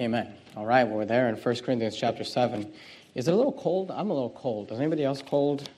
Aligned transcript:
Amen. 0.00 0.32
All 0.56 0.64
right, 0.64 0.84
well, 0.84 0.96
we're 0.96 1.04
there 1.04 1.28
in 1.28 1.34
1 1.34 1.56
Corinthians 1.56 1.94
chapter 1.94 2.24
7. 2.24 2.72
Is 3.14 3.28
it 3.28 3.34
a 3.34 3.36
little 3.36 3.52
cold? 3.52 3.90
I'm 3.90 4.08
a 4.08 4.14
little 4.14 4.30
cold. 4.30 4.72
Is 4.72 4.78
anybody 4.78 5.04
else 5.04 5.20
cold? 5.20 5.68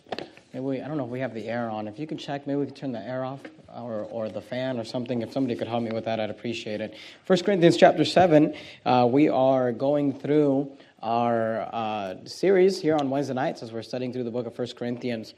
Maybe 0.52 0.64
we, 0.64 0.80
I 0.80 0.86
don't 0.86 0.96
know 0.96 1.06
if 1.06 1.10
we 1.10 1.18
have 1.18 1.34
the 1.34 1.48
air 1.48 1.68
on. 1.68 1.88
If 1.88 1.98
you 1.98 2.06
can 2.06 2.18
check, 2.18 2.46
maybe 2.46 2.60
we 2.60 2.66
can 2.66 2.74
turn 2.76 2.92
the 2.92 3.00
air 3.00 3.24
off 3.24 3.40
or, 3.74 4.06
or 4.12 4.28
the 4.28 4.40
fan 4.40 4.78
or 4.78 4.84
something. 4.84 5.22
If 5.22 5.32
somebody 5.32 5.56
could 5.56 5.66
help 5.66 5.82
me 5.82 5.90
with 5.90 6.04
that, 6.04 6.20
I'd 6.20 6.30
appreciate 6.30 6.80
it. 6.80 6.94
1 7.26 7.40
Corinthians 7.40 7.76
chapter 7.76 8.04
7, 8.04 8.54
uh, 8.86 9.08
we 9.10 9.28
are 9.28 9.72
going 9.72 10.16
through 10.16 10.70
our 11.02 11.62
uh, 11.72 12.14
series 12.24 12.80
here 12.80 12.94
on 12.94 13.10
Wednesday 13.10 13.34
nights 13.34 13.60
as 13.60 13.72
we're 13.72 13.82
studying 13.82 14.12
through 14.12 14.22
the 14.22 14.30
book 14.30 14.46
of 14.46 14.56
1 14.56 14.68
Corinthians. 14.78 15.34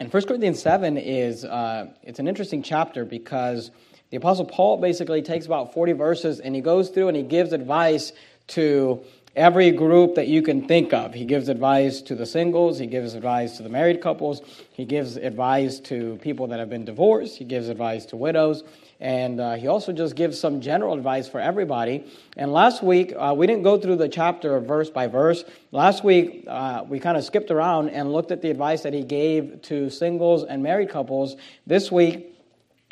And 0.00 0.12
1 0.12 0.22
Corinthians 0.26 0.60
7 0.60 0.98
is 0.98 1.46
uh, 1.46 1.94
it's 2.02 2.18
an 2.18 2.28
interesting 2.28 2.62
chapter 2.62 3.06
because 3.06 3.70
the 4.10 4.16
Apostle 4.16 4.46
Paul 4.46 4.78
basically 4.78 5.22
takes 5.22 5.46
about 5.46 5.74
40 5.74 5.92
verses 5.92 6.40
and 6.40 6.54
he 6.54 6.60
goes 6.60 6.88
through 6.88 7.08
and 7.08 7.16
he 7.16 7.22
gives 7.22 7.52
advice 7.52 8.12
to 8.48 9.04
every 9.36 9.70
group 9.70 10.14
that 10.16 10.26
you 10.26 10.42
can 10.42 10.66
think 10.66 10.92
of. 10.92 11.14
He 11.14 11.24
gives 11.24 11.48
advice 11.48 12.00
to 12.02 12.14
the 12.14 12.26
singles, 12.26 12.78
he 12.78 12.86
gives 12.86 13.14
advice 13.14 13.56
to 13.58 13.62
the 13.62 13.68
married 13.68 14.00
couples, 14.00 14.42
he 14.72 14.84
gives 14.84 15.16
advice 15.16 15.78
to 15.80 16.18
people 16.22 16.46
that 16.48 16.58
have 16.58 16.70
been 16.70 16.84
divorced, 16.84 17.36
he 17.36 17.44
gives 17.44 17.68
advice 17.68 18.06
to 18.06 18.16
widows, 18.16 18.64
and 18.98 19.40
uh, 19.40 19.54
he 19.54 19.68
also 19.68 19.92
just 19.92 20.16
gives 20.16 20.40
some 20.40 20.60
general 20.60 20.94
advice 20.94 21.28
for 21.28 21.38
everybody. 21.38 22.04
And 22.36 22.52
last 22.52 22.82
week, 22.82 23.12
uh, 23.16 23.32
we 23.36 23.46
didn't 23.46 23.62
go 23.62 23.78
through 23.78 23.96
the 23.96 24.08
chapter 24.08 24.58
verse 24.58 24.90
by 24.90 25.06
verse. 25.06 25.44
Last 25.70 26.02
week, 26.02 26.44
uh, 26.48 26.84
we 26.88 26.98
kind 26.98 27.16
of 27.16 27.22
skipped 27.22 27.52
around 27.52 27.90
and 27.90 28.12
looked 28.12 28.32
at 28.32 28.42
the 28.42 28.50
advice 28.50 28.82
that 28.82 28.92
he 28.92 29.04
gave 29.04 29.62
to 29.62 29.88
singles 29.88 30.42
and 30.42 30.62
married 30.62 30.90
couples. 30.90 31.36
This 31.64 31.92
week, 31.92 32.34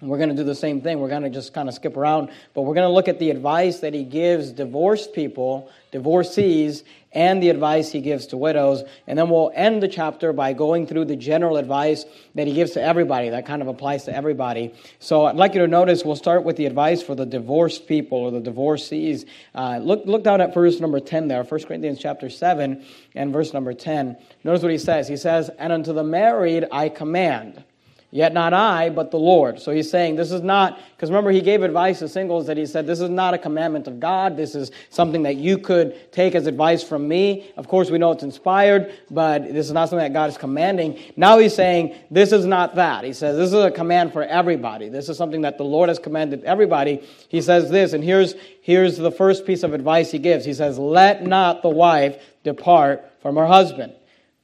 we're 0.02 0.18
going 0.18 0.28
to 0.28 0.34
do 0.34 0.45
the 0.45 0.55
same 0.55 0.82
thing. 0.82 1.00
We're 1.00 1.09
going 1.09 1.23
to 1.23 1.30
just 1.30 1.55
kind 1.55 1.70
of 1.70 1.74
skip 1.74 1.96
around, 1.96 2.28
but 2.52 2.62
we're 2.62 2.74
going 2.74 2.86
to 2.86 2.92
look 2.92 3.09
at 3.09 3.18
the 3.18 3.30
advice 3.30 3.78
that 3.78 3.95
he 3.95 4.05
gives 4.05 4.52
divorced 4.52 5.14
people, 5.14 5.70
divorcees, 5.91 6.84
and 7.12 7.42
the 7.42 7.48
advice 7.48 7.92
he 7.92 8.02
gives 8.02 8.27
to 8.27 8.36
widows. 8.36 8.84
And 9.06 9.19
then 9.19 9.30
we'll 9.30 9.50
end 9.55 9.83
the 9.83 9.88
chapter 9.88 10.34
by 10.34 10.53
going 10.53 10.86
through 10.86 11.06
the 11.06 11.16
general 11.16 11.56
advice 11.56 12.05
that 12.34 12.47
he 12.47 12.53
gives 12.53 12.72
to 12.72 12.83
everybody. 12.83 13.30
That 13.30 13.47
kind 13.47 13.62
of 13.62 13.69
applies 13.69 14.05
to 14.05 14.14
everybody. 14.14 14.75
So 14.98 15.25
I'd 15.25 15.36
like 15.36 15.55
you 15.55 15.61
to 15.61 15.66
notice 15.66 16.05
we'll 16.05 16.14
start 16.14 16.44
with 16.44 16.56
the 16.56 16.66
advice 16.66 17.03
for 17.03 17.14
the 17.14 17.25
divorced 17.25 17.86
people 17.86 18.19
or 18.19 18.31
the 18.31 18.41
divorcees. 18.41 19.25
Uh, 19.55 19.78
look, 19.78 20.05
look 20.05 20.22
down 20.22 20.42
at 20.42 20.53
verse 20.53 20.78
number 20.78 21.00
10 21.00 21.28
there, 21.28 21.42
1 21.42 21.64
Corinthians 21.64 21.98
chapter 21.98 22.28
7 22.28 22.84
and 23.14 23.33
verse 23.33 23.55
number 23.55 23.72
10. 23.72 24.19
Notice 24.44 24.60
what 24.60 24.72
he 24.72 24.78
says. 24.78 25.08
He 25.08 25.16
says, 25.16 25.48
And 25.58 25.72
unto 25.72 25.94
the 25.94 26.05
married 26.05 26.66
I 26.70 26.91
command 26.91 27.64
Yet 28.12 28.33
not 28.33 28.55
I, 28.55 28.89
but 28.89 29.11
the 29.11 29.19
Lord. 29.19 29.61
So 29.61 29.73
he's 29.73 29.91
saying 29.91 30.17
this 30.17 30.31
is 30.31 30.41
not, 30.41 30.79
because 30.95 31.11
remember, 31.11 31.33
he 31.33 31.41
gave 31.41 31.62
advice 31.62 31.99
to 31.99 32.09
singles 32.09 32.47
that 32.47 32.57
he 32.57 32.65
said, 32.65 32.87
this 32.87 33.01
is 33.01 33.11
not 33.11 33.35
a 33.35 33.39
commandment 33.39 33.89
of 33.89 33.99
God. 33.99 34.37
This 34.37 34.55
is 34.55 34.71
something 34.91 35.25
that 35.25 35.37
you 35.37 35.59
could 35.59 36.12
take 36.12 36.34
as 36.34 36.47
advice 36.47 36.84
from 36.84 37.09
me. 37.09 37.51
Of 37.57 37.67
course, 37.67 37.91
we 37.91 37.99
know 37.99 38.12
it's 38.12 38.23
inspired, 38.23 38.95
but 39.11 39.53
this 39.53 39.67
is 39.67 39.73
not 39.73 39.89
something 39.89 40.05
that 40.05 40.12
God 40.12 40.31
is 40.31 40.39
commanding. 40.39 40.99
Now 41.17 41.39
he's 41.39 41.55
saying, 41.55 41.97
this 42.11 42.33
is 42.33 42.47
not 42.47 42.77
that. 42.77 43.03
He 43.03 43.12
says, 43.12 43.37
this 43.37 43.49
is 43.49 43.65
a 43.65 43.71
command 43.73 44.12
for 44.12 44.23
everybody. 44.23 44.89
This 44.89 45.09
is 45.09 45.19
something 45.19 45.43
that 45.43 45.59
the 45.59 45.65
Lord 45.65 45.89
has 45.89 45.99
commanded 45.99 46.45
everybody. 46.45 47.03
He 47.29 47.43
says 47.43 47.71
this, 47.71 47.93
and 47.93 48.05
here's, 48.05 48.34
here's 48.62 48.97
the 48.97 49.11
first 49.11 49.45
piece 49.45 49.65
of 49.65 49.75
advice 49.75 50.12
he 50.12 50.21
gives. 50.21 50.45
He 50.45 50.55
says, 50.55 50.79
let 50.79 51.27
not 51.27 51.62
the 51.62 51.71
wife 51.71 52.23
depart 52.45 53.05
from 53.21 53.34
her 53.34 53.47
husband. 53.47 53.93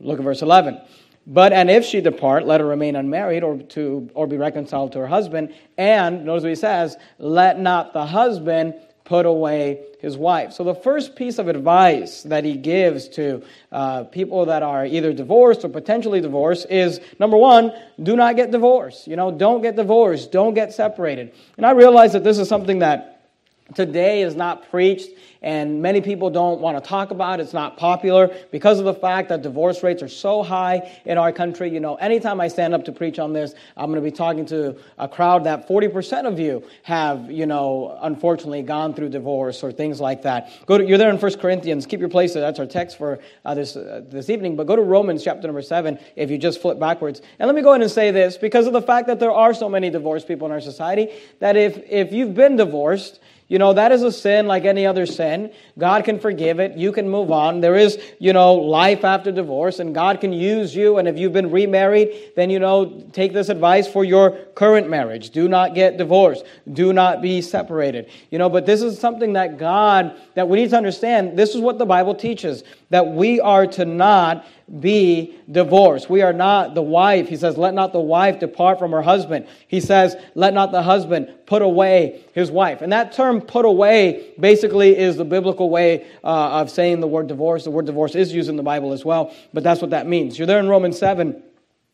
Look 0.00 0.18
at 0.18 0.24
verse 0.24 0.42
11. 0.42 0.80
But 1.26 1.52
and 1.52 1.70
if 1.70 1.84
she 1.84 2.00
depart, 2.00 2.46
let 2.46 2.60
her 2.60 2.66
remain 2.66 2.96
unmarried 2.96 3.44
or 3.44 3.58
to 3.58 4.10
or 4.14 4.26
be 4.26 4.36
reconciled 4.36 4.92
to 4.92 4.98
her 5.00 5.06
husband. 5.06 5.54
And 5.78 6.24
notice 6.24 6.42
what 6.42 6.50
he 6.50 6.56
says, 6.56 6.96
let 7.18 7.58
not 7.60 7.92
the 7.92 8.06
husband 8.06 8.74
put 9.04 9.26
away 9.26 9.84
his 10.00 10.16
wife. 10.16 10.52
So 10.52 10.64
the 10.64 10.74
first 10.74 11.16
piece 11.16 11.38
of 11.38 11.48
advice 11.48 12.22
that 12.24 12.44
he 12.44 12.56
gives 12.56 13.08
to 13.10 13.42
uh, 13.70 14.04
people 14.04 14.46
that 14.46 14.62
are 14.62 14.86
either 14.86 15.12
divorced 15.12 15.64
or 15.64 15.68
potentially 15.68 16.20
divorced 16.20 16.66
is 16.70 17.00
number 17.18 17.36
one, 17.36 17.72
do 18.02 18.16
not 18.16 18.36
get 18.36 18.50
divorced. 18.50 19.06
You 19.06 19.16
know, 19.16 19.30
don't 19.30 19.60
get 19.60 19.76
divorced, 19.76 20.32
don't 20.32 20.54
get 20.54 20.72
separated. 20.72 21.32
And 21.56 21.66
I 21.66 21.72
realize 21.72 22.12
that 22.14 22.24
this 22.24 22.38
is 22.38 22.48
something 22.48 22.80
that 22.80 23.11
today 23.74 24.22
is 24.22 24.34
not 24.34 24.70
preached 24.70 25.10
and 25.42 25.82
many 25.82 26.00
people 26.00 26.30
don't 26.30 26.60
want 26.60 26.82
to 26.82 26.88
talk 26.88 27.10
about 27.10 27.40
it. 27.40 27.42
It's 27.42 27.52
not 27.52 27.76
popular 27.76 28.34
because 28.50 28.78
of 28.78 28.84
the 28.84 28.94
fact 28.94 29.28
that 29.28 29.42
divorce 29.42 29.82
rates 29.82 30.02
are 30.02 30.08
so 30.08 30.42
high 30.42 30.90
in 31.04 31.18
our 31.18 31.32
country. 31.32 31.68
You 31.68 31.80
know, 31.80 31.96
anytime 31.96 32.40
I 32.40 32.48
stand 32.48 32.74
up 32.74 32.84
to 32.84 32.92
preach 32.92 33.18
on 33.18 33.32
this, 33.32 33.54
I'm 33.76 33.86
going 33.90 34.02
to 34.02 34.08
be 34.08 34.16
talking 34.16 34.46
to 34.46 34.76
a 34.98 35.08
crowd 35.08 35.44
that 35.44 35.68
40% 35.68 36.26
of 36.26 36.38
you 36.38 36.62
have, 36.84 37.30
you 37.30 37.46
know, 37.46 37.98
unfortunately 38.02 38.62
gone 38.62 38.94
through 38.94 39.08
divorce 39.08 39.64
or 39.64 39.72
things 39.72 40.00
like 40.00 40.22
that. 40.22 40.50
Go 40.66 40.78
to, 40.78 40.86
you're 40.86 40.98
there 40.98 41.10
in 41.10 41.18
1 41.18 41.38
Corinthians. 41.38 41.86
Keep 41.86 42.00
your 42.00 42.08
place 42.08 42.34
there. 42.34 42.42
That's 42.42 42.60
our 42.60 42.66
text 42.66 42.96
for 42.96 43.18
uh, 43.44 43.54
this, 43.54 43.74
uh, 43.74 44.02
this 44.08 44.30
evening. 44.30 44.54
But 44.54 44.68
go 44.68 44.76
to 44.76 44.82
Romans 44.82 45.24
chapter 45.24 45.48
number 45.48 45.62
7 45.62 45.98
if 46.14 46.30
you 46.30 46.38
just 46.38 46.62
flip 46.62 46.78
backwards. 46.78 47.20
And 47.40 47.48
let 47.48 47.56
me 47.56 47.62
go 47.62 47.70
ahead 47.70 47.82
and 47.82 47.90
say 47.90 48.12
this 48.12 48.36
because 48.36 48.68
of 48.68 48.72
the 48.72 48.82
fact 48.82 49.08
that 49.08 49.18
there 49.18 49.32
are 49.32 49.52
so 49.54 49.68
many 49.68 49.90
divorced 49.90 50.28
people 50.28 50.46
in 50.46 50.52
our 50.52 50.60
society, 50.60 51.08
that 51.40 51.56
if, 51.56 51.78
if 51.88 52.12
you've 52.12 52.34
been 52.34 52.54
divorced, 52.54 53.18
you 53.52 53.58
know, 53.58 53.74
that 53.74 53.92
is 53.92 54.02
a 54.02 54.10
sin 54.10 54.46
like 54.46 54.64
any 54.64 54.86
other 54.86 55.04
sin. 55.04 55.52
God 55.76 56.06
can 56.06 56.18
forgive 56.18 56.58
it. 56.58 56.74
You 56.78 56.90
can 56.90 57.10
move 57.10 57.30
on. 57.30 57.60
There 57.60 57.76
is, 57.76 57.98
you 58.18 58.32
know, 58.32 58.54
life 58.54 59.04
after 59.04 59.30
divorce, 59.30 59.78
and 59.78 59.94
God 59.94 60.22
can 60.22 60.32
use 60.32 60.74
you. 60.74 60.96
And 60.96 61.06
if 61.06 61.18
you've 61.18 61.34
been 61.34 61.50
remarried, 61.50 62.32
then, 62.34 62.48
you 62.48 62.58
know, 62.58 63.04
take 63.12 63.34
this 63.34 63.50
advice 63.50 63.86
for 63.86 64.04
your 64.04 64.30
current 64.54 64.88
marriage. 64.88 65.28
Do 65.28 65.48
not 65.48 65.74
get 65.74 65.98
divorced. 65.98 66.46
Do 66.72 66.94
not 66.94 67.20
be 67.20 67.42
separated. 67.42 68.08
You 68.30 68.38
know, 68.38 68.48
but 68.48 68.64
this 68.64 68.80
is 68.80 68.98
something 68.98 69.34
that 69.34 69.58
God, 69.58 70.18
that 70.32 70.48
we 70.48 70.56
need 70.56 70.70
to 70.70 70.78
understand. 70.78 71.38
This 71.38 71.54
is 71.54 71.60
what 71.60 71.76
the 71.76 71.84
Bible 71.84 72.14
teaches 72.14 72.64
that 72.88 73.06
we 73.06 73.38
are 73.38 73.66
to 73.66 73.84
not 73.84 74.46
be 74.80 75.38
divorced. 75.50 76.08
We 76.08 76.22
are 76.22 76.32
not 76.32 76.74
the 76.74 76.82
wife. 76.82 77.28
He 77.28 77.36
says, 77.36 77.58
let 77.58 77.74
not 77.74 77.92
the 77.92 78.00
wife 78.00 78.40
depart 78.40 78.78
from 78.78 78.92
her 78.92 79.02
husband. 79.02 79.46
He 79.68 79.80
says, 79.80 80.16
let 80.34 80.54
not 80.54 80.72
the 80.72 80.82
husband 80.82 81.28
put 81.46 81.60
away 81.60 82.24
his 82.32 82.50
wife. 82.50 82.80
And 82.80 82.92
that 82.92 83.12
term 83.12 83.42
put 83.42 83.66
away 83.66 84.32
basically 84.40 84.96
is 84.96 85.16
the 85.16 85.24
biblical 85.24 85.68
way 85.68 86.06
uh, 86.24 86.60
of 86.60 86.70
saying 86.70 87.00
the 87.00 87.06
word 87.06 87.26
divorce. 87.26 87.64
The 87.64 87.70
word 87.70 87.84
divorce 87.84 88.14
is 88.14 88.32
used 88.32 88.48
in 88.48 88.56
the 88.56 88.62
Bible 88.62 88.92
as 88.92 89.04
well, 89.04 89.34
but 89.52 89.62
that's 89.62 89.82
what 89.82 89.90
that 89.90 90.06
means. 90.06 90.38
You're 90.38 90.46
there 90.46 90.60
in 90.60 90.68
Romans 90.68 90.98
7. 90.98 91.42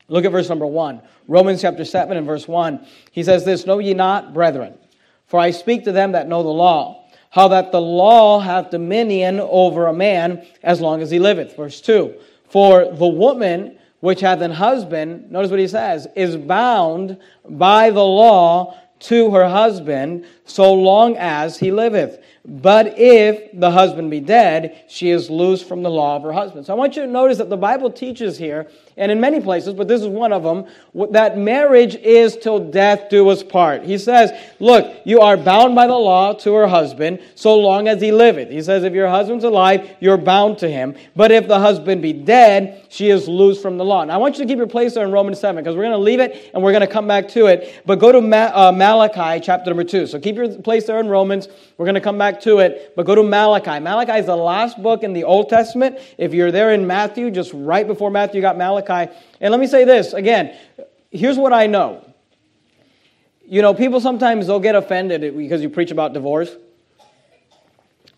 Look 0.06 0.24
at 0.24 0.30
verse 0.30 0.48
number 0.48 0.66
1. 0.66 1.02
Romans 1.26 1.60
chapter 1.60 1.84
7 1.84 2.16
and 2.16 2.26
verse 2.26 2.46
1. 2.46 2.86
He 3.10 3.24
says 3.24 3.44
this 3.44 3.66
Know 3.66 3.80
ye 3.80 3.92
not, 3.92 4.32
brethren, 4.32 4.78
for 5.26 5.40
I 5.40 5.50
speak 5.50 5.84
to 5.84 5.92
them 5.92 6.12
that 6.12 6.28
know 6.28 6.42
the 6.42 6.48
law 6.48 7.04
how 7.30 7.48
that 7.48 7.72
the 7.72 7.80
law 7.80 8.40
hath 8.40 8.70
dominion 8.70 9.38
over 9.38 9.86
a 9.86 9.92
man 9.92 10.46
as 10.62 10.80
long 10.80 11.02
as 11.02 11.10
he 11.10 11.18
liveth. 11.18 11.54
Verse 11.56 11.80
2 11.82 12.14
For 12.48 12.84
the 12.86 13.06
woman 13.06 13.78
which 14.00 14.20
hath 14.20 14.40
an 14.40 14.52
husband, 14.52 15.30
notice 15.30 15.50
what 15.50 15.60
he 15.60 15.68
says, 15.68 16.06
is 16.14 16.36
bound 16.36 17.18
by 17.48 17.90
the 17.90 18.04
law 18.04 18.78
to 19.00 19.30
her 19.30 19.48
husband 19.48 20.24
so 20.44 20.72
long 20.72 21.16
as 21.16 21.58
he 21.58 21.70
liveth. 21.70 22.22
But 22.50 22.98
if 22.98 23.50
the 23.52 23.70
husband 23.70 24.10
be 24.10 24.20
dead, 24.20 24.84
she 24.88 25.10
is 25.10 25.28
loose 25.28 25.62
from 25.62 25.82
the 25.82 25.90
law 25.90 26.16
of 26.16 26.22
her 26.22 26.32
husband. 26.32 26.64
So 26.64 26.72
I 26.72 26.76
want 26.76 26.96
you 26.96 27.02
to 27.02 27.08
notice 27.08 27.36
that 27.38 27.50
the 27.50 27.58
Bible 27.58 27.90
teaches 27.90 28.38
here, 28.38 28.66
and 28.96 29.12
in 29.12 29.20
many 29.20 29.38
places, 29.38 29.74
but 29.74 29.86
this 29.86 30.00
is 30.00 30.06
one 30.06 30.32
of 30.32 30.42
them, 30.42 30.64
that 31.12 31.36
marriage 31.36 31.94
is 31.96 32.38
till 32.38 32.58
death 32.58 33.10
do 33.10 33.28
us 33.28 33.42
part. 33.42 33.82
He 33.82 33.98
says, 33.98 34.32
Look, 34.60 34.96
you 35.04 35.20
are 35.20 35.36
bound 35.36 35.74
by 35.74 35.86
the 35.86 35.92
law 35.92 36.32
to 36.32 36.54
her 36.54 36.66
husband 36.66 37.20
so 37.34 37.54
long 37.54 37.86
as 37.86 38.00
he 38.00 38.12
liveth. 38.12 38.48
He 38.48 38.62
says, 38.62 38.82
If 38.82 38.94
your 38.94 39.08
husband's 39.08 39.44
alive, 39.44 39.96
you're 40.00 40.16
bound 40.16 40.56
to 40.58 40.70
him. 40.70 40.96
But 41.14 41.30
if 41.30 41.48
the 41.48 41.60
husband 41.60 42.00
be 42.00 42.14
dead, 42.14 42.86
she 42.88 43.10
is 43.10 43.28
loose 43.28 43.60
from 43.60 43.76
the 43.76 43.84
law. 43.84 44.04
Now 44.04 44.14
I 44.14 44.16
want 44.16 44.38
you 44.38 44.44
to 44.44 44.48
keep 44.48 44.56
your 44.56 44.66
place 44.66 44.94
there 44.94 45.04
in 45.04 45.12
Romans 45.12 45.38
7 45.38 45.62
because 45.62 45.76
we're 45.76 45.82
going 45.82 45.92
to 45.92 45.98
leave 45.98 46.20
it 46.20 46.50
and 46.54 46.62
we're 46.62 46.72
going 46.72 46.80
to 46.80 46.86
come 46.86 47.06
back 47.06 47.28
to 47.28 47.46
it. 47.46 47.82
But 47.84 47.98
go 47.98 48.10
to 48.10 48.18
uh, 48.18 48.72
Malachi 48.72 49.44
chapter 49.44 49.68
number 49.68 49.84
2. 49.84 50.06
So 50.06 50.18
keep 50.18 50.36
your 50.36 50.48
place 50.62 50.86
there 50.86 50.98
in 50.98 51.08
Romans. 51.08 51.48
We're 51.76 51.84
going 51.84 51.94
to 51.94 52.00
come 52.00 52.16
back 52.16 52.37
to 52.42 52.58
it, 52.58 52.94
but 52.96 53.06
go 53.06 53.14
to 53.14 53.22
Malachi. 53.22 53.80
Malachi 53.80 54.18
is 54.18 54.26
the 54.26 54.36
last 54.36 54.82
book 54.82 55.02
in 55.02 55.12
the 55.12 55.24
Old 55.24 55.48
Testament. 55.48 55.98
If 56.16 56.34
you're 56.34 56.50
there 56.50 56.72
in 56.72 56.86
Matthew, 56.86 57.30
just 57.30 57.52
right 57.54 57.86
before 57.86 58.10
Matthew, 58.10 58.36
you 58.36 58.42
got 58.42 58.56
Malachi. 58.56 59.12
And 59.40 59.50
let 59.50 59.60
me 59.60 59.66
say 59.66 59.84
this 59.84 60.12
again. 60.12 60.56
Here's 61.10 61.36
what 61.36 61.52
I 61.52 61.66
know. 61.66 62.04
You 63.46 63.62
know, 63.62 63.72
people 63.72 64.00
sometimes 64.00 64.46
they'll 64.46 64.60
get 64.60 64.74
offended 64.74 65.36
because 65.36 65.62
you 65.62 65.70
preach 65.70 65.90
about 65.90 66.12
divorce. 66.12 66.54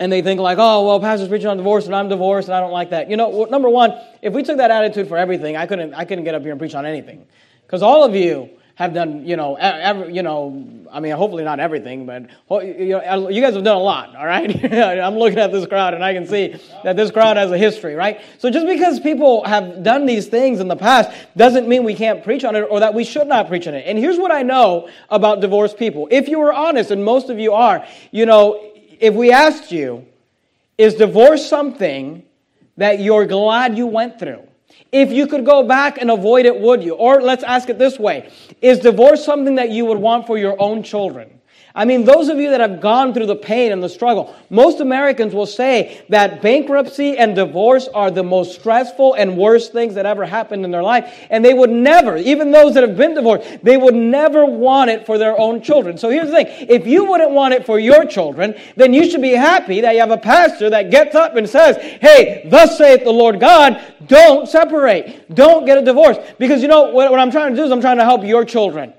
And 0.01 0.11
they 0.11 0.23
think 0.23 0.41
like, 0.41 0.59
oh, 0.59 0.87
well, 0.87 0.99
pastor's 0.99 1.29
preaching 1.29 1.49
on 1.49 1.59
divorce 1.59 1.87
and 1.87 1.95
I'm 1.95 2.09
divorced 2.09 2.49
and 2.49 2.57
I 2.57 2.61
don't 2.61 2.73
like 2.73 2.91
that. 2.91 3.11
You 3.11 3.17
know, 3.17 3.45
number 3.45 3.69
one, 3.69 3.93
if 4.23 4.33
we 4.33 4.43
took 4.43 4.57
that 4.57 4.71
attitude 4.71 5.09
for 5.09 5.19
everything, 5.19 5.57
I 5.57 5.67
couldn't, 5.67 5.93
I 5.93 6.07
couldn't 6.07 6.25
get 6.25 6.35
up 6.35 6.43
here 6.43 6.53
and 6.53 6.59
preach 6.59 6.75
on 6.75 6.87
anything. 6.87 7.27
Because 7.67 7.83
all 7.83 8.03
of 8.03 8.17
you 8.17 8.51
have 8.81 8.95
done, 8.95 9.27
you 9.27 9.37
know, 9.37 9.57
every, 9.57 10.15
you 10.15 10.23
know, 10.23 10.67
I 10.91 11.01
mean, 11.01 11.13
hopefully 11.13 11.45
not 11.45 11.61
everything, 11.61 12.07
but 12.07 12.31
you, 12.65 12.99
guys 12.99 13.55
have 13.55 13.63
done 13.63 13.77
a 13.77 13.79
lot, 13.79 14.17
all 14.17 14.25
right? 14.25 14.51
I'm 14.75 15.17
looking 15.17 15.39
at 15.39 15.53
this 15.53 15.67
crowd 15.67 15.93
and 15.93 16.03
I 16.03 16.15
can 16.15 16.27
see 16.27 16.57
that 16.83 16.97
this 16.97 17.11
crowd 17.11 17.37
has 17.37 17.51
a 17.51 17.59
history, 17.59 17.95
right? 17.95 18.23
So 18.39 18.49
just 18.49 18.67
because 18.67 18.99
people 18.99 19.45
have 19.45 19.83
done 19.83 20.07
these 20.07 20.29
things 20.29 20.61
in 20.61 20.69
the 20.69 20.77
past 20.77 21.11
doesn't 21.37 21.69
mean 21.69 21.85
we 21.85 21.95
can't 21.95 22.25
preach 22.25 22.43
on 22.43 22.57
it 22.57 22.63
or 22.63 22.81
that 22.81 22.95
we 22.95 23.05
should 23.05 23.27
not 23.27 23.49
preach 23.49 23.69
on 23.69 23.75
it. 23.75 23.85
And 23.87 23.99
here's 23.99 24.17
what 24.17 24.33
I 24.33 24.41
know 24.41 24.89
about 25.11 25.43
divorced 25.43 25.77
people. 25.77 26.09
If 26.11 26.27
you 26.27 26.39
were 26.39 26.55
honest, 26.55 26.91
and 26.91 27.05
most 27.05 27.29
of 27.29 27.39
you 27.39 27.53
are, 27.53 27.87
you 28.13 28.25
know, 28.25 28.73
if 28.99 29.13
we 29.13 29.31
asked 29.31 29.71
you, 29.71 30.07
is 30.79 30.95
divorce 30.95 31.47
something 31.47 32.25
that 32.79 32.99
you're 33.01 33.27
glad 33.27 33.77
you 33.77 33.87
went 33.87 34.19
through? 34.19 34.50
If 34.93 35.13
you 35.13 35.27
could 35.27 35.45
go 35.45 35.63
back 35.63 35.99
and 35.99 36.11
avoid 36.11 36.47
it, 36.47 36.59
would 36.61 36.83
you? 36.83 36.95
Or 36.95 37.21
let's 37.21 37.45
ask 37.45 37.69
it 37.69 37.79
this 37.79 37.99
way 37.99 38.31
Is 38.61 38.81
divorce 38.81 39.25
something 39.25 39.55
that 39.57 39.71
you 39.71 39.85
would 39.87 39.99
want 39.99 40.27
for 40.27 40.39
your 40.39 40.61
own 40.61 40.83
children? 40.83 41.40
I 41.75 41.85
mean, 41.85 42.05
those 42.05 42.29
of 42.29 42.39
you 42.39 42.51
that 42.51 42.61
have 42.61 42.81
gone 42.81 43.15
through 43.15 43.27
the 43.27 43.37
pain 43.37 43.71
and 43.71 43.81
the 43.81 43.89
struggle, 43.89 44.35
most 44.51 44.81
Americans 44.81 45.35
will 45.35 45.47
say 45.47 46.03
that 46.09 46.43
bankruptcy 46.43 47.17
and 47.17 47.37
divorce 47.37 47.87
are 47.95 48.11
the 48.11 48.25
most 48.25 48.59
stressful 48.59 49.15
and 49.15 49.37
worst 49.37 49.73
things 49.73 49.95
that 49.95 50.05
ever 50.05 50.25
happened 50.25 50.65
in 50.65 50.73
their 50.73 50.83
life. 50.83 51.27
And 51.31 51.45
they 51.45 51.55
would 51.55 51.71
never, 51.71 52.17
even 52.17 52.51
those 52.51 52.75
that 52.75 52.83
have 52.83 52.97
been 52.97 53.15
divorced, 53.15 53.63
they 53.63 53.77
would 53.77 53.95
never 53.95 54.45
want 54.45 54.91
it 54.91 55.07
for 55.07 55.17
their 55.17 55.39
own 55.39 55.63
children. 55.63 55.97
So 55.97 56.11
here's 56.11 56.27
the 56.27 56.33
thing 56.33 56.47
if 56.69 56.87
you 56.89 57.05
wouldn't 57.05 57.31
want 57.31 57.55
it 57.55 57.65
for 57.65 57.79
your 57.79 58.05
children, 58.05 58.55
then 58.75 58.93
you 58.93 59.09
should 59.09 59.23
be 59.23 59.31
happy 59.31 59.81
that 59.81 59.95
you 59.95 60.01
have 60.01 60.11
a 60.11 60.19
pastor 60.19 60.71
that 60.71 60.91
gets 60.91 61.15
up 61.15 61.37
and 61.37 61.49
says, 61.49 61.77
Hey, 61.77 62.49
thus 62.51 62.79
saith 62.79 63.05
the 63.05 63.13
Lord 63.13 63.39
God, 63.39 63.81
don't 64.07 64.49
separate, 64.49 65.33
don't 65.33 65.67
get 65.67 65.79
a 65.79 65.83
divorce. 65.83 66.19
Because 66.39 66.63
you 66.63 66.69
know, 66.69 66.91
what, 66.91 67.13
what 67.13 67.21
I'm 67.21 67.31
trying 67.31 67.53
to 67.53 67.57
do 67.57 67.65
is 67.65 67.71
I'm 67.71 67.81
trying 67.81 67.99
to 67.99 68.05
help 68.05 68.25
your 68.25 68.45
children. 68.45 68.93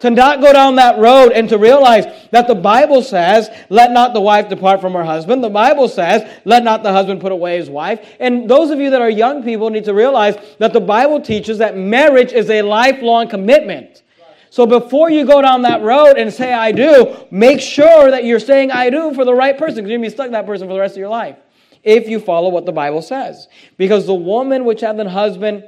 To 0.00 0.10
not 0.10 0.40
go 0.40 0.52
down 0.52 0.76
that 0.76 0.98
road 0.98 1.32
and 1.32 1.48
to 1.48 1.56
realize 1.56 2.04
that 2.30 2.46
the 2.46 2.54
Bible 2.54 3.00
says, 3.00 3.48
let 3.70 3.92
not 3.92 4.12
the 4.12 4.20
wife 4.20 4.48
depart 4.48 4.80
from 4.80 4.92
her 4.92 5.04
husband. 5.04 5.42
The 5.42 5.48
Bible 5.48 5.88
says, 5.88 6.28
let 6.44 6.64
not 6.64 6.82
the 6.82 6.92
husband 6.92 7.20
put 7.20 7.32
away 7.32 7.56
his 7.58 7.70
wife. 7.70 8.06
And 8.20 8.50
those 8.50 8.70
of 8.70 8.80
you 8.80 8.90
that 8.90 9.00
are 9.00 9.08
young 9.08 9.42
people 9.42 9.70
need 9.70 9.84
to 9.84 9.94
realize 9.94 10.36
that 10.58 10.72
the 10.72 10.80
Bible 10.80 11.20
teaches 11.20 11.58
that 11.58 11.76
marriage 11.76 12.32
is 12.32 12.50
a 12.50 12.62
lifelong 12.62 13.28
commitment. 13.28 14.02
So 14.50 14.66
before 14.66 15.10
you 15.10 15.24
go 15.26 15.42
down 15.42 15.62
that 15.62 15.82
road 15.82 16.16
and 16.16 16.32
say, 16.32 16.52
I 16.52 16.70
do, 16.70 17.26
make 17.30 17.60
sure 17.60 18.10
that 18.10 18.24
you're 18.24 18.38
saying, 18.38 18.70
I 18.70 18.90
do 18.90 19.14
for 19.14 19.24
the 19.24 19.34
right 19.34 19.56
person 19.56 19.76
because 19.76 19.90
you're 19.90 19.98
going 19.98 20.10
to 20.10 20.10
be 20.10 20.14
stuck 20.14 20.30
that 20.32 20.46
person 20.46 20.68
for 20.68 20.74
the 20.74 20.80
rest 20.80 20.94
of 20.94 20.98
your 20.98 21.08
life 21.08 21.36
if 21.82 22.08
you 22.08 22.20
follow 22.20 22.50
what 22.50 22.66
the 22.66 22.72
Bible 22.72 23.02
says. 23.02 23.48
Because 23.76 24.06
the 24.06 24.14
woman 24.14 24.64
which 24.64 24.80
hath 24.80 24.98
an 24.98 25.06
husband 25.06 25.64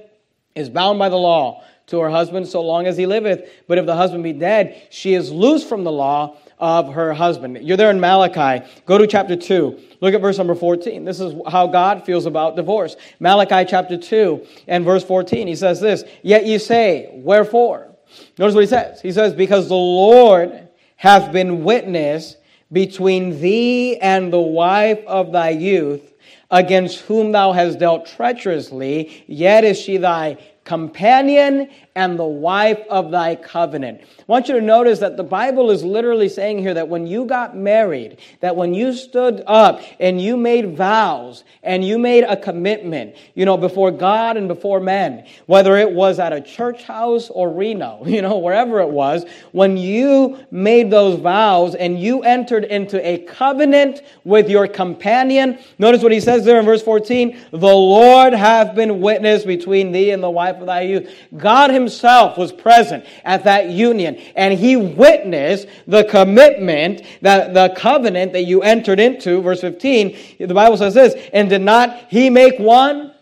is 0.55 0.71
bound 0.71 0.99
by 0.99 1.09
the 1.09 1.17
law 1.17 1.65
to 1.87 2.01
her 2.01 2.11
husband 2.11 2.47
so 2.49 2.63
long 2.63 2.87
as 2.87 2.97
he 2.97 3.07
liveth. 3.07 3.49
But 3.69 3.79
if 3.79 3.87
the 3.87 3.95
husband 3.95 4.25
be 4.25 4.33
dead, 4.33 4.89
she 4.91 5.15
is 5.15 5.31
loose 5.31 5.63
from 5.63 5.85
the 5.85 5.93
law 5.93 6.37
of 6.59 6.93
her 6.95 7.13
husband. 7.13 7.59
You're 7.63 7.77
there 7.77 7.91
in 7.91 8.01
Malachi. 8.01 8.67
Go 8.87 8.99
to 8.99 9.07
chapter 9.07 9.37
2. 9.37 9.79
Look 10.01 10.15
at 10.15 10.21
verse 10.21 10.39
number 10.39 10.55
14. 10.55 11.05
This 11.05 11.21
is 11.21 11.35
how 11.49 11.67
God 11.67 12.05
feels 12.05 12.27
about 12.27 12.57
divorce. 12.57 12.97
Malachi 13.21 13.69
chapter 13.69 13.97
2 13.97 14.47
and 14.69 14.85
verse 14.85 15.05
14. 15.05 15.47
He 15.47 15.55
says 15.55 15.81
this 15.81 16.05
Yet 16.23 16.47
ye 16.47 16.59
say, 16.59 17.11
Wherefore? 17.13 17.95
Notice 18.39 18.55
what 18.55 18.63
he 18.63 18.67
says. 18.67 19.01
He 19.01 19.13
says, 19.13 19.35
Because 19.35 19.69
the 19.69 19.75
Lord 19.75 20.69
hath 20.97 21.33
been 21.33 21.63
witness 21.65 22.37
between 22.73 23.41
thee 23.41 23.97
and 23.99 24.33
the 24.33 24.41
wife 24.41 24.99
of 25.07 25.33
thy 25.33 25.51
youth, 25.51 26.15
against 26.51 27.01
whom 27.01 27.33
thou 27.33 27.53
hast 27.53 27.79
dealt 27.79 28.07
treacherously, 28.07 29.25
yet 29.27 29.65
is 29.65 29.79
she 29.79 29.97
thy 29.97 30.39
companion 30.67 31.71
and 31.97 32.19
the 32.19 32.25
wife 32.25 32.79
of 32.91 33.11
thy 33.11 33.35
covenant. 33.35 34.03
I 34.03 34.23
want 34.27 34.49
you 34.49 34.55
to 34.55 34.61
notice 34.61 34.99
that 34.99 35.17
the 35.17 35.25
Bible 35.25 35.71
is 35.71 35.83
literally 35.83 36.29
saying 36.29 36.59
here 36.59 36.75
that 36.75 36.89
when 36.89 37.07
you 37.07 37.25
got 37.25 37.57
married, 37.57 38.19
that 38.41 38.55
when 38.55 38.75
you 38.75 38.93
stood 38.93 39.43
up 39.47 39.81
and 39.99 40.21
you 40.21 40.37
made 40.37 40.77
vows 40.77 41.43
and 41.63 41.83
you 41.83 41.99
made 41.99 42.25
a 42.25 42.37
commitment, 42.37 43.17
you 43.35 43.47
know, 43.47 43.57
before 43.57 43.91
God 43.91 44.37
and 44.37 44.47
before 44.47 44.79
men, 44.79 45.27
whether 45.47 45.79
it 45.79 45.91
was 45.91 46.19
at 46.19 46.35
a 46.35 46.41
church 46.41 46.83
house 46.83 47.31
or 47.31 47.51
Reno, 47.51 48.03
you 48.07 48.21
know, 48.21 48.37
wherever 48.39 48.81
it 48.81 48.91
was, 48.91 49.25
when 49.53 49.79
you 49.79 50.39
made 50.51 50.91
those 50.91 51.19
vows 51.19 51.75
and 51.75 51.99
you 51.99 52.23
entered 52.23 52.65
into 52.65 53.05
a 53.07 53.19
covenant 53.25 54.03
with 54.25 54.51
your 54.51 54.69
companion, 54.69 55.59
notice 55.79 56.03
what 56.03 56.13
he 56.13 56.21
says 56.21 56.45
there 56.45 56.61
in 56.61 56.67
verse 56.67 56.83
14, 56.83 57.39
the 57.53 57.59
Lord 57.59 58.35
hath 58.35 58.75
been 58.75 59.01
witness 59.01 59.45
between 59.45 59.93
thee 59.93 60.11
and 60.11 60.23
the 60.23 60.29
wife 60.29 60.57
of 60.57 60.67
thy 60.67 60.83
youth. 60.83 61.11
God 61.35 61.71
himself 61.71 61.86
himself 61.87 62.37
was 62.37 62.51
present 62.53 63.05
at 63.25 63.45
that 63.45 63.71
union 63.71 64.17
and 64.35 64.53
he 64.59 64.77
witnessed 64.77 65.69
the 65.87 66.03
commitment, 66.05 67.03
that 67.23 67.55
the 67.55 67.73
covenant 67.77 68.33
that 68.33 68.43
you 68.43 68.63
entered 68.63 68.99
into, 68.99 69.41
verse 69.41 69.61
15, 69.61 70.17
the 70.41 70.55
Bible 70.55 70.77
says 70.77 70.95
this, 70.95 71.15
and 71.33 71.49
did 71.49 71.63
not 71.63 72.07
he 72.09 72.29
make 72.29 72.59
one? 72.59 73.13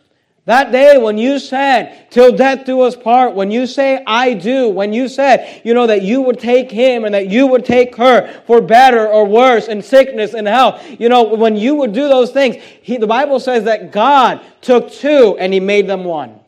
That 0.46 0.72
day 0.72 0.99
when 0.99 1.16
you 1.16 1.38
said, 1.38 2.11
till 2.11 2.37
death 2.37 2.66
do 2.66 2.82
us 2.82 2.96
part, 2.96 3.34
when 3.34 3.50
you 3.50 3.66
say, 3.66 4.02
I 4.06 4.34
do, 4.34 4.69
when 4.69 4.93
you 4.93 5.08
said, 5.08 5.62
you 5.64 5.72
know, 5.72 5.87
that 5.87 6.02
you 6.02 6.20
would 6.20 6.38
take 6.38 6.70
him 6.70 7.05
and 7.05 7.14
that 7.14 7.28
you 7.28 7.46
would 7.46 7.64
take 7.64 7.96
her 7.96 8.43
for 8.46 8.61
better 8.61 9.06
or 9.08 9.26
worse 9.26 9.69
in 9.69 9.81
sickness 9.81 10.34
and 10.34 10.46
health, 10.46 10.82
you 10.99 11.08
know, 11.08 11.22
when 11.22 11.56
you 11.56 11.75
would 11.76 11.94
do 11.94 12.08
those 12.08 12.31
things, 12.31 12.56
he, 12.82 12.99
the 12.99 13.06
Bible 13.06 13.40
says 13.40 13.64
that 13.64 13.90
God 13.90 14.43
took 14.61 14.90
two 14.90 15.37
and 15.38 15.52
he 15.52 15.61
made 15.61 15.87
them 15.87 16.05
one. 16.05 16.40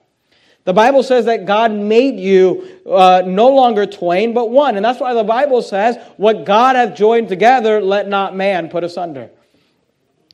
The 0.66 0.72
Bible 0.72 1.04
says 1.04 1.26
that 1.26 1.46
God 1.46 1.70
made 1.70 2.18
you 2.18 2.80
uh, 2.90 3.22
no 3.24 3.48
longer 3.48 3.86
twain, 3.86 4.34
but 4.34 4.50
one. 4.50 4.74
And 4.74 4.84
that's 4.84 4.98
why 4.98 5.14
the 5.14 5.22
Bible 5.22 5.62
says, 5.62 5.96
What 6.16 6.44
God 6.44 6.74
hath 6.74 6.96
joined 6.96 7.28
together, 7.28 7.80
let 7.80 8.08
not 8.08 8.34
man 8.34 8.68
put 8.68 8.82
asunder. 8.82 9.30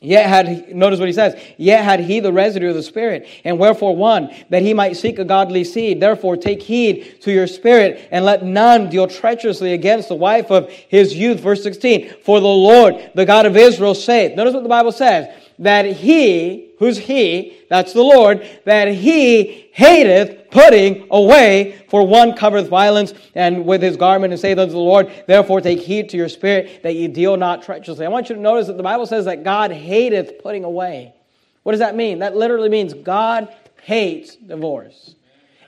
Yet 0.00 0.26
had 0.26 0.48
he, 0.48 0.72
notice 0.72 0.98
what 0.98 1.06
he 1.06 1.12
says, 1.12 1.40
yet 1.58 1.84
had 1.84 2.00
he 2.00 2.18
the 2.18 2.32
residue 2.32 2.70
of 2.70 2.74
the 2.74 2.82
Spirit, 2.82 3.28
and 3.44 3.56
wherefore 3.56 3.94
one, 3.94 4.34
that 4.48 4.62
he 4.62 4.74
might 4.74 4.96
seek 4.96 5.20
a 5.20 5.24
godly 5.24 5.62
seed. 5.62 6.00
Therefore 6.00 6.36
take 6.36 6.60
heed 6.60 7.20
to 7.20 7.30
your 7.30 7.46
spirit, 7.46 8.08
and 8.10 8.24
let 8.24 8.42
none 8.42 8.88
deal 8.88 9.06
treacherously 9.06 9.74
against 9.74 10.08
the 10.08 10.16
wife 10.16 10.50
of 10.50 10.70
his 10.70 11.14
youth. 11.14 11.38
Verse 11.38 11.62
16, 11.62 12.14
for 12.24 12.40
the 12.40 12.46
Lord, 12.46 13.12
the 13.14 13.24
God 13.24 13.46
of 13.46 13.56
Israel, 13.56 13.94
saith, 13.94 14.34
notice 14.34 14.54
what 14.54 14.64
the 14.64 14.68
Bible 14.68 14.90
says, 14.90 15.32
that 15.60 15.84
he, 15.84 16.71
who's 16.82 16.98
he, 16.98 17.56
that's 17.68 17.92
the 17.92 18.02
Lord, 18.02 18.44
that 18.64 18.88
he 18.88 19.70
hateth 19.72 20.50
putting 20.50 21.06
away, 21.12 21.80
for 21.88 22.04
one 22.04 22.34
covereth 22.34 22.68
violence, 22.68 23.14
and 23.36 23.64
with 23.64 23.80
his 23.80 23.96
garment 23.96 24.32
and 24.32 24.40
saith 24.40 24.58
unto 24.58 24.72
the 24.72 24.78
Lord, 24.78 25.12
Therefore 25.28 25.60
take 25.60 25.78
heed 25.78 26.08
to 26.08 26.16
your 26.16 26.28
spirit, 26.28 26.82
that 26.82 26.96
ye 26.96 27.06
deal 27.06 27.36
not 27.36 27.62
treacherously. 27.62 28.04
I 28.04 28.08
want 28.08 28.28
you 28.28 28.34
to 28.34 28.40
notice 28.40 28.66
that 28.66 28.76
the 28.76 28.82
Bible 28.82 29.06
says 29.06 29.26
that 29.26 29.44
God 29.44 29.70
hateth 29.70 30.42
putting 30.42 30.64
away. 30.64 31.14
What 31.62 31.70
does 31.70 31.78
that 31.78 31.94
mean? 31.94 32.18
That 32.18 32.34
literally 32.34 32.68
means 32.68 32.94
God 32.94 33.54
hates 33.84 34.34
divorce. 34.34 35.14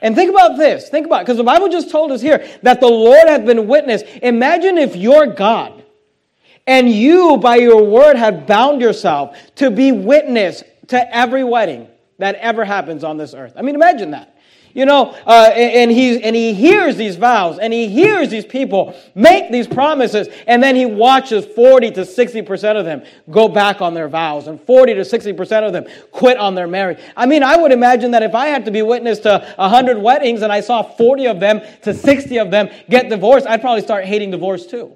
And 0.01 0.15
think 0.15 0.29
about 0.29 0.57
this. 0.57 0.89
Think 0.89 1.05
about 1.05 1.21
it, 1.21 1.23
because 1.27 1.37
the 1.37 1.45
Bible 1.45 1.69
just 1.69 1.89
told 1.91 2.11
us 2.11 2.21
here 2.21 2.45
that 2.61 2.81
the 2.81 2.87
Lord 2.87 3.29
hath 3.29 3.45
been 3.45 3.67
witness. 3.67 4.03
Imagine 4.21 4.77
if 4.77 4.97
your 4.97 5.27
God 5.27 5.83
and 6.67 6.89
you, 6.91 7.37
by 7.37 7.55
your 7.57 7.83
word, 7.83 8.17
have 8.17 8.47
bound 8.47 8.81
yourself 8.81 9.37
to 9.55 9.69
be 9.69 9.91
witness 9.91 10.63
to 10.87 11.15
every 11.15 11.43
wedding 11.43 11.87
that 12.17 12.35
ever 12.35 12.63
happens 12.63 13.03
on 13.03 13.17
this 13.17 13.33
earth. 13.33 13.53
I 13.55 13.61
mean, 13.61 13.75
imagine 13.75 14.11
that. 14.11 14.35
You 14.75 14.85
know, 14.85 15.15
uh, 15.25 15.51
and, 15.55 15.89
he, 15.89 16.21
and 16.21 16.35
he 16.35 16.53
hears 16.53 16.97
these 16.97 17.15
vows 17.15 17.59
and 17.59 17.71
he 17.71 17.87
hears 17.87 18.27
these 18.27 18.45
people 18.45 18.93
make 19.15 19.49
these 19.49 19.67
promises, 19.67 20.27
and 20.47 20.61
then 20.61 20.75
he 20.75 20.85
watches 20.85 21.45
40 21.45 21.91
to 21.91 22.01
60% 22.01 22.77
of 22.77 22.83
them 22.83 23.03
go 23.31 23.47
back 23.47 23.79
on 23.79 23.93
their 23.93 24.09
vows, 24.09 24.47
and 24.47 24.61
40 24.61 24.95
to 24.95 25.01
60% 25.01 25.65
of 25.65 25.71
them 25.71 25.85
quit 26.11 26.37
on 26.37 26.55
their 26.55 26.67
marriage. 26.67 26.99
I 27.15 27.25
mean, 27.25 27.41
I 27.41 27.55
would 27.55 27.71
imagine 27.71 28.11
that 28.11 28.21
if 28.21 28.35
I 28.35 28.47
had 28.47 28.65
to 28.65 28.71
be 28.71 28.81
witness 28.81 29.19
to 29.19 29.47
100 29.55 29.97
weddings 29.97 30.41
and 30.41 30.51
I 30.51 30.59
saw 30.59 30.83
40 30.83 31.27
of 31.27 31.39
them 31.39 31.61
to 31.83 31.93
60 31.93 32.37
of 32.39 32.51
them 32.51 32.67
get 32.89 33.07
divorced, 33.07 33.47
I'd 33.47 33.61
probably 33.61 33.81
start 33.81 34.03
hating 34.03 34.31
divorce 34.31 34.67
too. 34.67 34.93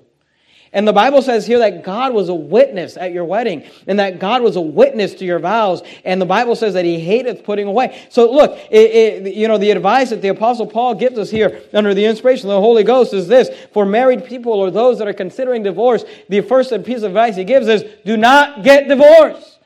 And 0.71 0.88
the 0.88 0.93
Bible 0.93 1.21
says 1.21 1.47
here 1.47 1.59
that 1.59 1.83
God 1.83 2.13
was 2.13 2.29
a 2.29 2.33
witness 2.33 2.95
at 2.95 3.11
your 3.11 3.25
wedding 3.25 3.63
and 3.88 3.97
that 3.99 4.19
God 4.19 4.41
was 4.41 4.55
a 4.55 4.61
witness 4.61 5.15
to 5.15 5.25
your 5.25 5.39
vows. 5.39 5.81
And 6.05 6.21
the 6.21 6.25
Bible 6.25 6.55
says 6.55 6.73
that 6.75 6.85
he 6.85 6.99
hateth 6.99 7.43
putting 7.43 7.67
away. 7.67 8.05
So 8.09 8.31
look, 8.31 8.57
it, 8.69 9.25
it, 9.25 9.35
you 9.35 9.47
know, 9.47 9.57
the 9.57 9.71
advice 9.71 10.11
that 10.11 10.21
the 10.21 10.27
apostle 10.27 10.67
Paul 10.67 10.95
gives 10.95 11.17
us 11.17 11.29
here 11.29 11.61
under 11.73 11.93
the 11.93 12.05
inspiration 12.05 12.49
of 12.49 12.55
the 12.55 12.61
Holy 12.61 12.83
Ghost 12.83 13.13
is 13.13 13.27
this. 13.27 13.49
For 13.71 13.85
married 13.85 14.25
people 14.25 14.53
or 14.53 14.69
those 14.69 14.99
that 14.99 15.07
are 15.07 15.13
considering 15.13 15.63
divorce, 15.63 16.03
the 16.27 16.41
first 16.41 16.71
piece 16.83 16.97
of 16.97 17.05
advice 17.05 17.35
he 17.35 17.43
gives 17.43 17.67
is 17.67 17.83
do 18.05 18.17
not 18.17 18.63
get 18.63 18.88
divorced. 18.88 19.58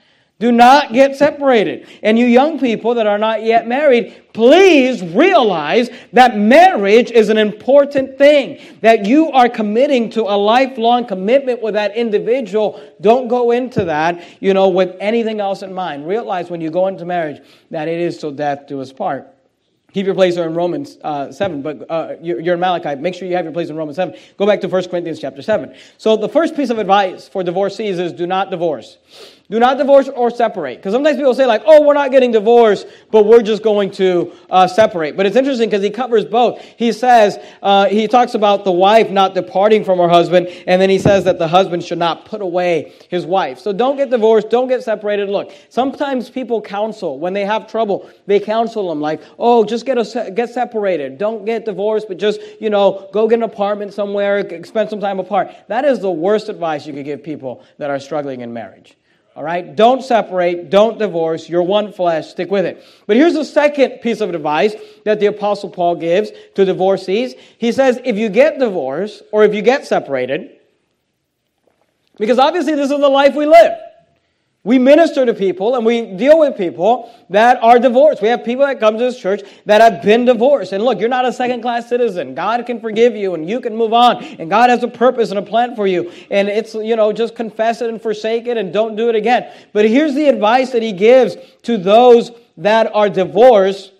Do 0.44 0.52
not 0.52 0.92
get 0.92 1.16
separated. 1.16 1.88
And 2.04 2.20
you 2.20 2.26
young 2.26 2.60
people 2.60 2.96
that 2.96 3.08
are 3.08 3.18
not 3.18 3.44
yet 3.44 3.66
married, 3.66 4.24
please 4.34 5.02
realize 5.02 5.90
that 6.12 6.38
marriage 6.38 7.12
is 7.12 7.30
an 7.30 7.38
important 7.38 8.18
thing, 8.18 8.60
that 8.82 9.06
you 9.06 9.32
are 9.32 9.48
committing 9.48 10.10
to 10.10 10.24
a 10.24 10.36
lifelong 10.36 11.06
commitment 11.06 11.62
with 11.62 11.76
that 11.76 11.96
individual. 11.96 12.84
Don't 13.00 13.30
go 13.30 13.52
into 13.52 13.86
that, 13.86 14.22
you 14.42 14.54
know, 14.54 14.68
with 14.68 14.98
anything 15.00 15.40
else 15.40 15.62
in 15.62 15.74
mind. 15.74 16.06
Realize 16.06 16.50
when 16.50 16.60
you 16.60 16.70
go 16.70 16.88
into 16.88 17.06
marriage 17.06 17.42
that 17.72 17.88
it 17.88 18.02
is 18.02 18.18
till 18.18 18.34
death 18.34 18.68
do 18.68 18.82
us 18.82 18.92
part. 18.92 19.34
Keep 19.94 20.08
your 20.08 20.16
place 20.16 20.38
in 20.38 20.56
Romans 20.56 20.98
uh, 21.04 21.32
7, 21.32 21.62
but 21.62 21.86
uh, 21.90 22.16
you're 22.20 22.56
in 22.56 22.60
Malachi. 22.60 23.00
Make 23.00 23.14
sure 23.14 23.28
you 23.28 23.36
have 23.36 23.46
your 23.46 23.54
place 23.54 23.70
in 23.70 23.76
Romans 23.76 23.96
7. 23.96 24.16
Go 24.38 24.48
back 24.48 24.60
to 24.62 24.68
1 24.68 24.90
Corinthians 24.90 25.20
chapter 25.20 25.44
7. 25.44 25.76
So 26.00 26.18
the 26.18 26.28
first 26.28 26.56
piece 26.56 26.72
of 26.72 26.80
advice 26.80 27.28
for 27.28 27.44
divorcees 27.44 28.00
is 28.00 28.12
do 28.12 28.26
not 28.26 28.50
divorce. 28.50 28.98
Do 29.50 29.60
not 29.60 29.78
divorce 29.78 30.08
or 30.08 30.32
separate. 30.32 30.78
Because 30.78 30.94
sometimes 30.94 31.18
people 31.18 31.34
say, 31.34 31.46
like, 31.46 31.64
oh, 31.66 31.84
we're 31.84 31.94
not 31.94 32.12
getting 32.12 32.32
divorced, 32.32 32.88
but 33.12 33.26
we're 33.26 33.42
just 33.42 33.62
going 33.62 33.92
to 33.92 34.32
uh, 34.50 34.68
separate. 34.68 35.18
But 35.18 35.26
it's 35.26 35.36
interesting 35.36 35.70
because 35.70 35.84
he 35.84 35.90
covers 35.90 36.24
both. 36.24 36.62
He 36.78 36.94
says, 36.94 37.38
uh, 37.62 37.88
he 37.88 38.08
talks 38.08 38.36
about 38.36 38.64
the 38.64 38.72
wife 38.72 39.10
not 39.10 39.36
departing 39.36 39.84
from 39.84 40.00
her 40.00 40.08
husband, 40.08 40.48
and 40.66 40.82
then 40.82 40.90
he 40.90 40.98
says 40.98 41.26
that 41.26 41.40
the 41.40 41.48
husband 41.48 41.84
should 41.84 41.98
not 41.98 42.26
put 42.26 42.42
away 42.42 42.94
his 43.10 43.26
wife. 43.26 43.60
So 43.60 43.74
don't 43.74 43.98
get 43.98 44.10
divorced, 44.10 44.50
don't 44.50 44.70
get 44.70 44.82
separated. 44.82 45.28
Look, 45.28 45.52
sometimes 45.68 46.30
people 46.30 46.62
counsel 46.62 47.20
when 47.20 47.34
they 47.34 47.46
have 47.46 47.68
trouble, 47.68 48.10
they 48.26 48.40
counsel 48.40 48.88
them 48.88 49.02
like, 49.02 49.22
oh, 49.38 49.66
just 49.66 49.86
get, 49.86 49.98
a, 49.98 50.32
get 50.32 50.50
separated. 50.52 51.18
Don't 51.18 51.44
get 51.44 51.66
divorced, 51.66 52.08
but 52.08 52.18
just, 52.18 52.40
you 52.62 52.70
know, 52.70 53.10
go 53.12 53.28
get 53.28 53.40
an 53.40 53.44
apartment 53.44 53.94
somewhere, 53.94 54.64
spend 54.64 54.90
some 54.90 55.02
time 55.02 55.20
apart. 55.20 55.54
That 55.68 55.84
is 55.84 56.00
the 56.00 56.12
worst 56.12 56.48
advice 56.48 56.88
you 56.88 56.94
could 56.94 57.06
give 57.06 57.22
people 57.22 57.62
that 57.78 57.90
are 57.90 58.00
struggling 58.00 58.40
in 58.40 58.54
marriage. 58.54 58.96
All 59.36 59.44
right? 59.44 59.76
Don't 59.76 60.04
separate, 60.04 60.70
don't 60.70 61.00
divorce. 61.00 61.50
You're 61.50 61.64
one 61.64 61.92
flesh, 61.92 62.30
stick 62.30 62.52
with 62.52 62.66
it. 62.66 62.84
But 63.08 63.16
here's 63.16 63.34
the 63.34 63.46
second 63.46 64.00
piece 64.02 64.22
of 64.22 64.34
advice 64.34 64.76
that 65.06 65.20
the 65.20 65.26
Apostle 65.26 65.70
Paul 65.70 65.96
gives 65.96 66.32
to 66.56 66.66
divorcees. 66.66 67.34
He 67.58 67.72
says, 67.72 68.00
if 68.04 68.16
you 68.16 68.30
get 68.30 68.60
divorced 68.60 69.24
or 69.32 69.44
if 69.44 69.56
you 69.56 69.62
get 69.62 69.88
separated, 69.88 70.60
because 72.18 72.38
obviously 72.38 72.76
this 72.76 72.92
is 72.92 73.00
the 73.00 73.10
life 73.10 73.36
we 73.36 73.48
live. 73.48 73.74
We 74.66 74.80
minister 74.80 75.26
to 75.26 75.34
people 75.34 75.76
and 75.76 75.86
we 75.86 76.14
deal 76.16 76.40
with 76.40 76.56
people 76.56 77.14
that 77.30 77.62
are 77.62 77.80
divorced. 77.80 78.22
We 78.22 78.30
have 78.30 78.46
people 78.46 78.66
that 78.66 78.80
come 78.80 78.98
to 78.98 79.04
this 79.04 79.20
church 79.20 79.42
that 79.66 79.82
have 79.82 80.02
been 80.02 80.24
divorced. 80.24 80.72
And 80.72 80.86
look, 80.86 81.02
you're 81.02 81.10
not 81.10 81.26
a 81.26 81.34
second 81.34 81.62
class 81.62 81.90
citizen. 81.90 82.34
God 82.34 82.66
can 82.66 82.80
forgive 82.80 83.14
you 83.14 83.34
and 83.34 83.50
you 83.50 83.60
can 83.60 83.76
move 83.76 83.92
on. 83.92 84.24
And 84.24 84.50
God 84.50 84.70
has 84.70 84.82
a 84.82 84.88
purpose 84.88 85.32
and 85.32 85.40
a 85.40 85.42
plan 85.42 85.76
for 85.76 85.86
you. 85.86 86.10
And 86.32 86.48
it's, 86.48 86.76
you 86.76 86.96
know, 86.96 87.12
just 87.12 87.36
confess 87.36 87.82
it 87.82 87.90
and 87.90 88.02
forsake 88.02 88.48
it 88.48 88.56
and 88.56 88.72
don't 88.72 88.96
do 88.96 89.10
it 89.10 89.16
again. 89.16 89.52
But 89.74 89.84
here's 89.84 90.16
the 90.16 90.30
advice 90.30 90.72
that 90.72 90.82
he 90.82 90.94
gives 90.94 91.36
to 91.64 91.78
those 91.78 92.32
that 92.56 92.90
are 92.96 93.10
divorced 93.10 93.92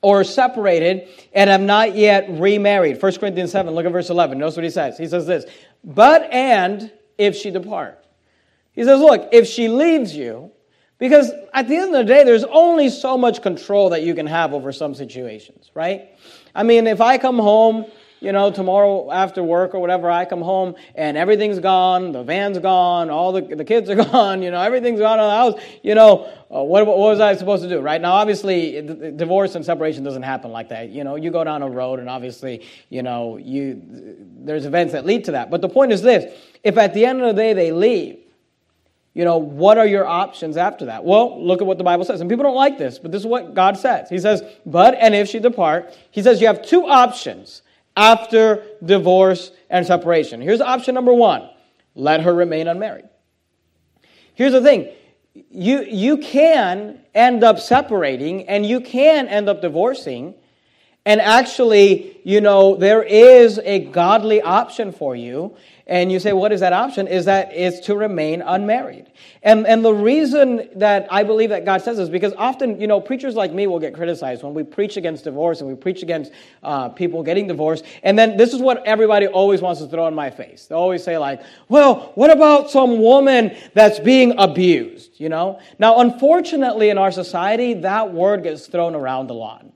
or 0.00 0.22
separated 0.22 1.08
and 1.32 1.50
have 1.50 1.60
not 1.60 1.96
yet 1.96 2.28
remarried. 2.28 3.02
1 3.02 3.14
Corinthians 3.16 3.50
7, 3.50 3.74
look 3.74 3.84
at 3.84 3.90
verse 3.90 4.10
11. 4.10 4.38
Notice 4.38 4.56
what 4.56 4.64
he 4.64 4.70
says. 4.70 4.96
He 4.96 5.08
says 5.08 5.26
this, 5.26 5.44
but 5.82 6.32
and 6.32 6.92
if 7.18 7.34
she 7.34 7.50
depart. 7.50 8.01
He 8.72 8.84
says, 8.84 9.00
look, 9.00 9.28
if 9.32 9.46
she 9.46 9.68
leaves 9.68 10.14
you, 10.14 10.50
because 10.98 11.32
at 11.52 11.68
the 11.68 11.76
end 11.76 11.94
of 11.94 12.06
the 12.06 12.14
day, 12.14 12.24
there's 12.24 12.44
only 12.44 12.88
so 12.88 13.18
much 13.18 13.42
control 13.42 13.90
that 13.90 14.02
you 14.02 14.14
can 14.14 14.26
have 14.26 14.54
over 14.54 14.72
some 14.72 14.94
situations, 14.94 15.70
right? 15.74 16.10
I 16.54 16.62
mean, 16.62 16.86
if 16.86 17.00
I 17.00 17.18
come 17.18 17.38
home, 17.38 17.86
you 18.20 18.30
know, 18.30 18.52
tomorrow 18.52 19.10
after 19.10 19.42
work 19.42 19.74
or 19.74 19.80
whatever, 19.80 20.08
I 20.08 20.24
come 20.24 20.42
home 20.42 20.76
and 20.94 21.16
everything's 21.16 21.58
gone, 21.58 22.12
the 22.12 22.22
van's 22.22 22.60
gone, 22.60 23.10
all 23.10 23.32
the, 23.32 23.40
the 23.40 23.64
kids 23.64 23.90
are 23.90 23.96
gone, 24.12 24.42
you 24.42 24.52
know, 24.52 24.60
everything's 24.62 25.00
gone 25.00 25.18
out 25.18 25.24
of 25.24 25.54
the 25.56 25.60
house, 25.60 25.78
you 25.82 25.96
know, 25.96 26.32
uh, 26.54 26.62
what, 26.62 26.86
what 26.86 26.98
was 26.98 27.18
I 27.18 27.34
supposed 27.34 27.64
to 27.64 27.68
do, 27.68 27.80
right? 27.80 28.00
Now, 28.00 28.12
obviously, 28.12 28.80
divorce 28.80 29.56
and 29.56 29.64
separation 29.64 30.04
doesn't 30.04 30.22
happen 30.22 30.52
like 30.52 30.68
that. 30.68 30.90
You 30.90 31.02
know, 31.02 31.16
you 31.16 31.32
go 31.32 31.42
down 31.42 31.62
a 31.62 31.68
road 31.68 31.98
and 31.98 32.08
obviously, 32.08 32.64
you 32.90 33.02
know, 33.02 33.38
you, 33.38 33.82
there's 34.38 34.66
events 34.66 34.92
that 34.92 35.04
lead 35.04 35.24
to 35.24 35.32
that. 35.32 35.50
But 35.50 35.62
the 35.62 35.68
point 35.68 35.90
is 35.90 36.00
this 36.00 36.32
if 36.62 36.78
at 36.78 36.94
the 36.94 37.04
end 37.04 37.22
of 37.22 37.34
the 37.34 37.42
day 37.42 37.54
they 37.54 37.72
leave, 37.72 38.18
you 39.14 39.24
know, 39.24 39.36
what 39.36 39.76
are 39.76 39.86
your 39.86 40.06
options 40.06 40.56
after 40.56 40.86
that? 40.86 41.04
Well, 41.04 41.44
look 41.44 41.60
at 41.60 41.66
what 41.66 41.76
the 41.78 41.84
Bible 41.84 42.04
says. 42.04 42.20
And 42.20 42.30
people 42.30 42.44
don't 42.44 42.56
like 42.56 42.78
this, 42.78 42.98
but 42.98 43.12
this 43.12 43.20
is 43.20 43.26
what 43.26 43.54
God 43.54 43.76
says. 43.76 44.08
He 44.08 44.18
says, 44.18 44.42
But, 44.64 44.94
and 44.94 45.14
if 45.14 45.28
she 45.28 45.38
depart, 45.38 45.94
he 46.10 46.22
says 46.22 46.40
you 46.40 46.46
have 46.46 46.64
two 46.64 46.86
options 46.86 47.62
after 47.96 48.64
divorce 48.82 49.52
and 49.68 49.86
separation. 49.86 50.40
Here's 50.40 50.60
option 50.60 50.94
number 50.94 51.12
one 51.12 51.48
let 51.94 52.22
her 52.22 52.34
remain 52.34 52.68
unmarried. 52.68 53.04
Here's 54.34 54.52
the 54.52 54.62
thing 54.62 54.90
you, 55.34 55.82
you 55.82 56.18
can 56.18 57.00
end 57.14 57.44
up 57.44 57.58
separating 57.58 58.48
and 58.48 58.64
you 58.64 58.80
can 58.80 59.28
end 59.28 59.48
up 59.48 59.60
divorcing. 59.60 60.34
And 61.04 61.20
actually, 61.20 62.20
you 62.24 62.40
know, 62.40 62.76
there 62.76 63.02
is 63.02 63.58
a 63.64 63.80
godly 63.80 64.40
option 64.40 64.92
for 64.92 65.16
you. 65.16 65.56
And 65.86 66.12
you 66.12 66.20
say, 66.20 66.32
what 66.32 66.52
is 66.52 66.60
that 66.60 66.72
option? 66.72 67.08
Is 67.08 67.24
that 67.24 67.52
is 67.52 67.80
to 67.80 67.96
remain 67.96 68.40
unmarried. 68.40 69.10
And, 69.42 69.66
and 69.66 69.84
the 69.84 69.92
reason 69.92 70.68
that 70.76 71.08
I 71.10 71.24
believe 71.24 71.50
that 71.50 71.64
God 71.64 71.82
says 71.82 71.96
this, 71.96 72.08
because 72.08 72.32
often, 72.38 72.80
you 72.80 72.86
know, 72.86 73.00
preachers 73.00 73.34
like 73.34 73.52
me 73.52 73.66
will 73.66 73.80
get 73.80 73.92
criticized 73.92 74.44
when 74.44 74.54
we 74.54 74.62
preach 74.62 74.96
against 74.96 75.24
divorce 75.24 75.60
and 75.60 75.68
we 75.68 75.74
preach 75.74 76.02
against 76.02 76.30
uh, 76.62 76.88
people 76.90 77.22
getting 77.22 77.48
divorced. 77.48 77.84
And 78.04 78.16
then 78.16 78.36
this 78.36 78.54
is 78.54 78.60
what 78.60 78.86
everybody 78.86 79.26
always 79.26 79.60
wants 79.60 79.80
to 79.80 79.88
throw 79.88 80.06
in 80.06 80.14
my 80.14 80.30
face. 80.30 80.66
They 80.66 80.74
always 80.74 81.02
say 81.02 81.18
like, 81.18 81.42
well, 81.68 82.12
what 82.14 82.30
about 82.30 82.70
some 82.70 83.00
woman 83.00 83.56
that's 83.74 83.98
being 83.98 84.34
abused, 84.38 85.18
you 85.18 85.28
know? 85.28 85.58
Now, 85.78 85.98
unfortunately, 85.98 86.90
in 86.90 86.98
our 86.98 87.10
society, 87.10 87.74
that 87.74 88.12
word 88.12 88.44
gets 88.44 88.68
thrown 88.68 88.94
around 88.94 89.30
a 89.30 89.34
lot. 89.34 89.66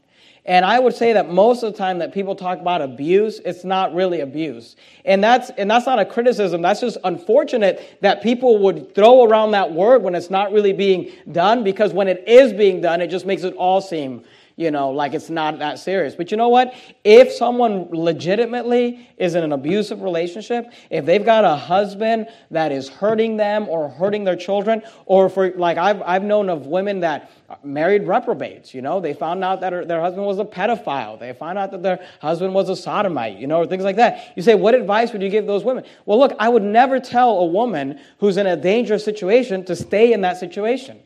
And 0.47 0.65
I 0.65 0.79
would 0.79 0.95
say 0.95 1.13
that 1.13 1.29
most 1.29 1.65
of 1.65 1.73
the 1.73 1.79
time 1.79 1.99
that 1.99 2.15
people 2.15 2.37
talk 2.37 2.61
about 2.61 2.81
abuse, 2.81 3.41
it's 3.45 3.65
not 3.65 3.93
really 3.93 4.21
abuse. 4.21 4.77
And 5.05 5.23
that's, 5.23 5.51
and 5.51 5.69
that's 5.69 5.87
not 5.87 5.99
a 5.99 6.05
criticism. 6.05 6.63
That's 6.63 6.81
just 6.81 6.99
unfortunate 7.03 7.99
that 8.01 8.23
people 8.23 8.59
would 8.59 8.95
throw 8.95 9.25
around 9.25 9.51
that 9.51 9.73
word 9.73 10.05
when 10.05 10.15
it's 10.15 10.31
not 10.31 10.53
really 10.53 10.73
being 10.73 11.11
done 11.33 11.65
because 11.65 11.93
when 11.93 12.07
it 12.07 12.23
is 12.29 12.53
being 12.53 12.81
done, 12.81 13.01
it 13.01 13.09
just 13.09 13.27
makes 13.27 13.43
it 13.43 13.55
all 13.55 13.81
seem 13.81 14.25
you 14.57 14.71
know, 14.71 14.91
like 14.91 15.13
it's 15.13 15.29
not 15.29 15.59
that 15.59 15.79
serious. 15.79 16.15
But 16.15 16.31
you 16.31 16.39
know 16.39 16.49
what? 16.49 16.75
If 17.05 17.31
someone 17.31 17.89
legitimately 17.91 19.07
is 19.19 19.35
in 19.35 19.45
an 19.45 19.53
abusive 19.53 20.01
relationship, 20.01 20.73
if 20.89 21.05
they've 21.05 21.25
got 21.25 21.45
a 21.45 21.55
husband 21.55 22.29
that 22.51 22.73
is 22.73 22.89
hurting 22.89 23.37
them 23.37 23.69
or 23.69 23.91
hurting 23.91 24.25
their 24.25 24.35
children, 24.35 24.83
or 25.05 25.29
for 25.29 25.51
like 25.53 25.77
I've, 25.77 26.01
I've 26.03 26.23
known 26.23 26.49
of 26.49 26.67
women 26.67 27.01
that 27.01 27.31
married 27.63 28.07
reprobates, 28.07 28.73
you 28.73 28.81
know, 28.81 28.99
they 28.99 29.13
found 29.13 29.45
out 29.45 29.61
that 29.61 29.75
her, 29.75 29.85
their 29.85 30.01
husband 30.01 30.27
was 30.27 30.39
a 30.39 30.45
pedophile. 30.45 31.21
They 31.21 31.35
found 31.35 31.59
out 31.59 31.71
that 31.73 31.83
their 31.83 32.05
husband 32.23 32.55
was 32.55 32.71
a 32.71 32.77
sodomite, 32.77 33.37
you 33.37 33.47
know, 33.47 33.59
or 33.59 33.67
things 33.67 33.85
like 33.85 33.97
that. 33.97 34.33
You 34.37 34.43
say, 34.43 34.55
what 34.55 34.75
advice 34.75 35.13
would 35.13 35.21
you 35.21 35.29
give 35.29 35.47
those 35.47 35.65
women? 35.65 35.85
Well, 36.07 36.19
look, 36.19 36.33
I 36.39 36.49
would 36.49 36.63
never 36.63 36.99
tell 36.99 37.39
a 37.41 37.47
woman 37.47 38.01
who's 38.21 38.39
in 38.39 38.47
a 38.47 38.57
dangerous 38.57 39.05
situation 39.05 39.67
to 39.67 39.77
stay 39.77 40.15
in 40.15 40.23
that 40.23 40.39
situation. 40.39 40.99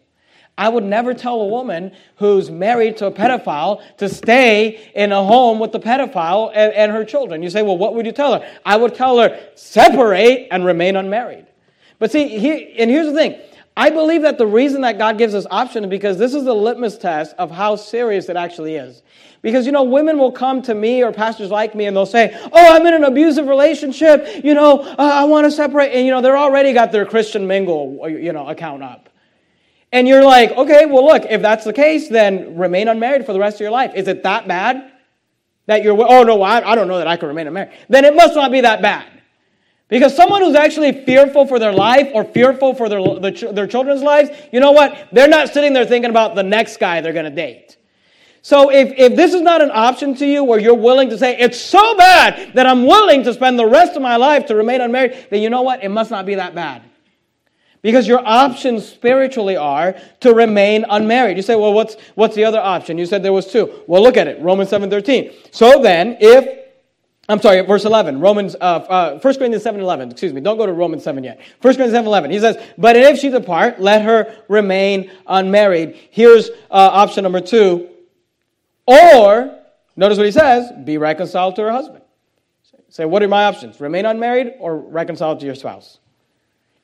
I 0.58 0.68
would 0.68 0.84
never 0.84 1.14
tell 1.14 1.40
a 1.40 1.46
woman 1.46 1.92
who's 2.16 2.50
married 2.50 2.98
to 2.98 3.06
a 3.06 3.12
pedophile 3.12 3.82
to 3.96 4.08
stay 4.08 4.90
in 4.94 5.10
a 5.10 5.24
home 5.24 5.58
with 5.58 5.72
the 5.72 5.80
pedophile 5.80 6.50
and, 6.54 6.72
and, 6.74 6.92
her 6.92 7.04
children. 7.04 7.42
You 7.42 7.48
say, 7.48 7.62
well, 7.62 7.78
what 7.78 7.94
would 7.94 8.04
you 8.04 8.12
tell 8.12 8.38
her? 8.38 8.58
I 8.66 8.76
would 8.76 8.94
tell 8.94 9.18
her, 9.18 9.40
separate 9.54 10.48
and 10.50 10.64
remain 10.64 10.96
unmarried. 10.96 11.46
But 11.98 12.12
see, 12.12 12.38
he, 12.38 12.74
and 12.78 12.90
here's 12.90 13.06
the 13.06 13.14
thing. 13.14 13.40
I 13.76 13.90
believe 13.90 14.22
that 14.22 14.36
the 14.36 14.46
reason 14.46 14.82
that 14.82 14.98
God 14.98 15.16
gives 15.16 15.34
us 15.34 15.46
option 15.50 15.84
is 15.84 15.90
because 15.90 16.18
this 16.18 16.34
is 16.34 16.44
the 16.44 16.54
litmus 16.54 16.98
test 16.98 17.34
of 17.38 17.50
how 17.50 17.76
serious 17.76 18.28
it 18.28 18.36
actually 18.36 18.74
is. 18.74 19.02
Because, 19.42 19.64
you 19.64 19.72
know, 19.72 19.84
women 19.84 20.18
will 20.18 20.32
come 20.32 20.60
to 20.62 20.74
me 20.74 21.02
or 21.02 21.12
pastors 21.12 21.50
like 21.50 21.74
me 21.74 21.86
and 21.86 21.96
they'll 21.96 22.04
say, 22.04 22.38
Oh, 22.52 22.74
I'm 22.74 22.84
in 22.84 22.92
an 22.92 23.04
abusive 23.04 23.46
relationship. 23.46 24.44
You 24.44 24.52
know, 24.54 24.80
uh, 24.80 24.96
I 24.98 25.24
want 25.24 25.46
to 25.46 25.50
separate. 25.50 25.92
And, 25.92 26.04
you 26.04 26.12
know, 26.12 26.20
they're 26.20 26.36
already 26.36 26.74
got 26.74 26.92
their 26.92 27.06
Christian 27.06 27.46
mingle, 27.46 28.06
you 28.08 28.32
know, 28.32 28.48
account 28.48 28.82
up. 28.82 29.09
And 29.92 30.06
you're 30.06 30.24
like, 30.24 30.52
okay, 30.52 30.86
well, 30.86 31.04
look, 31.04 31.24
if 31.28 31.42
that's 31.42 31.64
the 31.64 31.72
case, 31.72 32.08
then 32.08 32.56
remain 32.56 32.88
unmarried 32.88 33.26
for 33.26 33.32
the 33.32 33.40
rest 33.40 33.56
of 33.56 33.60
your 33.60 33.72
life. 33.72 33.92
Is 33.94 34.06
it 34.06 34.22
that 34.22 34.46
bad? 34.46 34.92
That 35.66 35.82
you're, 35.82 36.00
oh, 36.00 36.22
no, 36.22 36.42
I, 36.42 36.72
I 36.72 36.74
don't 36.74 36.88
know 36.88 36.98
that 36.98 37.08
I 37.08 37.16
can 37.16 37.28
remain 37.28 37.46
unmarried. 37.46 37.72
Then 37.88 38.04
it 38.04 38.14
must 38.14 38.34
not 38.34 38.52
be 38.52 38.60
that 38.60 38.82
bad. 38.82 39.06
Because 39.88 40.14
someone 40.14 40.42
who's 40.42 40.54
actually 40.54 41.04
fearful 41.04 41.46
for 41.46 41.58
their 41.58 41.72
life 41.72 42.08
or 42.14 42.22
fearful 42.24 42.74
for 42.74 42.88
their, 42.88 43.02
their 43.52 43.66
children's 43.66 44.02
lives, 44.02 44.30
you 44.52 44.60
know 44.60 44.70
what? 44.70 45.08
They're 45.10 45.28
not 45.28 45.48
sitting 45.52 45.72
there 45.72 45.84
thinking 45.84 46.10
about 46.10 46.36
the 46.36 46.44
next 46.44 46.78
guy 46.78 47.00
they're 47.00 47.12
going 47.12 47.24
to 47.24 47.30
date. 47.30 47.76
So 48.42 48.70
if, 48.70 48.92
if 48.96 49.16
this 49.16 49.34
is 49.34 49.42
not 49.42 49.60
an 49.60 49.70
option 49.72 50.14
to 50.16 50.26
you 50.26 50.44
where 50.44 50.60
you're 50.60 50.74
willing 50.74 51.10
to 51.10 51.18
say, 51.18 51.36
it's 51.36 51.60
so 51.60 51.96
bad 51.96 52.54
that 52.54 52.66
I'm 52.66 52.86
willing 52.86 53.24
to 53.24 53.34
spend 53.34 53.58
the 53.58 53.66
rest 53.66 53.96
of 53.96 54.02
my 54.02 54.16
life 54.16 54.46
to 54.46 54.54
remain 54.54 54.80
unmarried, 54.80 55.26
then 55.30 55.42
you 55.42 55.50
know 55.50 55.62
what? 55.62 55.82
It 55.82 55.90
must 55.90 56.10
not 56.10 56.24
be 56.24 56.36
that 56.36 56.54
bad. 56.54 56.82
Because 57.82 58.06
your 58.06 58.20
options 58.26 58.86
spiritually 58.86 59.56
are 59.56 59.96
to 60.20 60.34
remain 60.34 60.84
unmarried. 60.88 61.36
You 61.36 61.42
say, 61.42 61.56
well, 61.56 61.72
what's, 61.72 61.96
what's 62.14 62.36
the 62.36 62.44
other 62.44 62.60
option? 62.60 62.98
You 62.98 63.06
said 63.06 63.22
there 63.22 63.32
was 63.32 63.50
two. 63.50 63.82
Well, 63.86 64.02
look 64.02 64.16
at 64.16 64.28
it. 64.28 64.40
Romans 64.42 64.70
7.13. 64.70 65.54
So 65.54 65.82
then, 65.82 66.18
if, 66.20 66.66
I'm 67.28 67.40
sorry, 67.40 67.62
verse 67.62 67.86
11. 67.86 68.20
Romans, 68.20 68.54
uh, 68.54 68.58
uh, 68.58 69.18
1 69.20 69.20
Corinthians 69.20 69.64
7.11. 69.64 70.10
Excuse 70.10 70.34
me. 70.34 70.42
Don't 70.42 70.58
go 70.58 70.66
to 70.66 70.72
Romans 70.72 71.04
7 71.04 71.24
yet. 71.24 71.40
1 71.62 71.74
Corinthians 71.76 72.06
7.11. 72.06 72.30
He 72.30 72.40
says, 72.40 72.58
but 72.76 72.96
if 72.96 73.18
she 73.18 73.30
depart, 73.30 73.80
let 73.80 74.02
her 74.02 74.36
remain 74.48 75.10
unmarried. 75.26 75.96
Here's 76.10 76.50
uh, 76.70 76.90
option 76.92 77.22
number 77.22 77.40
two. 77.40 77.88
Or, 78.86 79.56
notice 79.96 80.18
what 80.18 80.26
he 80.26 80.32
says, 80.32 80.70
be 80.84 80.98
reconciled 80.98 81.56
to 81.56 81.62
her 81.62 81.72
husband. 81.72 82.02
Say, 82.90 83.04
what 83.04 83.22
are 83.22 83.28
my 83.28 83.44
options? 83.44 83.80
Remain 83.80 84.04
unmarried 84.04 84.54
or 84.58 84.76
reconcile 84.76 85.36
to 85.36 85.46
your 85.46 85.54
spouse? 85.54 85.99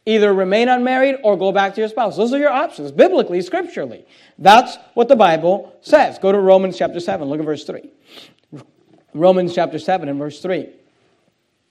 Either 0.06 0.32
remain 0.32 0.68
unmarried 0.68 1.16
or 1.24 1.36
go 1.36 1.50
back 1.50 1.74
to 1.74 1.80
your 1.80 1.88
spouse. 1.88 2.16
Those 2.16 2.32
are 2.32 2.38
your 2.38 2.50
options, 2.50 2.92
biblically, 2.92 3.42
scripturally. 3.42 4.06
That's 4.38 4.78
what 4.94 5.08
the 5.08 5.16
Bible 5.16 5.76
says. 5.80 6.18
Go 6.18 6.30
to 6.30 6.38
Romans 6.38 6.78
chapter 6.78 7.00
7, 7.00 7.28
look 7.28 7.40
at 7.40 7.44
verse 7.44 7.64
3. 7.64 7.90
Romans 9.14 9.54
chapter 9.54 9.78
7 9.78 10.08
and 10.08 10.18
verse 10.18 10.40
3. 10.40 10.68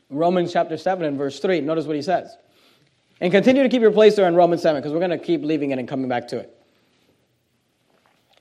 Romans 0.10 0.52
chapter 0.52 0.78
7 0.78 1.06
and 1.06 1.18
verse 1.18 1.40
3. 1.40 1.62
Notice 1.62 1.86
what 1.86 1.96
he 1.96 2.02
says. 2.02 2.36
And 3.22 3.32
continue 3.32 3.64
to 3.64 3.70
keep 3.70 3.82
your 3.82 3.92
place 3.92 4.16
there 4.16 4.28
in 4.28 4.36
Romans 4.36 4.62
7, 4.62 4.82
because 4.82 4.92
we're 4.92 5.00
going 5.00 5.12
to 5.12 5.18
keep 5.18 5.42
leaving 5.42 5.72
it 5.72 5.80
and 5.80 5.88
coming 5.88 6.10
back 6.10 6.28
to 6.30 6.40
it. 6.40 6.52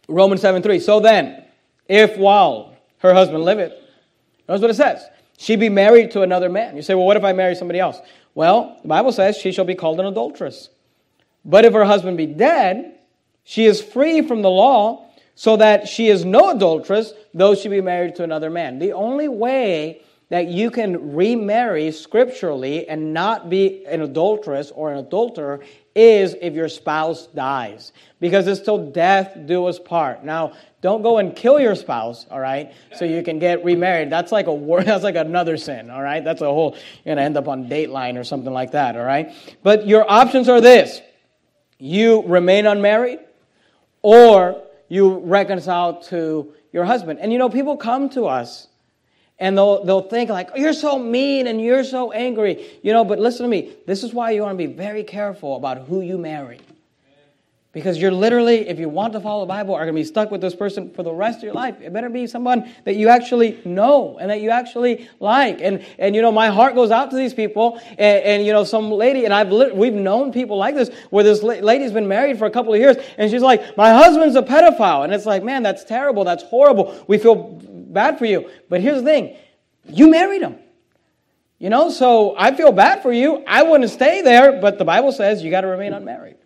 Romans 0.08 0.40
7 0.40 0.62
3. 0.62 0.80
So 0.80 1.00
then, 1.00 1.44
if 1.88 2.16
while 2.16 2.74
her 2.98 3.14
husband 3.14 3.44
liveth, 3.44 3.72
notice 4.48 4.62
what 4.62 4.70
it 4.70 4.74
says. 4.74 5.06
She 5.38 5.56
be 5.56 5.68
married 5.68 6.10
to 6.12 6.22
another 6.22 6.48
man. 6.48 6.76
You 6.76 6.82
say, 6.82 6.94
well, 6.94 7.06
what 7.06 7.16
if 7.16 7.24
I 7.24 7.32
marry 7.32 7.54
somebody 7.54 7.78
else? 7.78 7.98
Well, 8.34 8.78
the 8.82 8.88
Bible 8.88 9.12
says 9.12 9.36
she 9.36 9.52
shall 9.52 9.64
be 9.64 9.74
called 9.74 10.00
an 10.00 10.06
adulteress. 10.06 10.70
But 11.44 11.64
if 11.64 11.72
her 11.72 11.84
husband 11.84 12.16
be 12.16 12.26
dead, 12.26 12.98
she 13.44 13.66
is 13.66 13.82
free 13.82 14.22
from 14.22 14.42
the 14.42 14.50
law, 14.50 15.06
so 15.34 15.56
that 15.56 15.88
she 15.88 16.08
is 16.08 16.24
no 16.24 16.50
adulteress, 16.50 17.12
though 17.32 17.54
she 17.54 17.68
be 17.68 17.80
married 17.80 18.14
to 18.16 18.22
another 18.22 18.50
man. 18.50 18.78
The 18.78 18.92
only 18.92 19.28
way 19.28 20.02
that 20.28 20.48
you 20.48 20.70
can 20.70 21.14
remarry 21.14 21.90
scripturally 21.90 22.88
and 22.88 23.12
not 23.12 23.50
be 23.50 23.84
an 23.86 24.00
adulteress 24.00 24.70
or 24.74 24.92
an 24.92 24.98
adulterer 24.98 25.60
is 25.94 26.36
if 26.40 26.54
your 26.54 26.68
spouse 26.68 27.26
dies. 27.28 27.92
Because 28.20 28.46
it's 28.46 28.60
till 28.60 28.90
death 28.90 29.36
do 29.46 29.66
us 29.66 29.78
part. 29.78 30.24
Now, 30.24 30.52
don't 30.80 31.02
go 31.02 31.18
and 31.18 31.34
kill 31.34 31.58
your 31.58 31.74
spouse, 31.74 32.26
all 32.30 32.40
right, 32.40 32.72
so 32.94 33.04
you 33.04 33.22
can 33.22 33.38
get 33.38 33.64
remarried. 33.64 34.10
That's 34.10 34.32
like 34.32 34.46
a 34.46 34.82
that's 34.84 35.04
like 35.04 35.16
another 35.16 35.56
sin, 35.56 35.90
all 35.90 36.02
right? 36.02 36.22
That's 36.22 36.42
a 36.42 36.46
whole 36.46 36.76
you're 37.04 37.14
gonna 37.14 37.24
end 37.24 37.36
up 37.36 37.48
on 37.48 37.68
Dateline 37.68 38.18
or 38.18 38.24
something 38.24 38.52
like 38.52 38.72
that, 38.72 38.96
all 38.96 39.04
right? 39.04 39.32
But 39.62 39.86
your 39.86 40.10
options 40.10 40.48
are 40.48 40.60
this 40.60 41.00
you 41.78 42.22
remain 42.22 42.66
unmarried, 42.66 43.20
or 44.02 44.62
you 44.88 45.18
reconcile 45.18 46.00
to 46.02 46.52
your 46.72 46.84
husband. 46.84 47.18
And 47.20 47.32
you 47.32 47.38
know, 47.38 47.48
people 47.48 47.76
come 47.76 48.08
to 48.10 48.26
us 48.26 48.68
and 49.38 49.58
they'll, 49.58 49.84
they'll 49.84 50.08
think 50.08 50.30
like, 50.30 50.50
oh, 50.54 50.56
you're 50.56 50.72
so 50.72 50.98
mean 50.98 51.46
and 51.46 51.60
you're 51.60 51.84
so 51.84 52.12
angry. 52.12 52.78
You 52.82 52.92
know, 52.92 53.04
but 53.04 53.18
listen 53.18 53.42
to 53.42 53.48
me. 53.48 53.72
This 53.86 54.04
is 54.04 54.12
why 54.14 54.30
you 54.30 54.42
want 54.42 54.56
to 54.58 54.66
be 54.66 54.72
very 54.72 55.02
careful 55.02 55.56
about 55.56 55.86
who 55.86 56.00
you 56.00 56.18
marry. 56.18 56.60
Because 57.72 57.98
you're 57.98 58.12
literally, 58.12 58.68
if 58.68 58.78
you 58.78 58.88
want 58.88 59.14
to 59.14 59.20
follow 59.20 59.40
the 59.40 59.48
Bible, 59.48 59.74
are 59.74 59.80
going 59.80 59.96
to 59.96 60.00
be 60.00 60.04
stuck 60.04 60.30
with 60.30 60.40
this 60.40 60.54
person 60.54 60.90
for 60.90 61.02
the 61.02 61.12
rest 61.12 61.38
of 61.38 61.42
your 61.42 61.54
life. 61.54 61.80
It 61.80 61.92
better 61.92 62.08
be 62.08 62.28
someone 62.28 62.72
that 62.84 62.94
you 62.94 63.08
actually 63.08 63.60
know 63.64 64.16
and 64.20 64.30
that 64.30 64.40
you 64.40 64.50
actually 64.50 65.08
like. 65.18 65.60
And, 65.60 65.84
and 65.98 66.14
you 66.14 66.22
know, 66.22 66.30
my 66.30 66.50
heart 66.50 66.76
goes 66.76 66.92
out 66.92 67.10
to 67.10 67.16
these 67.16 67.34
people. 67.34 67.80
And, 67.98 68.24
and 68.24 68.46
you 68.46 68.52
know, 68.52 68.62
some 68.62 68.92
lady, 68.92 69.24
and 69.24 69.34
I've 69.34 69.50
we've 69.50 69.92
known 69.92 70.32
people 70.32 70.56
like 70.56 70.76
this, 70.76 70.88
where 71.10 71.24
this 71.24 71.42
lady's 71.42 71.90
been 71.90 72.06
married 72.06 72.38
for 72.38 72.46
a 72.46 72.50
couple 72.50 72.72
of 72.72 72.78
years, 72.78 72.96
and 73.18 73.28
she's 73.28 73.42
like, 73.42 73.76
my 73.76 73.90
husband's 73.90 74.36
a 74.36 74.42
pedophile. 74.42 75.02
And 75.02 75.12
it's 75.12 75.26
like, 75.26 75.42
man, 75.42 75.64
that's 75.64 75.82
terrible. 75.82 76.22
That's 76.22 76.44
horrible. 76.44 77.04
We 77.08 77.18
feel 77.18 77.60
bad 77.94 78.18
for 78.18 78.26
you. 78.26 78.50
But 78.68 78.80
here's 78.80 78.98
the 78.98 79.04
thing 79.04 79.36
you 79.86 80.10
married 80.10 80.42
him. 80.42 80.58
You 81.58 81.70
know, 81.70 81.88
so 81.88 82.34
I 82.36 82.54
feel 82.54 82.72
bad 82.72 83.02
for 83.02 83.12
you. 83.12 83.42
I 83.46 83.62
wouldn't 83.62 83.90
stay 83.90 84.20
there, 84.20 84.60
but 84.60 84.76
the 84.76 84.84
Bible 84.84 85.12
says 85.12 85.42
you 85.42 85.50
got 85.50 85.62
to 85.62 85.68
remain 85.68 85.94
unmarried. 85.94 86.36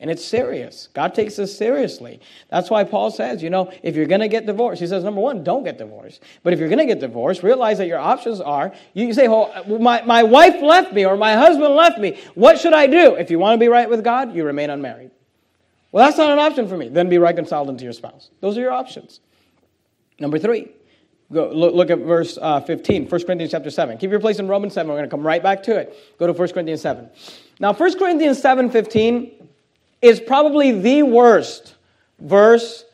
And 0.00 0.10
it's 0.10 0.24
serious. 0.24 0.88
God 0.94 1.14
takes 1.14 1.36
this 1.36 1.56
seriously. 1.56 2.20
That's 2.48 2.70
why 2.70 2.84
Paul 2.84 3.10
says, 3.10 3.42
you 3.42 3.50
know, 3.50 3.70
if 3.82 3.94
you're 3.94 4.06
going 4.06 4.22
to 4.22 4.28
get 4.28 4.46
divorced, 4.46 4.80
he 4.80 4.86
says, 4.86 5.04
number 5.04 5.20
one, 5.20 5.44
don't 5.44 5.62
get 5.62 5.76
divorced. 5.76 6.22
But 6.42 6.54
if 6.54 6.58
you're 6.58 6.70
going 6.70 6.78
to 6.78 6.86
get 6.86 7.00
divorced, 7.00 7.42
realize 7.42 7.76
that 7.78 7.86
your 7.86 7.98
options 7.98 8.40
are 8.40 8.72
you 8.94 9.12
say, 9.12 9.28
well, 9.28 9.52
my, 9.78 10.00
my 10.02 10.22
wife 10.22 10.62
left 10.62 10.94
me 10.94 11.04
or 11.04 11.18
my 11.18 11.34
husband 11.34 11.74
left 11.74 11.98
me. 11.98 12.18
What 12.34 12.58
should 12.58 12.72
I 12.72 12.86
do? 12.86 13.14
If 13.14 13.30
you 13.30 13.38
want 13.38 13.54
to 13.54 13.58
be 13.58 13.68
right 13.68 13.90
with 13.90 14.02
God, 14.02 14.34
you 14.34 14.44
remain 14.44 14.70
unmarried. 14.70 15.10
Well, 15.92 16.06
that's 16.06 16.16
not 16.16 16.30
an 16.30 16.38
option 16.38 16.66
for 16.66 16.78
me. 16.78 16.88
Then 16.88 17.10
be 17.10 17.18
reconciled 17.18 17.68
into 17.68 17.84
your 17.84 17.92
spouse. 17.92 18.30
Those 18.40 18.56
are 18.56 18.60
your 18.62 18.72
options. 18.72 19.20
Number 20.18 20.38
three, 20.38 20.72
go 21.32 21.50
look, 21.50 21.74
look 21.74 21.90
at 21.90 21.98
verse 21.98 22.38
uh, 22.40 22.60
15, 22.60 23.08
1 23.08 23.24
Corinthians 23.24 23.50
chapter 23.50 23.70
7. 23.70 23.98
Keep 23.98 24.10
your 24.10 24.20
place 24.20 24.38
in 24.38 24.48
Romans 24.48 24.74
7. 24.74 24.88
We're 24.88 24.98
going 24.98 25.08
to 25.08 25.10
come 25.10 25.26
right 25.26 25.42
back 25.42 25.62
to 25.64 25.76
it. 25.76 26.18
Go 26.18 26.26
to 26.26 26.32
1 26.32 26.48
Corinthians 26.50 26.80
7. 26.82 27.08
Now, 27.58 27.72
1 27.72 27.98
Corinthians 27.98 28.40
7 28.40 28.70
15 28.70 29.48
is 30.02 30.20
probably 30.20 30.72
the 30.72 31.02
worst 31.02 31.74
verse 32.18 32.84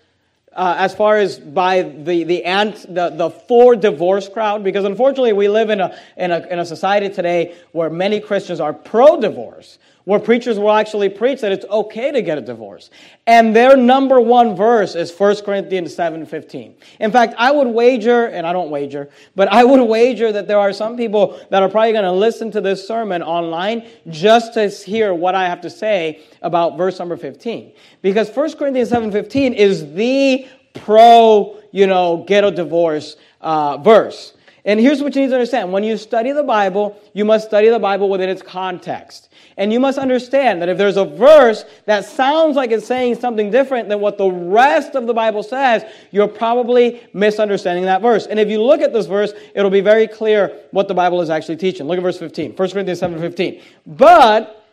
uh, 0.57 0.75
as 0.79 0.95
far 0.95 1.19
as 1.19 1.39
by 1.39 1.83
the, 1.83 2.25
the, 2.25 2.45
ant, 2.45 2.83
the, 2.93 3.11
the 3.11 3.31
for 3.31 3.77
divorce 3.77 4.29
crowd, 4.29 4.65
because 4.65 4.85
unfortunately 4.87 5.35
we 5.35 5.49
live 5.49 5.69
in 5.69 5.81
a, 5.81 5.97
in, 6.17 6.33
a, 6.33 6.47
in 6.47 6.59
a 6.59 6.65
society 6.65 7.11
today 7.11 7.55
where 7.73 7.91
many 7.91 8.21
Christians 8.21 8.59
are 8.59 8.73
pro 8.73 9.21
divorce, 9.21 9.79
where 10.07 10.21
preachers 10.21 10.57
will 10.57 10.71
actually 10.71 11.09
preach 11.09 11.41
that 11.41 11.51
it's 11.51 11.65
okay 11.67 12.13
to 12.13 12.23
get 12.23 12.39
a 12.39 12.41
divorce. 12.41 12.91
And 13.27 13.55
their 13.55 13.77
number 13.77 14.21
one 14.21 14.55
verse 14.55 14.95
is 14.95 15.13
1 15.13 15.43
Corinthians 15.43 15.97
7.15. 15.97 16.75
In 17.01 17.11
fact, 17.11 17.35
I 17.37 17.51
would 17.51 17.67
wager, 17.67 18.27
and 18.27 18.47
I 18.47 18.53
don't 18.53 18.71
wager, 18.71 19.11
but 19.35 19.49
I 19.49 19.65
would 19.65 19.83
wager 19.83 20.31
that 20.31 20.47
there 20.47 20.61
are 20.61 20.73
some 20.73 20.97
people 20.97 21.41
that 21.51 21.61
are 21.61 21.69
probably 21.69 21.91
going 21.91 22.05
to 22.05 22.13
listen 22.13 22.53
to 22.53 22.61
this 22.61 22.87
sermon 22.87 23.21
online 23.21 23.89
just 24.09 24.55
to 24.55 24.69
hear 24.69 25.13
what 25.13 25.35
I 25.35 25.49
have 25.49 25.61
to 25.63 25.71
say 25.71 26.23
about 26.41 26.79
verse 26.79 27.01
number 27.01 27.17
15. 27.17 27.73
Because 28.01 28.31
1 28.31 28.53
Corinthians 28.53 28.93
7.15 28.93 29.55
is 29.55 29.93
the 29.95 30.47
pro, 30.73 31.61
you 31.73 31.89
know, 31.89 32.25
get 32.29 32.45
a 32.45 32.53
divorce 32.53 33.17
uh, 33.41 33.79
verse. 33.79 34.35
And 34.65 34.79
here's 34.79 35.03
what 35.03 35.17
you 35.17 35.23
need 35.23 35.29
to 35.29 35.35
understand. 35.35 35.73
When 35.73 35.83
you 35.83 35.97
study 35.97 36.31
the 36.31 36.45
Bible, 36.45 36.97
you 37.13 37.25
must 37.25 37.49
study 37.49 37.71
the 37.71 37.81
Bible 37.81 38.09
within 38.09 38.29
its 38.29 38.43
context. 38.43 39.26
And 39.59 39.73
you 39.73 39.81
must 39.81 39.99
understand 39.99 40.61
that 40.61 40.69
if 40.69 40.77
there's 40.77 40.99
a 40.99 41.05
verse 41.05 41.65
that 41.87 42.05
sounds 42.05 42.57
like 42.57 42.71
it's 42.71 42.87
saying 42.87 43.15
something 43.15 43.51
different 43.51 43.89
than 43.89 44.01
what 44.01 44.19
the 44.19 44.29
rest 44.31 44.95
of 44.95 45.07
the 45.07 45.15
Bible 45.15 45.43
says, 45.43 45.83
you're 46.11 46.29
probably 46.29 47.07
misunderstanding 47.15 47.87
that 47.87 48.03
verse. 48.03 48.27
And 48.27 48.39
if 48.39 48.51
you 48.51 48.63
look 48.63 48.83
at 48.83 48.93
this 48.93 49.07
verse, 49.07 49.33
it'll 49.55 49.71
be 49.71 49.81
very 49.81 50.07
clear 50.07 50.61
what 50.73 50.89
the 50.89 50.95
Bible 50.95 51.23
is 51.23 51.31
actually 51.31 51.57
teaching. 51.57 51.87
Look 51.87 51.97
at 51.97 52.03
verse 52.03 52.19
15. 52.19 52.55
1 52.55 52.71
Corinthians 52.71 52.99
7 52.99 53.19
15. 53.19 53.63
But 53.87 54.67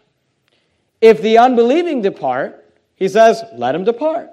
if 1.00 1.22
the 1.22 1.38
unbelieving 1.38 2.02
depart, 2.02 2.66
he 2.96 3.08
says, 3.08 3.42
let 3.56 3.76
him 3.76 3.86
depart. 3.86 4.32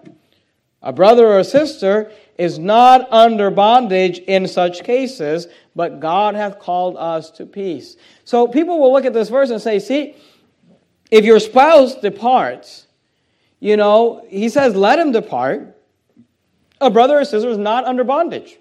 A 0.83 0.93
brother 0.93 1.27
or 1.27 1.41
a 1.41 1.45
sister 1.45 2.11
is 2.39 2.59
not 2.59 3.07
under 3.13 3.51
bondage 3.51 4.19
in 4.21 4.49
such 4.49 4.83
cases, 4.83 5.47
but 5.77 6.01
God 6.01 6.35
hath 6.35 6.59
called 6.59 6.97
us 6.97 7.31
to 7.33 7.45
peace. 7.45 7.97
So 8.25 8.49
people 8.49 8.81
will 8.81 8.93
look 8.93 9.05
at 9.05 9.13
this 9.13 9.29
verse 9.29 9.51
and 9.51 9.61
say, 9.61 9.79
see, 9.79 10.17
if 11.11 11.25
your 11.25 11.41
spouse 11.41 11.97
departs, 11.97 12.87
you 13.59 13.77
know, 13.77 14.25
he 14.29 14.49
says, 14.49 14.75
let 14.75 14.99
him 14.99 15.13
depart. 15.13 15.77
A 16.81 16.89
brother 16.89 17.19
or 17.19 17.25
sister 17.25 17.51
is 17.51 17.59
not 17.59 17.85
under 17.85 18.05
bondage 18.05 18.60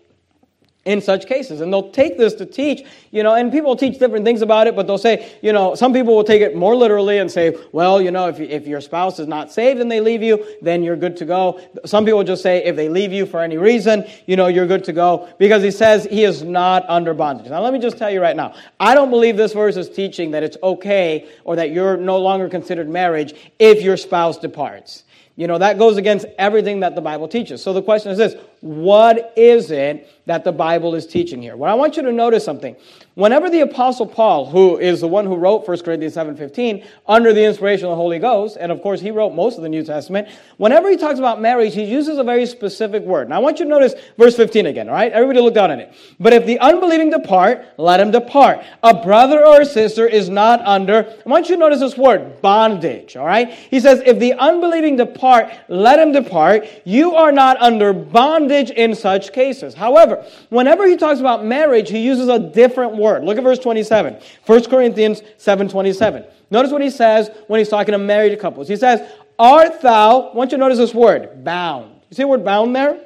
in 0.85 1.01
such 1.01 1.27
cases. 1.27 1.59
And 1.61 1.71
they'll 1.71 1.91
take 1.91 2.17
this 2.17 2.33
to 2.35 2.45
teach, 2.45 2.85
you 3.11 3.21
know, 3.21 3.35
and 3.35 3.51
people 3.51 3.75
teach 3.75 3.99
different 3.99 4.23
things 4.25 4.41
about 4.41 4.65
it, 4.65 4.75
but 4.75 4.87
they'll 4.87 4.97
say, 4.97 5.37
you 5.41 5.51
know, 5.51 5.75
some 5.75 5.91
people 5.91 6.15
will 6.15 6.23
take 6.23 6.41
it 6.41 6.55
more 6.55 6.75
literally 6.75 7.17
and 7.17 7.29
say, 7.29 7.55
well, 7.73 8.01
you 8.01 8.11
know, 8.11 8.29
if, 8.29 8.39
if 8.39 8.65
your 8.65 8.79
spouse 8.79 9.19
is 9.19 9.27
not 9.27 9.51
saved 9.51 9.81
and 9.81 9.91
they 9.91 9.99
leave 9.99 10.23
you, 10.23 10.43
then 10.61 10.81
you're 10.81 10.95
good 10.95 11.17
to 11.17 11.25
go. 11.25 11.59
Some 11.85 12.05
people 12.05 12.23
just 12.23 12.41
say, 12.41 12.63
if 12.63 12.75
they 12.77 12.87
leave 12.87 13.11
you 13.11 13.25
for 13.25 13.41
any 13.41 13.57
reason, 13.57 14.05
you 14.25 14.37
know, 14.37 14.47
you're 14.47 14.67
good 14.67 14.85
to 14.85 14.93
go 14.93 15.29
because 15.37 15.61
he 15.61 15.71
says 15.71 16.05
he 16.05 16.23
is 16.23 16.43
not 16.43 16.89
under 16.89 17.13
bondage. 17.13 17.49
Now, 17.49 17.61
let 17.61 17.73
me 17.73 17.79
just 17.79 17.97
tell 17.97 18.09
you 18.09 18.21
right 18.21 18.35
now, 18.35 18.55
I 18.79 18.95
don't 18.95 19.09
believe 19.09 19.35
this 19.35 19.53
verse 19.53 19.75
is 19.75 19.89
teaching 19.89 20.31
that 20.31 20.43
it's 20.43 20.57
okay 20.63 21.27
or 21.43 21.57
that 21.57 21.71
you're 21.71 21.97
no 21.97 22.17
longer 22.17 22.47
considered 22.47 22.89
marriage 22.89 23.33
if 23.59 23.83
your 23.83 23.97
spouse 23.97 24.37
departs. 24.37 25.03
You 25.39 25.47
know, 25.47 25.57
that 25.57 25.77
goes 25.77 25.95
against 25.95 26.25
everything 26.37 26.81
that 26.81 26.95
the 26.95 27.01
Bible 27.01 27.29
teaches. 27.29 27.63
So 27.63 27.71
the 27.71 27.81
question 27.81 28.11
is 28.11 28.17
this 28.17 28.35
what 28.61 29.33
is 29.35 29.71
it 29.71 30.09
that 30.25 30.43
the 30.43 30.51
Bible 30.51 30.93
is 30.93 31.07
teaching 31.07 31.41
here? 31.41 31.55
Well, 31.55 31.71
I 31.71 31.75
want 31.75 31.97
you 31.97 32.03
to 32.03 32.11
notice 32.11 32.43
something. 32.45 32.75
Whenever 33.15 33.49
the 33.49 33.61
Apostle 33.61 34.05
Paul, 34.05 34.45
who 34.45 34.77
is 34.77 35.01
the 35.01 35.07
one 35.07 35.25
who 35.25 35.35
wrote 35.35 35.67
1 35.67 35.79
Corinthians 35.79 36.15
7.15, 36.15 36.85
under 37.07 37.33
the 37.33 37.43
inspiration 37.43 37.85
of 37.85 37.91
the 37.91 37.95
Holy 37.95 38.19
Ghost, 38.19 38.57
and 38.59 38.71
of 38.71 38.81
course 38.81 39.01
he 39.01 39.11
wrote 39.11 39.31
most 39.31 39.57
of 39.57 39.63
the 39.63 39.69
New 39.69 39.83
Testament, 39.83 40.27
whenever 40.57 40.89
he 40.89 40.97
talks 40.97 41.19
about 41.19 41.41
marriage, 41.41 41.73
he 41.73 41.83
uses 41.83 42.17
a 42.17 42.23
very 42.23 42.45
specific 42.45 43.03
word. 43.03 43.27
Now 43.29 43.37
I 43.37 43.39
want 43.39 43.59
you 43.59 43.65
to 43.65 43.69
notice 43.69 43.93
verse 44.17 44.35
15 44.35 44.67
again, 44.67 44.87
all 44.87 44.95
right? 44.95 45.11
Everybody 45.11 45.41
look 45.41 45.53
down 45.53 45.71
at 45.71 45.79
it. 45.79 45.93
But 46.19 46.33
if 46.33 46.45
the 46.45 46.59
unbelieving 46.59 47.09
depart, 47.09 47.65
let 47.77 47.99
him 47.99 48.11
depart. 48.11 48.63
A 48.83 48.93
brother 48.93 49.45
or 49.45 49.61
a 49.61 49.65
sister 49.65 50.05
is 50.05 50.29
not 50.29 50.61
under, 50.61 51.13
I 51.25 51.29
want 51.29 51.49
you 51.49 51.55
to 51.55 51.59
notice 51.59 51.79
this 51.79 51.97
word, 51.97 52.41
bondage, 52.41 53.17
all 53.17 53.25
right? 53.25 53.51
He 53.51 53.79
says, 53.79 54.01
if 54.05 54.19
the 54.19 54.33
unbelieving 54.33 54.95
depart, 54.95 55.51
let 55.67 55.99
him 55.99 56.11
depart. 56.11 56.67
You 56.85 57.15
are 57.15 57.31
not 57.31 57.57
under 57.61 57.93
bondage 57.93 58.48
bondage 58.49 58.71
in 58.71 58.95
such 58.95 59.31
cases. 59.31 59.73
However, 59.73 60.25
whenever 60.49 60.87
he 60.87 60.97
talks 60.97 61.19
about 61.19 61.45
marriage, 61.45 61.89
he 61.89 61.99
uses 61.99 62.27
a 62.27 62.39
different 62.39 62.95
word. 62.95 63.23
Look 63.23 63.37
at 63.37 63.43
verse 63.43 63.59
27. 63.59 64.17
1 64.45 64.63
Corinthians 64.69 65.21
7:27. 65.37 66.25
Notice 66.51 66.71
what 66.71 66.81
he 66.81 66.89
says 66.89 67.29
when 67.47 67.59
he's 67.59 67.69
talking 67.69 67.91
to 67.91 67.97
married 67.97 68.37
couples. 68.39 68.67
He 68.67 68.75
says, 68.75 69.07
Art 69.37 69.81
thou, 69.81 70.29
I 70.29 70.35
want 70.35 70.51
you 70.51 70.57
to 70.57 70.59
notice 70.59 70.79
this 70.79 70.93
word, 70.93 71.43
bound. 71.43 72.01
You 72.09 72.15
see 72.15 72.23
the 72.23 72.27
word 72.27 72.43
bound 72.43 72.75
there? 72.75 72.99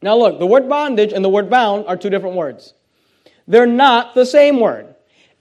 Now 0.00 0.16
look, 0.16 0.38
the 0.38 0.46
word 0.46 0.68
bondage 0.68 1.12
and 1.12 1.24
the 1.24 1.28
word 1.28 1.50
bound 1.50 1.86
are 1.86 1.96
two 1.96 2.10
different 2.10 2.36
words. 2.36 2.74
They're 3.46 3.66
not 3.66 4.14
the 4.14 4.24
same 4.24 4.60
word. 4.60 4.91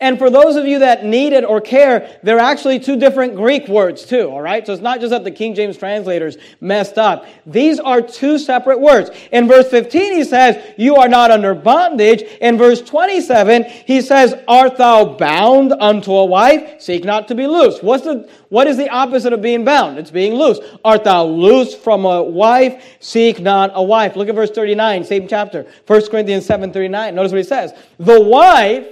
And 0.01 0.17
for 0.17 0.31
those 0.31 0.55
of 0.55 0.65
you 0.65 0.79
that 0.79 1.05
need 1.05 1.31
it 1.31 1.45
or 1.45 1.61
care, 1.61 2.19
there 2.23 2.37
are 2.37 2.51
actually 2.51 2.79
two 2.79 2.97
different 2.97 3.35
Greek 3.35 3.67
words 3.67 4.03
too, 4.03 4.31
all 4.31 4.41
right? 4.41 4.65
So 4.65 4.73
it's 4.73 4.81
not 4.81 4.99
just 4.99 5.11
that 5.11 5.23
the 5.23 5.29
King 5.29 5.53
James 5.53 5.77
translators 5.77 6.37
messed 6.59 6.97
up. 6.97 7.27
These 7.45 7.79
are 7.79 8.01
two 8.01 8.39
separate 8.39 8.79
words. 8.79 9.11
In 9.31 9.47
verse 9.47 9.69
15, 9.69 10.13
he 10.13 10.23
says, 10.23 10.57
You 10.75 10.95
are 10.95 11.07
not 11.07 11.29
under 11.29 11.53
bondage. 11.53 12.23
In 12.41 12.57
verse 12.57 12.81
27, 12.81 13.65
he 13.85 14.01
says, 14.01 14.33
Art 14.47 14.77
thou 14.77 15.05
bound 15.05 15.71
unto 15.73 16.11
a 16.13 16.25
wife? 16.25 16.81
Seek 16.81 17.03
not 17.03 17.27
to 17.27 17.35
be 17.35 17.45
loose. 17.45 17.83
What's 17.83 18.05
the, 18.05 18.27
what 18.49 18.65
is 18.65 18.77
the 18.77 18.89
opposite 18.89 19.33
of 19.33 19.41
being 19.43 19.63
bound? 19.63 19.99
It's 19.99 20.09
being 20.09 20.33
loose. 20.33 20.59
Art 20.83 21.03
thou 21.03 21.25
loose 21.25 21.75
from 21.75 22.05
a 22.05 22.23
wife? 22.23 22.97
Seek 23.01 23.39
not 23.39 23.69
a 23.75 23.83
wife. 23.83 24.15
Look 24.15 24.29
at 24.29 24.35
verse 24.35 24.49
39, 24.49 25.03
same 25.03 25.27
chapter, 25.27 25.67
1 25.85 26.09
Corinthians 26.09 26.47
7 26.47 26.73
39. 26.73 27.13
Notice 27.13 27.31
what 27.31 27.37
he 27.37 27.43
says. 27.43 27.73
The 27.99 28.19
wife 28.19 28.87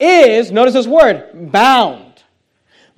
is, 0.00 0.50
notice 0.50 0.74
this 0.74 0.86
word, 0.86 1.50
bound. 1.52 2.08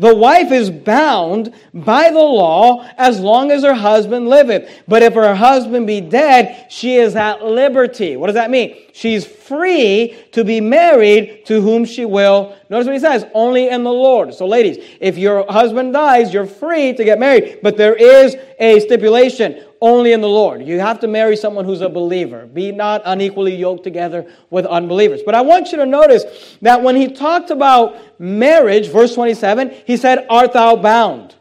The 0.01 0.15
wife 0.15 0.51
is 0.51 0.71
bound 0.71 1.53
by 1.75 2.11
the 2.11 2.21
law 2.21 2.89
as 2.97 3.21
long 3.21 3.51
as 3.51 3.63
her 3.63 3.75
husband 3.75 4.29
liveth. 4.29 4.83
But 4.89 5.03
if 5.03 5.13
her 5.13 5.35
husband 5.35 5.87
be 5.87 6.01
dead, 6.01 6.73
she 6.73 6.97
is 6.97 7.15
at 7.17 7.45
liberty. 7.45 8.17
What 8.17 8.29
does 8.29 8.35
that 8.35 8.51
mean? 8.51 8.79
She's 8.95 9.27
free 9.27 10.17
to 10.33 10.43
be 10.43 10.59
married 10.63 11.45
to 11.47 11.61
whom 11.61 11.85
she 11.85 12.07
will. 12.07 12.57
Notice 12.71 12.87
what 12.87 12.95
he 12.95 12.99
says, 12.99 13.27
only 13.35 13.69
in 13.69 13.85
the 13.85 13.93
Lord. 13.93 14.33
So, 14.33 14.47
ladies, 14.47 14.83
if 15.01 15.19
your 15.19 15.45
husband 15.53 15.93
dies, 15.93 16.33
you're 16.33 16.47
free 16.47 16.95
to 16.95 17.05
get 17.05 17.19
married. 17.19 17.59
But 17.63 17.77
there 17.77 17.95
is 17.95 18.37
a 18.59 18.81
stipulation 18.81 19.63
only 19.81 20.13
in 20.13 20.21
the 20.21 20.29
Lord. 20.29 20.67
You 20.67 20.79
have 20.81 21.01
to 21.01 21.09
marry 21.09 21.37
someone 21.37 21.65
who's 21.65 21.81
a 21.81 21.89
believer. 21.89 22.47
Be 22.47 22.73
not 22.73 23.03
unequally 23.05 23.55
yoked 23.55 23.85
together 23.85 24.31
with 24.51 24.67
unbelievers. 24.67 25.23
But 25.25 25.35
I 25.35 25.41
want 25.41 25.73
you 25.73 25.79
to 25.79 25.87
notice 25.87 26.57
that 26.63 26.83
when 26.83 26.97
he 26.97 27.09
talked 27.09 27.51
about 27.51 27.97
marriage, 28.21 28.89
verse 28.89 29.15
27, 29.15 29.71
he 29.87 29.97
said, 29.97 30.27
Art 30.29 30.53
thou 30.53 30.77
bound? 30.77 31.37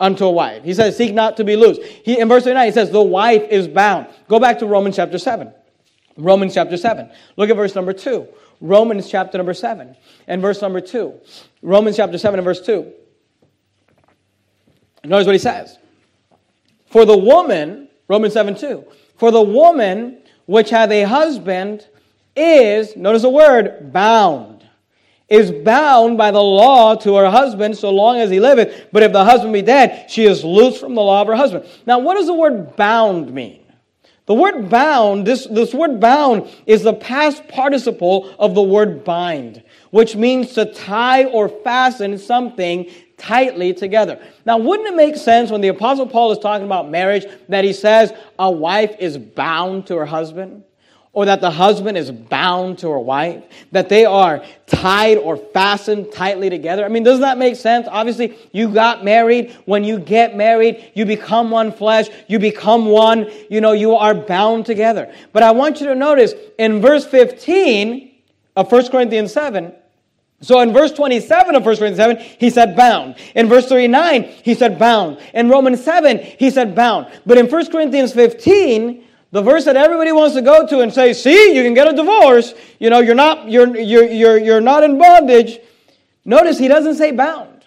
unto 0.00 0.24
a 0.24 0.30
wife. 0.30 0.64
He 0.64 0.72
says, 0.72 0.96
Seek 0.96 1.12
not 1.12 1.36
to 1.36 1.44
be 1.44 1.56
loose. 1.56 1.78
He, 2.02 2.18
in 2.18 2.26
verse 2.26 2.44
39, 2.44 2.66
he 2.66 2.72
says, 2.72 2.90
The 2.90 3.02
wife 3.02 3.42
is 3.50 3.68
bound. 3.68 4.06
Go 4.28 4.40
back 4.40 4.58
to 4.60 4.66
Romans 4.66 4.96
chapter 4.96 5.18
7. 5.18 5.52
Romans 6.16 6.54
chapter 6.54 6.76
7. 6.76 7.10
Look 7.36 7.50
at 7.50 7.56
verse 7.56 7.74
number 7.74 7.92
2. 7.92 8.26
Romans 8.60 9.08
chapter 9.08 9.38
number 9.38 9.54
7 9.54 9.96
and 10.26 10.42
verse 10.42 10.60
number 10.60 10.80
2. 10.80 11.14
Romans 11.62 11.96
chapter 11.96 12.18
7 12.18 12.38
and 12.38 12.44
verse 12.44 12.60
2. 12.60 12.92
Notice 15.04 15.26
what 15.26 15.34
he 15.34 15.38
says. 15.38 15.78
For 16.90 17.04
the 17.04 17.16
woman, 17.16 17.88
Romans 18.08 18.34
7 18.34 18.56
2, 18.56 18.84
for 19.16 19.30
the 19.30 19.42
woman 19.42 20.18
which 20.46 20.70
hath 20.70 20.90
a 20.90 21.04
husband 21.04 21.86
is, 22.36 22.96
notice 22.96 23.22
the 23.22 23.30
word, 23.30 23.92
bound. 23.92 24.66
Is 25.28 25.52
bound 25.52 26.18
by 26.18 26.32
the 26.32 26.42
law 26.42 26.96
to 26.96 27.14
her 27.14 27.30
husband 27.30 27.78
so 27.78 27.90
long 27.90 28.18
as 28.18 28.30
he 28.30 28.40
liveth. 28.40 28.88
But 28.90 29.04
if 29.04 29.12
the 29.12 29.24
husband 29.24 29.52
be 29.52 29.62
dead, 29.62 30.10
she 30.10 30.24
is 30.24 30.42
loosed 30.42 30.80
from 30.80 30.96
the 30.96 31.02
law 31.02 31.20
of 31.22 31.28
her 31.28 31.36
husband. 31.36 31.66
Now, 31.86 32.00
what 32.00 32.14
does 32.14 32.26
the 32.26 32.34
word 32.34 32.74
bound 32.74 33.32
mean? 33.32 33.60
The 34.26 34.34
word 34.34 34.68
bound, 34.68 35.26
this, 35.26 35.46
this 35.46 35.72
word 35.72 36.00
bound 36.00 36.48
is 36.66 36.82
the 36.82 36.94
past 36.94 37.46
participle 37.48 38.32
of 38.38 38.54
the 38.56 38.62
word 38.62 39.04
bind, 39.04 39.62
which 39.90 40.16
means 40.16 40.52
to 40.54 40.72
tie 40.72 41.24
or 41.24 41.48
fasten 41.48 42.18
something 42.18 42.90
tightly 43.20 43.74
together. 43.74 44.20
Now, 44.46 44.58
wouldn't 44.58 44.88
it 44.88 44.96
make 44.96 45.16
sense 45.16 45.50
when 45.50 45.60
the 45.60 45.68
Apostle 45.68 46.06
Paul 46.06 46.32
is 46.32 46.38
talking 46.38 46.66
about 46.66 46.90
marriage 46.90 47.26
that 47.48 47.64
he 47.64 47.72
says 47.72 48.12
a 48.38 48.50
wife 48.50 48.96
is 48.98 49.18
bound 49.18 49.86
to 49.86 49.96
her 49.96 50.06
husband? 50.06 50.64
Or 51.12 51.24
that 51.24 51.40
the 51.40 51.50
husband 51.50 51.98
is 51.98 52.12
bound 52.12 52.78
to 52.78 52.90
her 52.90 52.98
wife? 52.98 53.42
That 53.72 53.88
they 53.88 54.04
are 54.04 54.44
tied 54.66 55.18
or 55.18 55.36
fastened 55.36 56.12
tightly 56.12 56.48
together? 56.48 56.84
I 56.84 56.88
mean, 56.88 57.02
doesn't 57.02 57.22
that 57.22 57.36
make 57.36 57.56
sense? 57.56 57.88
Obviously, 57.90 58.38
you 58.52 58.72
got 58.72 59.04
married. 59.04 59.52
When 59.64 59.82
you 59.82 59.98
get 59.98 60.36
married, 60.36 60.92
you 60.94 61.04
become 61.04 61.50
one 61.50 61.72
flesh. 61.72 62.06
You 62.28 62.38
become 62.38 62.86
one. 62.86 63.28
You 63.50 63.60
know, 63.60 63.72
you 63.72 63.96
are 63.96 64.14
bound 64.14 64.66
together. 64.66 65.12
But 65.32 65.42
I 65.42 65.50
want 65.50 65.80
you 65.80 65.86
to 65.88 65.96
notice 65.96 66.32
in 66.58 66.80
verse 66.80 67.04
15 67.04 68.12
of 68.54 68.70
1 68.70 68.88
Corinthians 68.90 69.32
7, 69.32 69.74
so 70.42 70.60
in 70.60 70.72
verse 70.72 70.92
27 70.92 71.54
of 71.54 71.64
1 71.64 71.76
Corinthians 71.76 71.96
7, 71.96 72.16
he 72.38 72.48
said 72.48 72.74
bound. 72.74 73.16
In 73.34 73.48
verse 73.48 73.66
39, 73.66 74.22
he 74.42 74.54
said 74.54 74.78
bound. 74.78 75.18
In 75.34 75.50
Romans 75.50 75.84
7, 75.84 76.18
he 76.18 76.50
said 76.50 76.74
bound. 76.74 77.12
But 77.26 77.36
in 77.36 77.46
1 77.46 77.70
Corinthians 77.70 78.14
15, 78.14 79.04
the 79.32 79.42
verse 79.42 79.66
that 79.66 79.76
everybody 79.76 80.12
wants 80.12 80.34
to 80.34 80.42
go 80.42 80.66
to 80.66 80.80
and 80.80 80.92
say, 80.92 81.12
see, 81.12 81.54
you 81.54 81.62
can 81.62 81.74
get 81.74 81.88
a 81.88 81.92
divorce. 81.92 82.54
You 82.78 82.88
know, 82.88 83.00
you're 83.00 83.14
not, 83.14 83.50
you're, 83.50 83.76
you're, 83.76 84.08
you're, 84.08 84.38
you're 84.38 84.60
not 84.62 84.82
in 84.82 84.98
bondage. 84.98 85.60
Notice 86.24 86.58
he 86.58 86.68
doesn't 86.68 86.94
say 86.94 87.12
bound. 87.12 87.64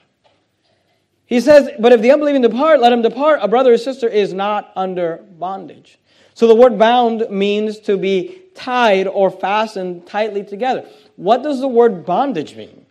He 1.25 1.39
says, 1.39 1.69
but 1.79 1.93
if 1.93 2.01
the 2.01 2.11
unbelieving 2.11 2.41
depart, 2.41 2.79
let 2.79 2.91
him 2.91 3.01
depart. 3.01 3.39
A 3.41 3.47
brother 3.47 3.73
or 3.73 3.77
sister 3.77 4.07
is 4.07 4.33
not 4.33 4.71
under 4.75 5.17
bondage. 5.37 5.99
So 6.33 6.47
the 6.47 6.55
word 6.55 6.79
bound 6.79 7.27
means 7.29 7.79
to 7.81 7.97
be 7.97 8.41
tied 8.55 9.07
or 9.07 9.29
fastened 9.29 10.07
tightly 10.07 10.43
together. 10.43 10.87
What 11.15 11.43
does 11.43 11.59
the 11.59 11.67
word 11.67 12.05
bondage 12.05 12.55
mean? 12.55 12.85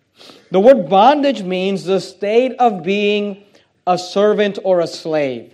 The 0.50 0.60
word 0.60 0.88
bondage 0.88 1.42
means 1.42 1.84
the 1.84 2.00
state 2.00 2.54
of 2.58 2.82
being 2.82 3.44
a 3.86 3.98
servant 3.98 4.58
or 4.64 4.80
a 4.80 4.86
slave. 4.86 5.52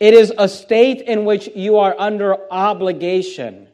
It 0.00 0.14
is 0.14 0.32
a 0.38 0.48
state 0.48 1.02
in 1.02 1.24
which 1.24 1.48
you 1.54 1.76
are 1.78 1.94
under 1.98 2.36
obligation 2.50 3.68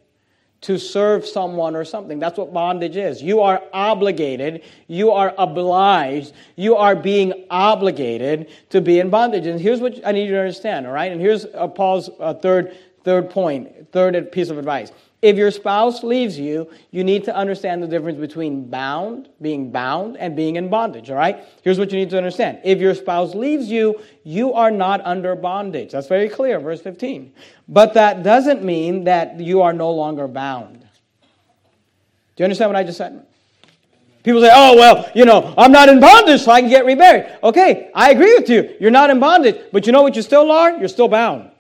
to 0.63 0.79
serve 0.79 1.25
someone 1.25 1.77
or 1.77 1.85
something. 1.85 2.19
That's 2.19 2.37
what 2.37 2.53
bondage 2.53 2.97
is. 2.97 3.23
You 3.23 3.41
are 3.41 3.63
obligated, 3.73 4.65
you 4.89 5.13
are 5.13 5.33
obliged, 5.39 6.33
you 6.57 6.75
are 6.75 6.97
being 6.97 7.47
obligated 7.51 8.49
to 8.71 8.81
be 8.81 8.99
in 8.99 9.09
bondage. 9.09 9.47
And 9.47 9.61
here's 9.61 9.81
what 9.81 10.05
I 10.05 10.11
need 10.11 10.25
you 10.25 10.33
to 10.33 10.41
understand, 10.41 10.87
all 10.87 10.93
right? 10.93 11.13
And 11.13 11.21
here's 11.21 11.45
uh, 11.45 11.69
Paul's 11.69 12.11
uh, 12.19 12.35
third 12.35 12.77
third 13.05 13.31
point, 13.31 13.93
third 13.93 14.33
piece 14.33 14.51
of 14.51 14.59
advice. 14.59 14.91
If 15.23 15.37
your 15.37 15.51
spouse 15.51 16.05
leaves 16.05 16.39
you, 16.39 16.71
you 16.91 17.03
need 17.03 17.25
to 17.25 17.35
understand 17.35 17.83
the 17.83 17.87
difference 17.89 18.19
between 18.19 18.69
bound, 18.69 19.29
being 19.41 19.71
bound, 19.71 20.17
and 20.19 20.37
being 20.37 20.57
in 20.57 20.69
bondage, 20.69 21.11
all 21.11 21.17
right? 21.17 21.43
Here's 21.63 21.79
what 21.79 21.91
you 21.91 21.99
need 21.99 22.11
to 22.11 22.19
understand. 22.19 22.61
If 22.65 22.81
your 22.81 22.95
spouse 22.95 23.35
leaves 23.35 23.71
you, 23.71 24.01
you 24.25 24.53
are 24.53 24.71
not 24.71 25.01
under 25.05 25.35
bondage. 25.35 25.93
That's 25.93 26.07
very 26.07 26.29
clear, 26.29 26.61
verse 26.61 26.83
15. 26.83 27.33
But 27.67 27.95
that 27.95 28.23
doesn't 28.23 28.63
mean 28.63 29.05
that 29.05 29.41
you 29.41 29.63
are 29.63 29.73
no 29.73 29.91
longer 29.91 30.29
bound. 30.29 30.81
Do 30.81 30.87
you 32.43 32.45
understand 32.45 32.71
what 32.71 32.77
I 32.77 32.85
just 32.85 32.99
said? 32.99 33.27
People 34.23 34.43
say, 34.43 34.51
oh, 34.53 34.77
well, 34.77 35.11
you 35.15 35.25
know, 35.25 35.55
I'm 35.57 35.73
not 35.73 35.89
in 35.89 35.99
bondage, 35.99 36.43
so 36.43 36.51
I 36.51 36.61
can 36.61 36.69
get 36.69 36.85
remarried. 36.85 37.39
Okay, 37.43 37.91
I 37.95 38.11
agree 38.11 38.35
with 38.35 38.51
you. 38.51 38.77
You're 38.81 38.91
not 38.91 39.09
in 39.09 39.19
bondage, 39.19 39.57
but 39.73 39.87
you 39.87 39.93
know 39.93 40.03
what 40.03 40.15
you 40.15 40.23
still 40.23 40.51
are? 40.51 40.77
You're 40.77 40.89
still 40.89 41.09
bound. 41.09 41.53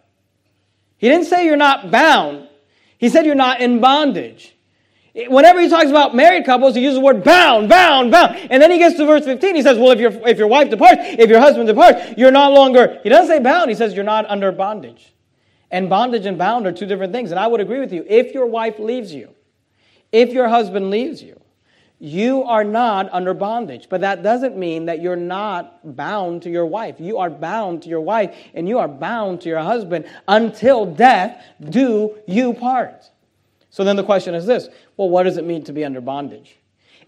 He 0.98 1.08
didn't 1.08 1.26
say 1.26 1.46
you're 1.46 1.56
not 1.56 1.90
bound. 1.90 2.48
He 2.98 3.08
said 3.08 3.26
you're 3.26 3.34
not 3.34 3.60
in 3.60 3.80
bondage. 3.80 4.56
Whenever 5.28 5.60
he 5.60 5.68
talks 5.70 5.88
about 5.88 6.14
married 6.14 6.44
couples, 6.44 6.74
he 6.74 6.82
uses 6.82 6.96
the 6.96 7.00
word 7.00 7.24
bound, 7.24 7.70
bound, 7.70 8.10
bound. 8.10 8.36
And 8.50 8.62
then 8.62 8.70
he 8.70 8.78
gets 8.78 8.96
to 8.96 9.06
verse 9.06 9.24
15. 9.24 9.54
He 9.54 9.62
says, 9.62 9.78
well, 9.78 9.92
if, 9.92 9.98
your 9.98 10.12
if 10.28 10.36
your 10.36 10.46
wife 10.46 10.68
departs, 10.68 10.98
if 11.00 11.30
your 11.30 11.40
husband 11.40 11.68
departs, 11.68 12.18
you're 12.18 12.30
not 12.30 12.52
longer, 12.52 13.00
he 13.02 13.08
doesn't 13.08 13.28
say 13.28 13.42
bound. 13.42 13.70
He 13.70 13.76
says 13.76 13.94
you're 13.94 14.04
not 14.04 14.26
under 14.28 14.52
bondage. 14.52 15.14
And 15.70 15.88
bondage 15.88 16.26
and 16.26 16.36
bound 16.36 16.66
are 16.66 16.72
two 16.72 16.86
different 16.86 17.14
things. 17.14 17.30
And 17.30 17.40
I 17.40 17.46
would 17.46 17.60
agree 17.60 17.80
with 17.80 17.92
you. 17.92 18.04
If 18.06 18.34
your 18.34 18.46
wife 18.46 18.78
leaves 18.78 19.12
you, 19.12 19.30
if 20.12 20.32
your 20.32 20.48
husband 20.48 20.90
leaves 20.90 21.22
you, 21.22 21.35
you 21.98 22.44
are 22.44 22.64
not 22.64 23.08
under 23.12 23.32
bondage. 23.32 23.88
But 23.88 24.02
that 24.02 24.22
doesn't 24.22 24.56
mean 24.56 24.86
that 24.86 25.00
you're 25.00 25.16
not 25.16 25.96
bound 25.96 26.42
to 26.42 26.50
your 26.50 26.66
wife. 26.66 26.96
You 26.98 27.18
are 27.18 27.30
bound 27.30 27.82
to 27.82 27.88
your 27.88 28.00
wife 28.00 28.36
and 28.54 28.68
you 28.68 28.78
are 28.78 28.88
bound 28.88 29.40
to 29.42 29.48
your 29.48 29.60
husband 29.60 30.06
until 30.28 30.84
death 30.84 31.42
do 31.70 32.16
you 32.26 32.52
part. 32.52 33.10
So 33.70 33.84
then 33.84 33.96
the 33.96 34.04
question 34.04 34.34
is 34.34 34.46
this 34.46 34.68
well, 34.96 35.08
what 35.08 35.24
does 35.24 35.36
it 35.36 35.44
mean 35.44 35.64
to 35.64 35.72
be 35.72 35.84
under 35.84 36.00
bondage? 36.00 36.56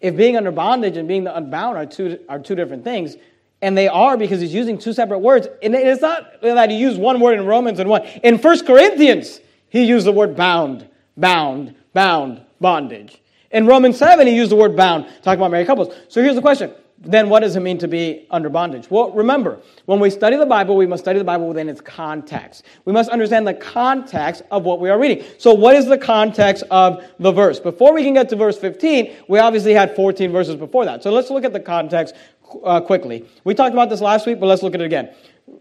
If 0.00 0.16
being 0.16 0.36
under 0.36 0.52
bondage 0.52 0.96
and 0.96 1.08
being 1.08 1.26
unbound 1.26 1.76
are 1.76 1.86
two, 1.86 2.20
are 2.28 2.38
two 2.38 2.54
different 2.54 2.84
things, 2.84 3.16
and 3.60 3.76
they 3.76 3.88
are 3.88 4.16
because 4.16 4.40
he's 4.40 4.54
using 4.54 4.78
two 4.78 4.92
separate 4.92 5.18
words, 5.18 5.48
and 5.62 5.74
it's 5.74 6.00
not 6.00 6.40
that 6.42 6.70
he 6.70 6.78
used 6.78 7.00
one 7.00 7.20
word 7.20 7.38
in 7.38 7.46
Romans 7.46 7.80
and 7.80 7.90
one. 7.90 8.02
In 8.22 8.38
First 8.38 8.64
Corinthians, 8.64 9.40
he 9.68 9.84
used 9.84 10.06
the 10.06 10.12
word 10.12 10.36
bound, 10.36 10.88
bound, 11.16 11.74
bound, 11.92 12.42
bondage. 12.60 13.20
In 13.50 13.66
Romans 13.66 13.96
7, 13.96 14.26
he 14.26 14.34
used 14.34 14.50
the 14.50 14.56
word 14.56 14.76
bound, 14.76 15.06
talking 15.22 15.40
about 15.40 15.50
married 15.50 15.66
couples. 15.66 15.94
So 16.08 16.22
here's 16.22 16.34
the 16.34 16.42
question. 16.42 16.72
Then 17.00 17.28
what 17.28 17.40
does 17.40 17.54
it 17.54 17.60
mean 17.60 17.78
to 17.78 17.86
be 17.86 18.26
under 18.30 18.48
bondage? 18.48 18.90
Well, 18.90 19.12
remember, 19.12 19.60
when 19.86 20.00
we 20.00 20.10
study 20.10 20.36
the 20.36 20.44
Bible, 20.44 20.76
we 20.76 20.84
must 20.84 21.04
study 21.04 21.18
the 21.18 21.24
Bible 21.24 21.46
within 21.46 21.68
its 21.68 21.80
context. 21.80 22.64
We 22.86 22.92
must 22.92 23.08
understand 23.10 23.46
the 23.46 23.54
context 23.54 24.42
of 24.50 24.64
what 24.64 24.80
we 24.80 24.90
are 24.90 24.98
reading. 24.98 25.24
So 25.38 25.54
what 25.54 25.76
is 25.76 25.86
the 25.86 25.96
context 25.96 26.64
of 26.72 27.04
the 27.20 27.30
verse? 27.30 27.60
Before 27.60 27.94
we 27.94 28.02
can 28.02 28.14
get 28.14 28.28
to 28.30 28.36
verse 28.36 28.58
15, 28.58 29.14
we 29.28 29.38
obviously 29.38 29.72
had 29.72 29.94
14 29.94 30.32
verses 30.32 30.56
before 30.56 30.84
that. 30.86 31.04
So 31.04 31.12
let's 31.12 31.30
look 31.30 31.44
at 31.44 31.52
the 31.52 31.60
context 31.60 32.16
uh, 32.64 32.80
quickly. 32.80 33.24
We 33.44 33.54
talked 33.54 33.74
about 33.74 33.90
this 33.90 34.00
last 34.00 34.26
week, 34.26 34.40
but 34.40 34.46
let's 34.46 34.64
look 34.64 34.74
at 34.74 34.80
it 34.80 34.86
again. 34.86 35.14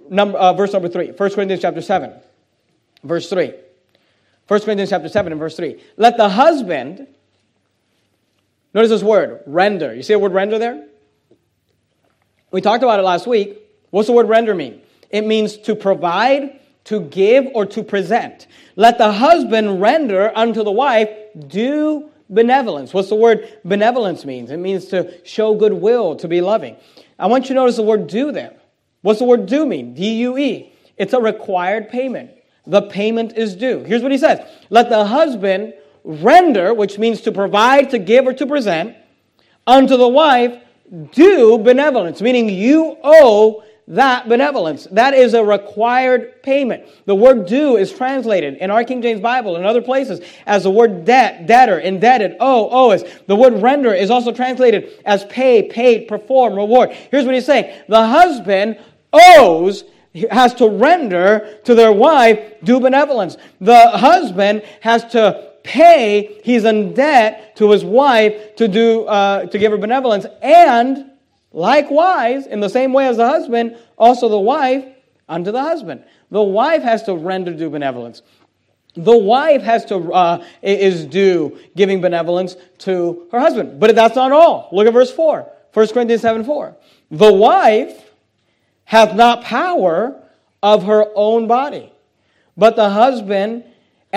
Number, 0.10 0.40
uh, 0.40 0.54
verse 0.54 0.74
number 0.74 0.90
3, 0.90 1.12
1 1.12 1.16
Corinthians 1.32 1.62
chapter 1.62 1.82
7, 1.82 2.14
verse 3.04 3.30
3. 3.30 3.54
1 4.48 4.62
Corinthians 4.62 4.90
chapter 4.90 5.10
7 5.10 5.32
and 5.32 5.40
verse 5.40 5.56
3. 5.56 5.80
Let 5.98 6.18
the 6.18 6.30
husband 6.30 7.08
Notice 8.78 8.92
this 8.92 9.02
word, 9.02 9.42
render. 9.48 9.96
You 9.96 10.04
see 10.04 10.14
the 10.14 10.20
word 10.20 10.34
render 10.34 10.60
there? 10.60 10.86
We 12.52 12.62
talked 12.62 12.84
about 12.84 13.00
it 13.00 13.02
last 13.02 13.26
week. 13.26 13.58
What's 13.90 14.06
the 14.06 14.14
word 14.14 14.30
render 14.30 14.54
mean? 14.54 14.84
It 15.10 15.26
means 15.26 15.58
to 15.58 15.74
provide, 15.74 16.60
to 16.84 17.00
give, 17.00 17.48
or 17.56 17.66
to 17.66 17.82
present. 17.82 18.46
Let 18.76 19.00
the 19.00 19.12
husband 19.12 19.82
render 19.82 20.32
unto 20.36 20.64
the 20.64 20.70
wife 20.70 21.10
due 21.48 22.12
benevolence. 22.30 22.94
What's 22.94 23.10
the 23.10 23.16
word 23.16 23.52
benevolence 23.66 24.26
means? 24.26 24.52
It 24.52 24.58
means 24.58 24.86
to 24.90 25.26
show 25.26 25.56
goodwill, 25.56 26.16
to 26.18 26.28
be 26.28 26.40
loving. 26.40 26.76
I 27.18 27.26
want 27.26 27.46
you 27.46 27.48
to 27.48 27.54
notice 27.56 27.78
the 27.78 27.82
word 27.82 28.06
due 28.06 28.32
there. 28.32 28.54
What's 29.02 29.18
the 29.18 29.26
word 29.26 29.48
due 29.48 29.66
mean? 29.66 29.96
D 29.96 30.20
U 30.20 30.38
E. 30.38 30.72
It's 30.98 31.14
a 31.14 31.20
required 31.20 31.90
payment. 31.90 32.30
The 32.68 32.84
payment 32.84 33.36
is 33.38 33.56
due. 33.56 33.84
Here's 33.86 34.04
what 34.04 34.12
he 34.12 34.20
says 34.20 34.48
Let 34.70 34.92
the 34.92 35.04
husband 35.04 35.74
render, 36.08 36.74
which 36.74 36.98
means 36.98 37.22
to 37.22 37.32
provide, 37.32 37.90
to 37.90 38.00
give, 38.00 38.26
or 38.26 38.34
to 38.34 38.48
present, 38.48 38.96
unto 39.68 39.98
the 39.98 40.08
wife 40.08 40.58
due 41.12 41.58
benevolence, 41.58 42.22
meaning 42.22 42.48
you 42.48 42.98
owe 43.04 43.64
that 43.90 44.28
benevolence. 44.28 44.88
That 44.92 45.14
is 45.14 45.34
a 45.34 45.44
required 45.44 46.42
payment. 46.44 46.86
The 47.06 47.16
word 47.16 47.46
due 47.46 47.78
is 47.78 47.92
translated 47.92 48.56
in 48.56 48.72
our 48.72 48.84
King 48.84 49.02
James 49.02 49.22
Bible 49.22 49.56
and 49.56 49.66
other 49.66 49.82
places 49.82 50.22
as 50.46 50.64
the 50.64 50.72
word 50.72 51.06
debt, 51.06 51.46
debtor, 51.46 51.80
indebted, 51.80 52.38
owe, 52.40 52.70
owes. 52.70 53.04
The 53.28 53.36
word 53.36 53.62
render 53.62 53.94
is 53.94 54.10
also 54.10 54.32
translated 54.32 55.02
as 55.06 55.26
pay, 55.26 55.64
paid, 55.64 56.08
perform, 56.08 56.56
reward. 56.56 56.92
Here's 57.12 57.26
what 57.26 57.36
he's 57.36 57.46
saying. 57.46 57.74
The 57.88 58.06
husband 58.08 58.78
owes 59.14 59.84
has 60.32 60.54
to 60.56 60.68
render 60.68 61.60
to 61.64 61.76
their 61.76 61.92
wife 61.92 62.62
due 62.64 62.80
benevolence. 62.80 63.38
The 63.62 63.90
husband 63.92 64.64
has 64.82 65.06
to 65.12 65.47
pay, 65.68 66.40
he's 66.44 66.64
in 66.64 66.94
debt 66.94 67.56
to 67.58 67.72
his 67.72 67.84
wife 67.84 68.56
to 68.56 68.68
do 68.68 69.04
uh, 69.06 69.46
to 69.46 69.58
give 69.60 69.72
her 69.72 69.78
benevolence 69.78 70.26
and 70.42 71.12
Likewise, 71.58 72.46
in 72.46 72.60
the 72.60 72.70
same 72.70 72.94
way 72.94 73.08
as 73.08 73.18
the 73.18 73.28
husband, 73.28 73.78
also 73.98 74.30
the 74.30 74.40
wife 74.40 74.86
unto 75.28 75.52
the 75.52 75.62
husband. 75.62 76.04
The 76.30 76.44
wife 76.44 76.84
has 76.84 77.02
to 77.04 77.16
render 77.16 77.52
due 77.52 77.72
benevolence. 77.72 78.22
The 78.96 79.18
wife 79.18 79.64
has 79.64 79.84
to 79.86 80.14
uh, 80.14 80.46
is 80.62 81.06
due 81.06 81.58
giving 81.76 82.00
benevolence 82.00 82.56
to 82.80 83.28
her 83.32 83.40
husband. 83.40 83.80
But 83.80 83.96
that's 83.96 84.16
not 84.16 84.32
all. 84.32 84.70
Look 84.72 84.86
at 84.86 84.94
verse 84.94 85.12
4. 85.12 85.52
1 85.74 85.88
Corinthians 85.90 86.22
7 86.22 86.44
4. 86.44 86.78
The 87.10 87.34
wife 87.34 88.12
hath 88.86 89.16
not 89.16 89.44
power 89.44 90.22
of 90.62 90.84
her 90.84 91.06
own 91.16 91.48
body, 91.48 91.92
but 92.56 92.76
the 92.76 92.90
husband 92.90 93.64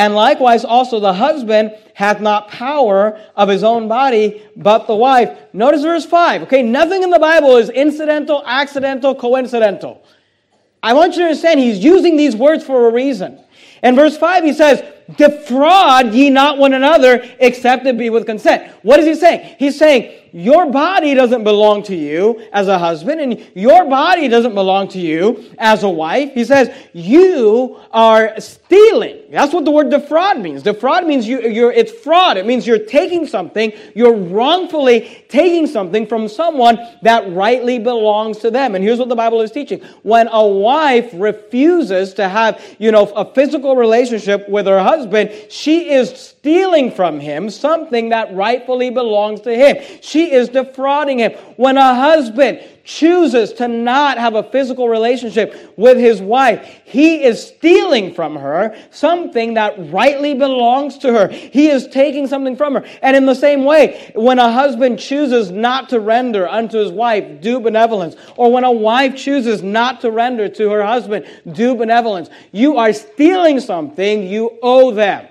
and 0.00 0.14
likewise, 0.14 0.64
also 0.64 0.98
the 0.98 1.12
husband 1.12 1.76
hath 1.92 2.22
not 2.22 2.48
power 2.48 3.20
of 3.36 3.50
his 3.50 3.62
own 3.62 3.86
body, 3.86 4.42
but 4.56 4.86
the 4.86 4.94
wife. 4.94 5.38
Notice 5.52 5.82
verse 5.82 6.06
5. 6.06 6.44
Okay, 6.44 6.62
nothing 6.62 7.02
in 7.02 7.10
the 7.10 7.18
Bible 7.18 7.58
is 7.58 7.68
incidental, 7.68 8.42
accidental, 8.46 9.14
coincidental. 9.14 10.02
I 10.82 10.94
want 10.94 11.12
you 11.12 11.18
to 11.18 11.24
understand 11.24 11.60
he's 11.60 11.84
using 11.84 12.16
these 12.16 12.34
words 12.34 12.64
for 12.64 12.88
a 12.88 12.90
reason. 12.90 13.40
In 13.82 13.94
verse 13.94 14.16
5, 14.16 14.42
he 14.42 14.54
says, 14.54 14.82
Defraud 15.18 16.14
ye 16.14 16.30
not 16.30 16.56
one 16.56 16.72
another, 16.72 17.22
except 17.38 17.84
it 17.84 17.98
be 17.98 18.08
with 18.08 18.24
consent. 18.24 18.72
What 18.80 19.00
is 19.00 19.06
he 19.06 19.14
saying? 19.14 19.56
He's 19.58 19.78
saying, 19.78 20.19
your 20.32 20.70
body 20.70 21.14
doesn't 21.14 21.44
belong 21.44 21.82
to 21.84 21.96
you 21.96 22.46
as 22.52 22.68
a 22.68 22.78
husband, 22.78 23.20
and 23.20 23.50
your 23.54 23.88
body 23.88 24.28
doesn't 24.28 24.54
belong 24.54 24.88
to 24.88 24.98
you 24.98 25.50
as 25.58 25.82
a 25.82 25.88
wife. 25.88 26.32
He 26.32 26.44
says, 26.44 26.70
You 26.92 27.78
are 27.92 28.38
stealing. 28.40 29.20
That's 29.30 29.52
what 29.52 29.64
the 29.64 29.70
word 29.70 29.90
defraud 29.90 30.40
means. 30.40 30.62
Defraud 30.62 31.06
means 31.06 31.26
you, 31.26 31.40
you're, 31.42 31.72
it's 31.72 31.92
fraud. 31.92 32.36
It 32.36 32.46
means 32.46 32.66
you're 32.66 32.84
taking 32.84 33.26
something, 33.26 33.72
you're 33.94 34.16
wrongfully 34.16 35.24
taking 35.28 35.66
something 35.66 36.06
from 36.06 36.28
someone 36.28 36.78
that 37.02 37.32
rightly 37.32 37.78
belongs 37.78 38.38
to 38.38 38.50
them. 38.50 38.74
And 38.74 38.82
here's 38.82 38.98
what 38.98 39.08
the 39.08 39.16
Bible 39.16 39.40
is 39.40 39.52
teaching. 39.52 39.80
When 40.02 40.28
a 40.28 40.46
wife 40.46 41.10
refuses 41.14 42.14
to 42.14 42.28
have, 42.28 42.60
you 42.78 42.90
know, 42.90 43.06
a 43.12 43.32
physical 43.32 43.76
relationship 43.76 44.48
with 44.48 44.66
her 44.66 44.82
husband, 44.82 45.30
she 45.48 45.90
is 45.90 46.10
stealing 46.10 46.90
from 46.90 47.20
him 47.20 47.50
something 47.50 48.08
that 48.08 48.34
rightfully 48.34 48.90
belongs 48.90 49.40
to 49.42 49.54
him. 49.54 49.76
She 50.00 50.19
she 50.20 50.32
is 50.32 50.50
defrauding 50.50 51.18
him. 51.18 51.32
When 51.56 51.78
a 51.78 51.94
husband 51.94 52.60
chooses 52.84 53.54
to 53.54 53.68
not 53.68 54.18
have 54.18 54.34
a 54.34 54.42
physical 54.42 54.86
relationship 54.86 55.72
with 55.78 55.96
his 55.96 56.20
wife, 56.20 56.82
he 56.84 57.24
is 57.24 57.46
stealing 57.46 58.12
from 58.12 58.36
her 58.36 58.76
something 58.90 59.54
that 59.54 59.74
rightly 59.90 60.34
belongs 60.34 60.98
to 60.98 61.12
her. 61.12 61.28
He 61.28 61.68
is 61.68 61.86
taking 61.86 62.26
something 62.26 62.54
from 62.54 62.74
her. 62.74 62.84
And 63.00 63.16
in 63.16 63.24
the 63.24 63.34
same 63.34 63.64
way, 63.64 64.12
when 64.14 64.38
a 64.38 64.52
husband 64.52 64.98
chooses 64.98 65.50
not 65.50 65.88
to 65.88 66.00
render 66.00 66.46
unto 66.46 66.76
his 66.76 66.92
wife 66.92 67.40
due 67.40 67.60
benevolence, 67.60 68.14
or 68.36 68.52
when 68.52 68.64
a 68.64 68.72
wife 68.72 69.16
chooses 69.16 69.62
not 69.62 70.02
to 70.02 70.10
render 70.10 70.50
to 70.50 70.70
her 70.70 70.82
husband 70.82 71.24
due 71.50 71.74
benevolence, 71.74 72.28
you 72.52 72.76
are 72.76 72.92
stealing 72.92 73.58
something 73.58 74.26
you 74.26 74.58
owe 74.62 74.90
them. 74.90 75.26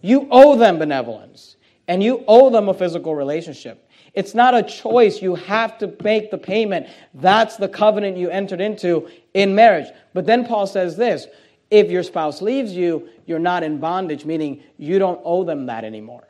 You 0.00 0.28
owe 0.30 0.56
them 0.56 0.78
benevolence 0.78 1.56
and 1.90 2.04
you 2.04 2.24
owe 2.28 2.50
them 2.50 2.68
a 2.68 2.74
physical 2.74 3.16
relationship. 3.16 3.90
It's 4.14 4.32
not 4.32 4.54
a 4.54 4.62
choice. 4.62 5.20
You 5.20 5.34
have 5.34 5.76
to 5.78 5.92
make 6.04 6.30
the 6.30 6.38
payment. 6.38 6.86
That's 7.14 7.56
the 7.56 7.68
covenant 7.68 8.16
you 8.16 8.30
entered 8.30 8.60
into 8.60 9.08
in 9.34 9.56
marriage. 9.56 9.88
But 10.14 10.24
then 10.24 10.46
Paul 10.46 10.68
says 10.68 10.96
this 10.96 11.26
if 11.68 11.90
your 11.90 12.04
spouse 12.04 12.40
leaves 12.40 12.76
you, 12.76 13.08
you're 13.26 13.40
not 13.40 13.64
in 13.64 13.78
bondage, 13.78 14.24
meaning 14.24 14.62
you 14.76 15.00
don't 15.00 15.20
owe 15.24 15.42
them 15.42 15.66
that 15.66 15.84
anymore. 15.84 16.28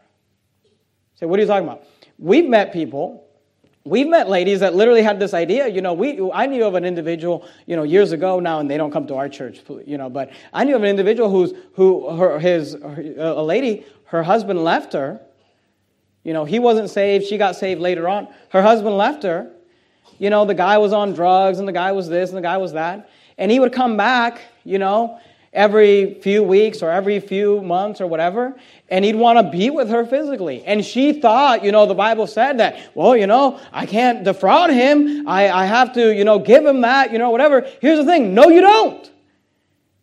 Say, 1.17 1.21
so 1.21 1.29
what 1.29 1.39
are 1.39 1.43
you 1.43 1.49
talking 1.49 1.69
about? 1.69 1.85
We've 2.19 2.49
met 2.49 2.73
people. 2.73 3.27
We've 3.85 4.09
met 4.09 4.31
ladies 4.31 4.61
that 4.61 4.75
literally 4.75 5.03
had 5.03 5.21
this 5.21 5.35
idea. 5.35 5.69
You 5.69 5.83
know, 5.83 5.93
we, 5.93 6.31
I 6.33 6.47
knew 6.47 6.65
of 6.65 6.75
an 6.75 6.87
individual, 6.87 7.47
you 7.67 7.77
know, 7.77 7.83
years 7.83 8.13
ago 8.13 8.41
now, 8.41 8.61
and 8.61 8.71
they 8.71 8.79
don't 8.79 8.93
come 8.93 9.07
to 9.09 9.17
our 9.17 9.29
church, 9.29 9.61
you 9.87 9.99
know, 9.99 10.09
but 10.09 10.33
I 10.55 10.65
knew 10.65 10.77
of 10.77 10.83
an 10.83 10.89
individual 10.89 11.31
who's, 11.31 11.53
who, 11.75 12.17
her, 12.17 12.39
his, 12.39 12.75
a 12.75 13.43
lady, 13.43 13.85
her 14.07 14.23
husband 14.23 14.65
left 14.65 14.95
her, 14.95 15.21
you 16.23 16.33
know, 16.33 16.45
he 16.45 16.59
wasn't 16.59 16.91
saved, 16.91 17.27
she 17.27 17.39
got 17.39 17.57
saved 17.57 17.81
later 17.81 18.09
on. 18.09 18.29
Her 18.51 18.63
husband 18.63 18.97
left 18.97 19.23
her. 19.23 19.51
You 20.19 20.29
know, 20.29 20.45
the 20.45 20.55
guy 20.55 20.79
was 20.79 20.93
on 20.93 21.15
drugs 21.15 21.59
and 21.59 21.67
the 21.67 21.73
guy 21.73 21.93
was 21.93 22.09
this 22.09 22.31
and 22.31 22.37
the 22.37 22.43
guy 22.43 22.59
was 22.59 22.73
that. 22.73 23.09
And 23.39 23.51
he 23.51 23.59
would 23.59 23.73
come 23.73 23.97
back, 23.97 24.43
you 24.65 24.79
know, 24.79 25.19
every 25.53 26.15
few 26.21 26.43
weeks 26.43 26.83
or 26.83 26.91
every 26.91 27.19
few 27.19 27.61
months 27.63 28.01
or 28.01 28.07
whatever, 28.07 28.55
and 28.89 29.05
he'd 29.05 29.17
want 29.17 29.39
to 29.39 29.51
be 29.51 29.71
with 29.71 29.89
her 29.89 30.07
physically. 30.07 30.63
And 30.65 30.85
she 30.85 31.21
thought, 31.21 31.65
you 31.65 31.73
know, 31.73 31.87
the 31.87 31.95
Bible 31.95 32.27
said 32.27 32.59
that, 32.59 32.95
well, 32.95 33.17
you 33.17 33.27
know, 33.27 33.59
I 33.73 33.87
can't 33.87 34.23
defraud 34.23 34.71
him. 34.71 35.27
I, 35.27 35.51
I 35.51 35.65
have 35.65 35.93
to, 35.95 36.15
you 36.15 36.25
know, 36.25 36.39
give 36.39 36.65
him 36.65 36.83
that, 36.83 37.13
you 37.13 37.19
know, 37.19 37.31
whatever. 37.31 37.67
Here's 37.81 37.99
the 37.99 38.05
thing 38.05 38.35
no, 38.35 38.49
you 38.49 38.61
don't. 38.61 39.11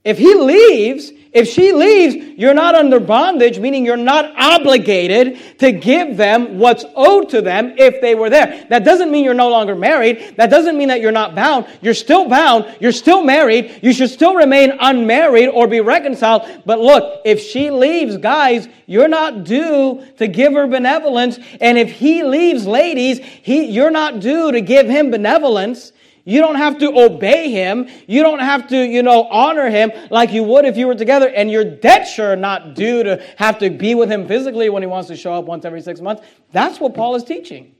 If 0.07 0.17
he 0.17 0.35
leaves, 0.35 1.11
if 1.33 1.49
she 1.49 1.73
leaves, 1.73 2.15
you're 2.15 2.53
not 2.53 2.75
under 2.75 2.97
bondage, 2.97 3.59
meaning 3.59 3.85
you're 3.85 3.97
not 3.97 4.33
obligated 4.37 5.37
to 5.59 5.73
give 5.73 6.15
them 6.15 6.59
what's 6.59 6.85
owed 6.95 7.27
to 7.31 7.41
them 7.41 7.73
if 7.77 7.99
they 7.99 8.15
were 8.15 8.29
there. 8.29 8.65
That 8.69 8.85
doesn't 8.85 9.11
mean 9.11 9.25
you're 9.25 9.33
no 9.33 9.49
longer 9.49 9.75
married. 9.75 10.35
That 10.37 10.49
doesn't 10.49 10.77
mean 10.77 10.87
that 10.87 11.01
you're 11.01 11.11
not 11.11 11.35
bound. 11.35 11.67
You're 11.81 11.93
still 11.93 12.29
bound. 12.29 12.73
You're 12.79 12.93
still 12.93 13.21
married. 13.21 13.81
You 13.83 13.91
should 13.91 14.09
still 14.09 14.33
remain 14.33 14.77
unmarried 14.79 15.49
or 15.49 15.67
be 15.67 15.81
reconciled. 15.81 16.47
But 16.65 16.79
look, 16.79 17.21
if 17.25 17.41
she 17.41 17.69
leaves, 17.69 18.15
guys, 18.15 18.69
you're 18.85 19.09
not 19.09 19.43
due 19.43 20.05
to 20.19 20.27
give 20.29 20.53
her 20.53 20.67
benevolence. 20.67 21.37
And 21.59 21.77
if 21.77 21.91
he 21.91 22.23
leaves, 22.23 22.65
ladies, 22.65 23.19
he, 23.19 23.65
you're 23.65 23.91
not 23.91 24.21
due 24.21 24.53
to 24.53 24.61
give 24.61 24.87
him 24.87 25.11
benevolence. 25.11 25.91
You 26.27 26.41
don't 26.41 26.55
have 26.55 26.79
to 26.79 26.91
obey 26.99 27.51
him. 27.51 27.87
You 28.05 28.21
don't 28.21 28.39
have 28.39 28.67
to, 28.67 28.85
you 28.85 29.01
know, 29.01 29.29
honor 29.29 29.69
him 29.69 29.93
like 30.11 30.33
you 30.33 30.43
would 30.43 30.65
if 30.65 30.75
you 30.75 30.85
were 30.85 30.93
together. 30.93 31.29
And 31.29 31.49
you're 31.49 31.63
dead 31.63 32.03
sure 32.03 32.35
not 32.35 32.75
due 32.75 33.01
to 33.03 33.23
have 33.37 33.59
to 33.59 33.69
be 33.69 33.95
with 33.95 34.11
him 34.11 34.27
physically 34.27 34.67
when 34.67 34.83
he 34.83 34.87
wants 34.87 35.07
to 35.07 35.15
show 35.15 35.33
up 35.35 35.45
once 35.45 35.63
every 35.63 35.79
six 35.79 36.01
months. 36.01 36.23
That's 36.51 36.81
what 36.81 36.93
Paul 36.93 37.15
is 37.15 37.23
teaching. 37.23 37.75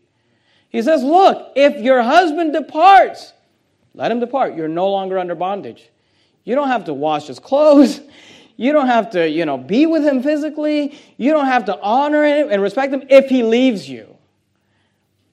He 0.70 0.82
says, 0.82 1.04
look, 1.04 1.52
if 1.58 1.84
your 1.84 2.02
husband 2.02 2.54
departs, 2.54 3.34
let 3.94 4.14
him 4.14 4.22
depart. 4.22 4.56
You're 4.56 4.70
no 4.70 4.90
longer 4.90 5.20
under 5.20 5.36
bondage. 5.36 5.90
You 6.46 6.56
don't 6.56 6.70
have 6.70 6.86
to 6.86 6.94
wash 6.94 7.28
his 7.28 7.40
clothes. 7.40 8.00
You 8.60 8.74
don't 8.74 8.88
have 8.88 9.12
to, 9.12 9.30
you 9.30 9.46
know, 9.46 9.60
be 9.60 9.86
with 9.86 10.04
him 10.04 10.24
physically. 10.24 10.98
You 11.18 11.32
don't 11.32 11.46
have 11.46 11.66
to 11.66 11.80
honor 11.80 12.24
him 12.24 12.48
and 12.50 12.60
respect 12.60 12.92
him 12.92 13.04
if 13.08 13.30
he 13.30 13.44
leaves 13.44 13.88
you. 13.88 14.18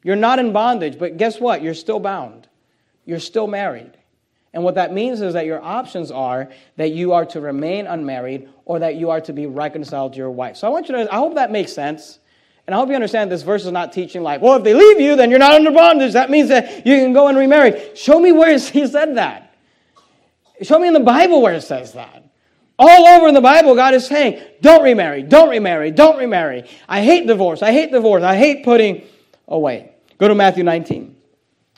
You're 0.03 0.15
not 0.15 0.39
in 0.39 0.53
bondage, 0.53 0.99
but 0.99 1.17
guess 1.17 1.41
what? 1.41 1.63
You're 1.63 1.73
still 1.73 1.99
bound 1.99 2.44
you're 3.05 3.21
still 3.21 3.47
married. 3.47 3.93
And 4.53 4.63
what 4.63 4.77
that 4.77 4.93
means 4.93 5.21
is 5.21 5.35
that 5.35 5.47
your 5.47 5.61
options 5.61 6.13
are 6.13 6.49
that 6.77 6.93
you 6.93 7.13
are 7.13 7.27
to 7.27 7.41
remain 7.41 7.87
unmarried 7.89 8.49
or 8.65 8.79
that 8.79 8.95
you 8.95 9.11
are 9.11 9.21
to 9.23 9.33
be 9.33 9.47
reconciled 9.47 10.13
to 10.13 10.19
your 10.19 10.31
wife. 10.31 10.57
So 10.57 10.69
I 10.69 10.71
want 10.71 10.89
you 10.89 10.95
to, 10.95 11.13
I 11.13 11.17
hope 11.17 11.35
that 11.35 11.51
makes 11.51 11.73
sense. 11.73 12.21
And 12.67 12.75
I 12.75 12.79
hope 12.79 12.89
you 12.89 12.95
understand 12.95 13.31
this 13.31 13.43
verse 13.43 13.67
is 13.67 13.73
not 13.73 13.93
teaching 13.93 14.23
like, 14.23 14.41
well, 14.41 14.55
if 14.55 14.65
they 14.65 14.73
leave 14.73 15.01
you, 15.01 15.17
then 15.17 15.29
you're 15.29 15.41
not 15.41 15.53
under 15.53 15.73
bondage. 15.73 16.13
That 16.13 16.31
means 16.31 16.49
that 16.49 16.87
you 16.87 16.97
can 16.97 17.13
go 17.13 17.27
and 17.27 17.37
remarry. 17.37 17.91
Show 17.95 18.19
me 18.21 18.31
where 18.33 18.57
he 18.59 18.87
said 18.87 19.17
that. 19.17 19.57
Show 20.63 20.79
me 20.79 20.87
in 20.87 20.95
the 20.95 21.01
Bible 21.01 21.43
where 21.43 21.55
it 21.55 21.63
says 21.63 21.93
that. 21.95 22.23
All 22.79 23.07
over 23.07 23.29
in 23.29 23.35
the 23.35 23.41
Bible, 23.41 23.75
God 23.75 23.95
is 23.95 24.07
saying, 24.07 24.43
don't 24.61 24.83
remarry, 24.83 25.23
don't 25.23 25.49
remarry, 25.49 25.91
don't 25.91 26.19
remarry. 26.19 26.69
I 26.89 27.03
hate 27.03 27.27
divorce, 27.27 27.63
I 27.63 27.73
hate 27.73 27.93
divorce, 27.93 28.23
I 28.23 28.37
hate 28.37 28.65
putting 28.65 29.05
away. 29.47 29.93
Go 30.19 30.29
to 30.29 30.35
Matthew 30.35 30.65
19. 30.65 31.14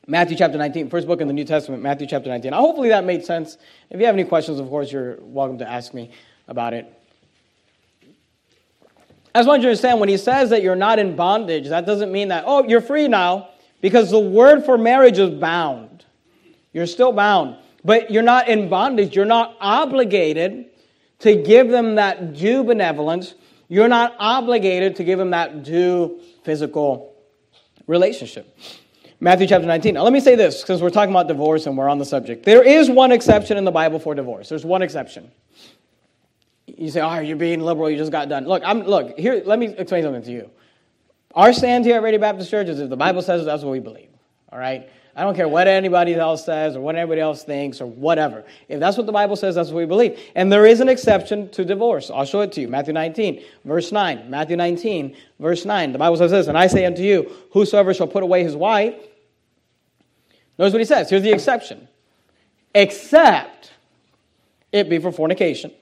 Matthew 0.09 0.37
chapter 0.37 0.57
19, 0.57 0.89
first 0.89 1.09
book 1.09 1.21
in 1.21 1.27
the 1.27 1.35
New 1.35 1.45
Testament, 1.45 1.83
Matthew 1.83 2.07
chapter 2.07 2.29
19. 2.29 2.53
Now, 2.53 2.61
Hopefully 2.61 2.91
that 2.91 3.05
made 3.05 3.25
sense. 3.25 3.59
If 3.91 3.99
you 3.99 4.07
have 4.07 4.15
any 4.15 4.23
questions, 4.23 4.61
of 4.61 4.69
course, 4.69 4.93
you're 4.93 5.19
welcome 5.21 5.59
to 5.59 5.69
ask 5.69 5.93
me 5.95 6.13
about 6.47 6.75
it. 6.75 6.87
I 9.35 9.41
just 9.41 9.49
want 9.49 9.63
you 9.63 9.65
to 9.65 9.71
understand 9.71 9.99
when 9.99 10.09
he 10.09 10.17
says 10.17 10.51
that 10.51 10.63
you're 10.63 10.77
not 10.77 11.01
in 11.01 11.17
bondage, 11.17 11.69
that 11.69 11.87
doesn't 11.87 12.13
mean 12.13 12.29
that, 12.29 12.45
oh, 12.47 12.63
you're 12.69 12.81
free 12.81 13.09
now, 13.09 13.49
because 13.81 14.11
the 14.11 14.21
word 14.21 14.65
for 14.65 14.79
marriage 14.79 15.19
is 15.19 15.31
bound. 15.31 16.05
You're 16.73 16.87
still 16.87 17.11
bound, 17.11 17.57
but 17.85 18.11
you're 18.11 18.23
not 18.23 18.49
in 18.49 18.69
bondage. 18.69 19.17
You're 19.17 19.25
not 19.25 19.57
obligated 19.61 20.67
to 21.19 21.35
give 21.43 21.69
them 21.69 21.97
that 21.97 22.33
due 22.33 22.63
benevolence. 22.63 23.35
You're 23.67 23.89
not 23.89 24.15
obligated 24.21 24.95
to 24.97 25.05
give 25.05 25.19
them 25.19 25.31
that 25.31 25.65
due 25.65 26.21
physical 26.45 27.13
relationship. 27.89 28.57
Matthew 29.19 29.47
chapter 29.47 29.67
19. 29.67 29.95
Now, 29.95 30.03
let 30.03 30.13
me 30.13 30.21
say 30.21 30.35
this 30.35 30.61
because 30.61 30.83
we're 30.83 30.91
talking 30.91 31.11
about 31.11 31.27
divorce 31.27 31.67
and 31.67 31.77
we're 31.77 31.89
on 31.89 31.99
the 31.99 32.05
subject. 32.05 32.45
There 32.45 32.63
is 32.63 32.91
one 32.91 33.13
exception 33.13 33.57
in 33.57 33.65
the 33.65 33.71
Bible 33.71 33.99
for 33.99 34.15
divorce. 34.15 34.49
There's 34.49 34.65
one 34.65 34.83
exception. 34.83 35.31
You 36.67 36.91
say, 36.91 37.01
"Oh, 37.01 37.21
you're 37.21 37.37
being 37.37 37.61
liberal. 37.61 37.89
You 37.89 37.97
just 37.97 38.13
got 38.13 38.29
done." 38.29 38.47
Look, 38.47 38.63
I'm 38.65 38.83
look 38.83 39.19
here. 39.19 39.43
Let 39.45 39.59
me 39.59 39.69
explain 39.69 40.03
something 40.03 40.23
to 40.23 40.33
you. 40.33 40.51
Our 41.35 41.53
stand 41.53 41.85
here 41.85 41.97
at 41.97 42.01
Verity 42.01 42.19
Baptist 42.19 42.51
Church 42.51 42.69
is 42.69 42.81
if 42.81 42.91
the 42.91 42.97
Bible 42.97 43.23
says 43.23 43.43
it, 43.43 43.45
that's 43.45 43.63
what 43.63 43.73
we 43.73 43.81
believe. 43.81 44.09
All 44.53 44.59
right. 44.59 44.89
I 45.17 45.23
don't 45.23 45.35
care 45.35 45.49
what 45.49 45.67
anybody 45.67 46.15
else 46.15 46.45
says 46.45 46.77
or 46.77 46.81
what 46.81 46.95
anybody 46.95 47.23
else 47.23 47.43
thinks 47.43 47.81
or 47.81 47.87
whatever. 47.87 48.45
If 48.69 48.79
that's 48.81 48.99
what 48.99 49.07
the 49.07 49.13
Bible 49.13 49.35
says, 49.35 49.55
that's 49.55 49.71
what 49.71 49.79
we 49.79 49.87
believe. 49.87 50.21
And 50.35 50.53
there 50.53 50.67
is 50.67 50.81
an 50.81 50.91
exception 50.91 51.49
to 51.51 51.65
divorce. 51.65 52.11
I'll 52.11 52.27
show 52.27 52.43
it 52.43 52.53
to 52.53 52.61
you. 52.61 52.69
Matthew 52.69 52.93
19, 52.93 53.43
verse 53.65 53.93
9. 53.93 54.29
Matthew 54.29 54.57
19, 54.57 55.17
verse 55.41 55.65
9. 55.65 55.93
The 55.93 55.99
Bible 55.99 56.19
says 56.19 56.31
this, 56.31 56.49
and 56.49 56.59
I 56.59 56.67
say 56.67 56.85
unto 56.85 57.01
you, 57.01 57.33
whosoever 57.53 57.95
shall 57.95 58.07
put 58.07 58.25
away 58.25 58.45
his 58.45 58.55
wife, 58.55 58.95
notice 60.59 60.75
what 60.75 60.81
he 60.81 60.85
says. 60.85 61.09
Here's 61.09 61.23
the 61.23 61.33
exception. 61.33 61.89
Except 62.75 63.73
it 64.71 64.91
be 64.91 64.99
for 64.99 65.13
fornication, 65.13 65.73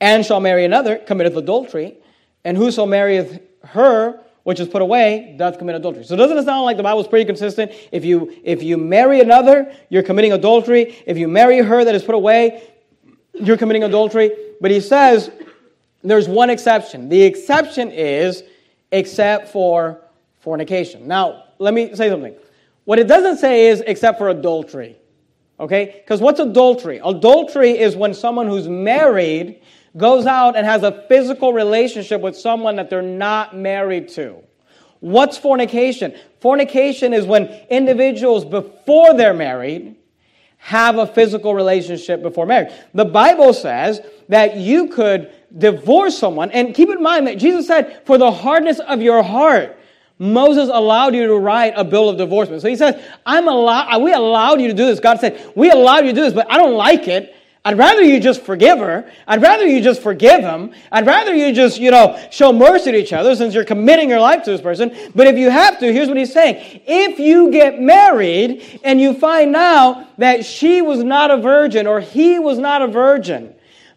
and 0.00 0.26
shall 0.26 0.40
marry 0.40 0.64
another, 0.64 0.96
committeth 0.96 1.36
adultery, 1.36 1.98
and 2.44 2.56
whoso 2.56 2.84
marrieth 2.84 3.40
her 3.62 4.20
which 4.46 4.60
is 4.60 4.68
put 4.68 4.80
away, 4.80 5.34
doth 5.36 5.58
commit 5.58 5.74
adultery. 5.74 6.04
So 6.04 6.14
doesn't 6.14 6.38
it 6.38 6.44
sound 6.44 6.66
like 6.66 6.76
the 6.76 6.84
Bible 6.84 7.00
is 7.00 7.08
pretty 7.08 7.24
consistent? 7.24 7.72
If 7.90 8.04
you 8.04 8.32
if 8.44 8.62
you 8.62 8.76
marry 8.76 9.20
another, 9.20 9.74
you're 9.88 10.04
committing 10.04 10.32
adultery. 10.32 11.02
If 11.04 11.18
you 11.18 11.26
marry 11.26 11.58
her 11.58 11.84
that 11.84 11.96
is 11.96 12.04
put 12.04 12.14
away, 12.14 12.62
you're 13.34 13.56
committing 13.56 13.82
adultery. 13.82 14.30
But 14.60 14.70
he 14.70 14.80
says 14.80 15.32
there's 16.04 16.28
one 16.28 16.48
exception. 16.48 17.08
The 17.08 17.24
exception 17.24 17.90
is 17.90 18.44
except 18.92 19.48
for 19.48 20.00
fornication. 20.38 21.08
Now, 21.08 21.46
let 21.58 21.74
me 21.74 21.96
say 21.96 22.08
something. 22.08 22.36
What 22.84 23.00
it 23.00 23.08
doesn't 23.08 23.38
say 23.38 23.66
is 23.66 23.82
except 23.84 24.16
for 24.16 24.28
adultery. 24.28 24.96
Okay? 25.58 26.02
Because 26.04 26.20
what's 26.20 26.38
adultery? 26.38 27.00
Adultery 27.04 27.76
is 27.76 27.96
when 27.96 28.14
someone 28.14 28.46
who's 28.46 28.68
married 28.68 29.60
goes 29.96 30.26
out 30.26 30.56
and 30.56 30.66
has 30.66 30.82
a 30.82 31.04
physical 31.08 31.52
relationship 31.52 32.20
with 32.20 32.36
someone 32.36 32.76
that 32.76 32.90
they're 32.90 33.02
not 33.02 33.56
married 33.56 34.08
to. 34.10 34.36
What's 35.00 35.38
fornication? 35.38 36.14
Fornication 36.40 37.12
is 37.12 37.26
when 37.26 37.46
individuals, 37.70 38.44
before 38.44 39.14
they're 39.14 39.34
married, 39.34 39.96
have 40.58 40.98
a 40.98 41.06
physical 41.06 41.54
relationship 41.54 42.22
before 42.22 42.46
marriage. 42.46 42.72
The 42.94 43.04
Bible 43.04 43.52
says 43.52 44.00
that 44.28 44.56
you 44.56 44.88
could 44.88 45.30
divorce 45.56 46.18
someone, 46.18 46.50
and 46.50 46.74
keep 46.74 46.88
in 46.88 47.02
mind 47.02 47.26
that 47.26 47.38
Jesus 47.38 47.66
said, 47.66 48.02
for 48.04 48.18
the 48.18 48.32
hardness 48.32 48.80
of 48.80 49.00
your 49.00 49.22
heart, 49.22 49.78
Moses 50.18 50.70
allowed 50.72 51.14
you 51.14 51.26
to 51.26 51.36
write 51.36 51.74
a 51.76 51.84
bill 51.84 52.08
of 52.08 52.16
divorcement. 52.16 52.62
So 52.62 52.68
he 52.68 52.76
says, 52.76 53.00
I'm 53.24 53.46
allowed, 53.46 54.02
we 54.02 54.12
allowed 54.12 54.60
you 54.60 54.68
to 54.68 54.74
do 54.74 54.86
this. 54.86 54.98
God 54.98 55.20
said, 55.20 55.52
we 55.54 55.70
allowed 55.70 56.06
you 56.06 56.12
to 56.12 56.14
do 56.14 56.22
this, 56.22 56.32
but 56.32 56.50
I 56.50 56.56
don't 56.56 56.74
like 56.74 57.06
it. 57.06 57.34
I'd 57.66 57.78
rather 57.78 58.00
you 58.00 58.20
just 58.20 58.42
forgive 58.42 58.78
her. 58.78 59.10
I'd 59.26 59.42
rather 59.42 59.66
you 59.66 59.80
just 59.80 60.00
forgive 60.00 60.40
him. 60.40 60.72
I'd 60.92 61.04
rather 61.04 61.34
you 61.34 61.52
just, 61.52 61.80
you 61.80 61.90
know, 61.90 62.16
show 62.30 62.52
mercy 62.52 62.92
to 62.92 62.96
each 62.96 63.12
other 63.12 63.34
since 63.34 63.54
you're 63.54 63.64
committing 63.64 64.08
your 64.08 64.20
life 64.20 64.44
to 64.44 64.52
this 64.52 64.60
person. 64.60 64.96
But 65.16 65.26
if 65.26 65.36
you 65.36 65.50
have 65.50 65.80
to, 65.80 65.92
here's 65.92 66.06
what 66.06 66.16
he's 66.16 66.32
saying. 66.32 66.82
If 66.86 67.18
you 67.18 67.50
get 67.50 67.80
married 67.80 68.78
and 68.84 69.00
you 69.00 69.14
find 69.14 69.56
out 69.56 70.16
that 70.18 70.44
she 70.44 70.80
was 70.80 71.02
not 71.02 71.32
a 71.32 71.38
virgin 71.38 71.88
or 71.88 71.98
he 71.98 72.38
was 72.38 72.56
not 72.56 72.82
a 72.82 72.86
virgin, 72.86 73.52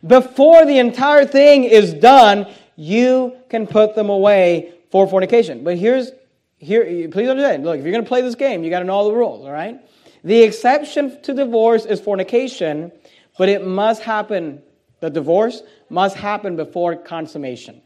before 0.07 0.65
the 0.65 0.79
entire 0.79 1.25
thing 1.25 1.63
is 1.63 1.93
done, 1.93 2.47
you 2.75 3.37
can 3.49 3.67
put 3.67 3.93
them 3.93 4.09
away 4.09 4.73
for 4.89 5.07
fornication. 5.07 5.63
But 5.63 5.77
here's, 5.77 6.09
here, 6.57 7.07
please 7.09 7.29
understand, 7.29 7.65
look, 7.65 7.77
if 7.77 7.85
you're 7.85 7.93
going 7.93 8.03
to 8.03 8.09
play 8.09 8.21
this 8.21 8.33
game, 8.33 8.63
you 8.63 8.71
got 8.71 8.79
to 8.79 8.85
know 8.85 8.93
all 8.93 9.07
the 9.07 9.15
rules, 9.15 9.45
all 9.45 9.51
right? 9.51 9.79
The 10.23 10.41
exception 10.41 11.21
to 11.21 11.35
divorce 11.35 11.85
is 11.85 12.01
fornication 12.01 12.93
but 13.39 13.47
it 13.47 13.65
must 13.65 14.01
happen, 14.01 14.61
the 14.99 15.09
divorce 15.09 15.63
must 15.89 16.17
happen 16.17 16.57
before 16.57 16.97
consummation. 16.97 17.81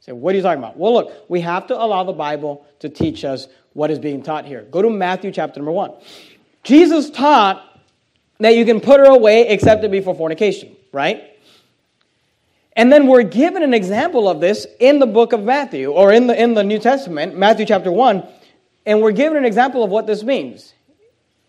Say, 0.00 0.12
what 0.12 0.34
are 0.34 0.36
you 0.36 0.42
talking 0.42 0.62
about? 0.62 0.76
Well, 0.76 0.92
look, 0.92 1.30
we 1.30 1.40
have 1.40 1.66
to 1.68 1.82
allow 1.82 2.04
the 2.04 2.12
Bible 2.12 2.66
to 2.80 2.90
teach 2.90 3.24
us 3.24 3.48
what 3.72 3.90
is 3.90 3.98
being 3.98 4.22
taught 4.22 4.44
here. 4.44 4.66
Go 4.70 4.82
to 4.82 4.90
Matthew 4.90 5.32
chapter 5.32 5.60
number 5.60 5.72
one. 5.72 5.94
Jesus 6.62 7.08
taught 7.08 7.80
that 8.38 8.54
you 8.54 8.66
can 8.66 8.82
put 8.82 9.00
her 9.00 9.06
away 9.06 9.48
except 9.48 9.82
it 9.82 9.90
be 9.90 10.02
for 10.02 10.14
fornication, 10.14 10.76
right? 10.92 11.24
And 12.74 12.92
then 12.92 13.06
we're 13.06 13.22
given 13.22 13.62
an 13.62 13.72
example 13.72 14.28
of 14.28 14.40
this 14.40 14.66
in 14.78 14.98
the 14.98 15.06
book 15.06 15.32
of 15.32 15.42
Matthew 15.42 15.90
or 15.90 16.12
in 16.12 16.26
the, 16.26 16.38
in 16.38 16.52
the 16.52 16.62
New 16.62 16.78
Testament, 16.78 17.34
Matthew 17.34 17.64
chapter 17.64 17.90
1, 17.90 18.22
and 18.84 19.00
we're 19.00 19.12
given 19.12 19.38
an 19.38 19.46
example 19.46 19.82
of 19.82 19.88
what 19.88 20.06
this 20.06 20.22
means. 20.22 20.74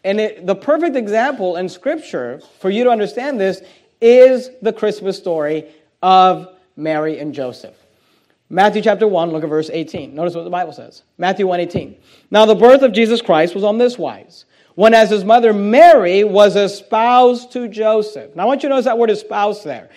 And 0.08 0.22
it, 0.22 0.48
the 0.48 0.56
perfect 0.56 0.96
example 0.96 1.58
in 1.58 1.68
Scripture 1.68 2.40
for 2.60 2.70
you 2.70 2.86
to 2.86 2.90
understand 2.90 3.38
this 3.38 3.62
is 4.00 4.52
the 4.62 4.72
Christmas 4.72 5.18
story 5.18 5.66
of 6.02 6.56
Mary 6.78 7.20
and 7.20 7.34
Joseph. 7.34 7.76
Matthew 8.50 8.82
chapter 8.82 9.06
1, 9.06 9.32
look 9.32 9.44
at 9.44 9.50
verse 9.50 9.70
18. 9.70 10.16
Notice 10.16 10.34
what 10.34 10.46
the 10.46 10.50
Bible 10.50 10.72
says. 10.72 11.04
Matthew 11.18 11.46
1 11.46 11.60
18. 11.60 11.98
Now 12.32 12.46
the 12.46 12.56
birth 12.56 12.84
of 12.84 12.94
Jesus 12.94 13.22
Christ 13.22 13.54
was 13.54 13.66
on 13.66 13.78
this 13.78 13.98
wise. 13.98 14.46
When 14.76 14.94
as 14.94 15.10
his 15.10 15.26
mother 15.26 15.52
Mary 15.52 16.24
was 16.24 16.56
espoused 16.56 17.52
to 17.52 17.68
Joseph. 17.68 18.34
Now 18.34 18.44
I 18.44 18.46
want 18.46 18.64
you 18.64 18.70
to 18.70 18.76
notice 18.76 18.86
that 18.86 18.98
word 18.98 19.10
espoused 19.10 19.66
there. 19.66 19.90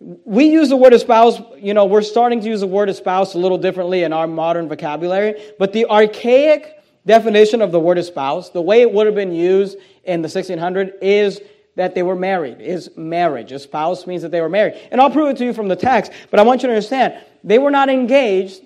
We 0.00 0.46
use 0.46 0.70
the 0.70 0.78
word 0.78 0.94
espouse, 0.94 1.42
you 1.58 1.74
know, 1.74 1.84
we're 1.84 2.00
starting 2.00 2.40
to 2.40 2.48
use 2.48 2.60
the 2.60 2.66
word 2.66 2.88
espouse 2.88 3.34
a 3.34 3.38
little 3.38 3.58
differently 3.58 4.02
in 4.02 4.14
our 4.14 4.26
modern 4.26 4.66
vocabulary, 4.66 5.52
but 5.58 5.74
the 5.74 5.84
archaic 5.90 6.81
definition 7.06 7.62
of 7.62 7.72
the 7.72 7.80
word 7.80 7.98
espouse, 7.98 8.50
the 8.50 8.62
way 8.62 8.82
it 8.82 8.92
would 8.92 9.06
have 9.06 9.14
been 9.14 9.34
used 9.34 9.76
in 10.04 10.22
the 10.22 10.26
1600 10.26 10.94
is 11.02 11.40
that 11.74 11.94
they 11.94 12.02
were 12.02 12.16
married, 12.16 12.60
is 12.60 12.90
marriage. 12.96 13.52
Espouse 13.52 14.06
means 14.06 14.22
that 14.22 14.30
they 14.30 14.40
were 14.40 14.48
married. 14.48 14.74
And 14.90 15.00
I'll 15.00 15.10
prove 15.10 15.30
it 15.30 15.36
to 15.38 15.44
you 15.44 15.52
from 15.52 15.68
the 15.68 15.76
text, 15.76 16.12
but 16.30 16.38
I 16.38 16.42
want 16.42 16.62
you 16.62 16.68
to 16.68 16.74
understand 16.74 17.14
they 17.42 17.58
were 17.58 17.70
not 17.70 17.88
engaged. 17.88 18.62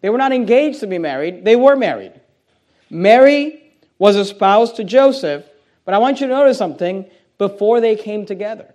They 0.00 0.10
were 0.10 0.18
not 0.18 0.32
engaged 0.32 0.80
to 0.80 0.86
be 0.86 0.98
married, 0.98 1.44
they 1.44 1.56
were 1.56 1.76
married. 1.76 2.12
Mary 2.88 3.74
was 3.98 4.16
espoused 4.16 4.76
to 4.76 4.84
Joseph, 4.84 5.44
but 5.84 5.94
I 5.94 5.98
want 5.98 6.20
you 6.20 6.26
to 6.26 6.32
notice 6.32 6.58
something 6.58 7.06
before 7.38 7.80
they 7.80 7.96
came 7.96 8.26
together. 8.26 8.72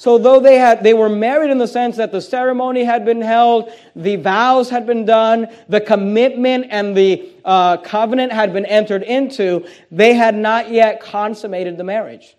So 0.00 0.16
though 0.16 0.40
they 0.40 0.56
had 0.56 0.82
they 0.82 0.94
were 0.94 1.10
married 1.10 1.50
in 1.50 1.58
the 1.58 1.68
sense 1.68 1.98
that 1.98 2.10
the 2.10 2.22
ceremony 2.22 2.84
had 2.84 3.04
been 3.04 3.20
held, 3.20 3.70
the 3.94 4.16
vows 4.16 4.70
had 4.70 4.86
been 4.86 5.04
done, 5.04 5.48
the 5.68 5.78
commitment 5.78 6.68
and 6.70 6.96
the 6.96 7.28
uh, 7.44 7.76
covenant 7.76 8.32
had 8.32 8.54
been 8.54 8.64
entered 8.64 9.02
into, 9.02 9.66
they 9.90 10.14
had 10.14 10.34
not 10.34 10.70
yet 10.70 11.02
consummated 11.02 11.76
the 11.76 11.84
marriage. 11.84 12.34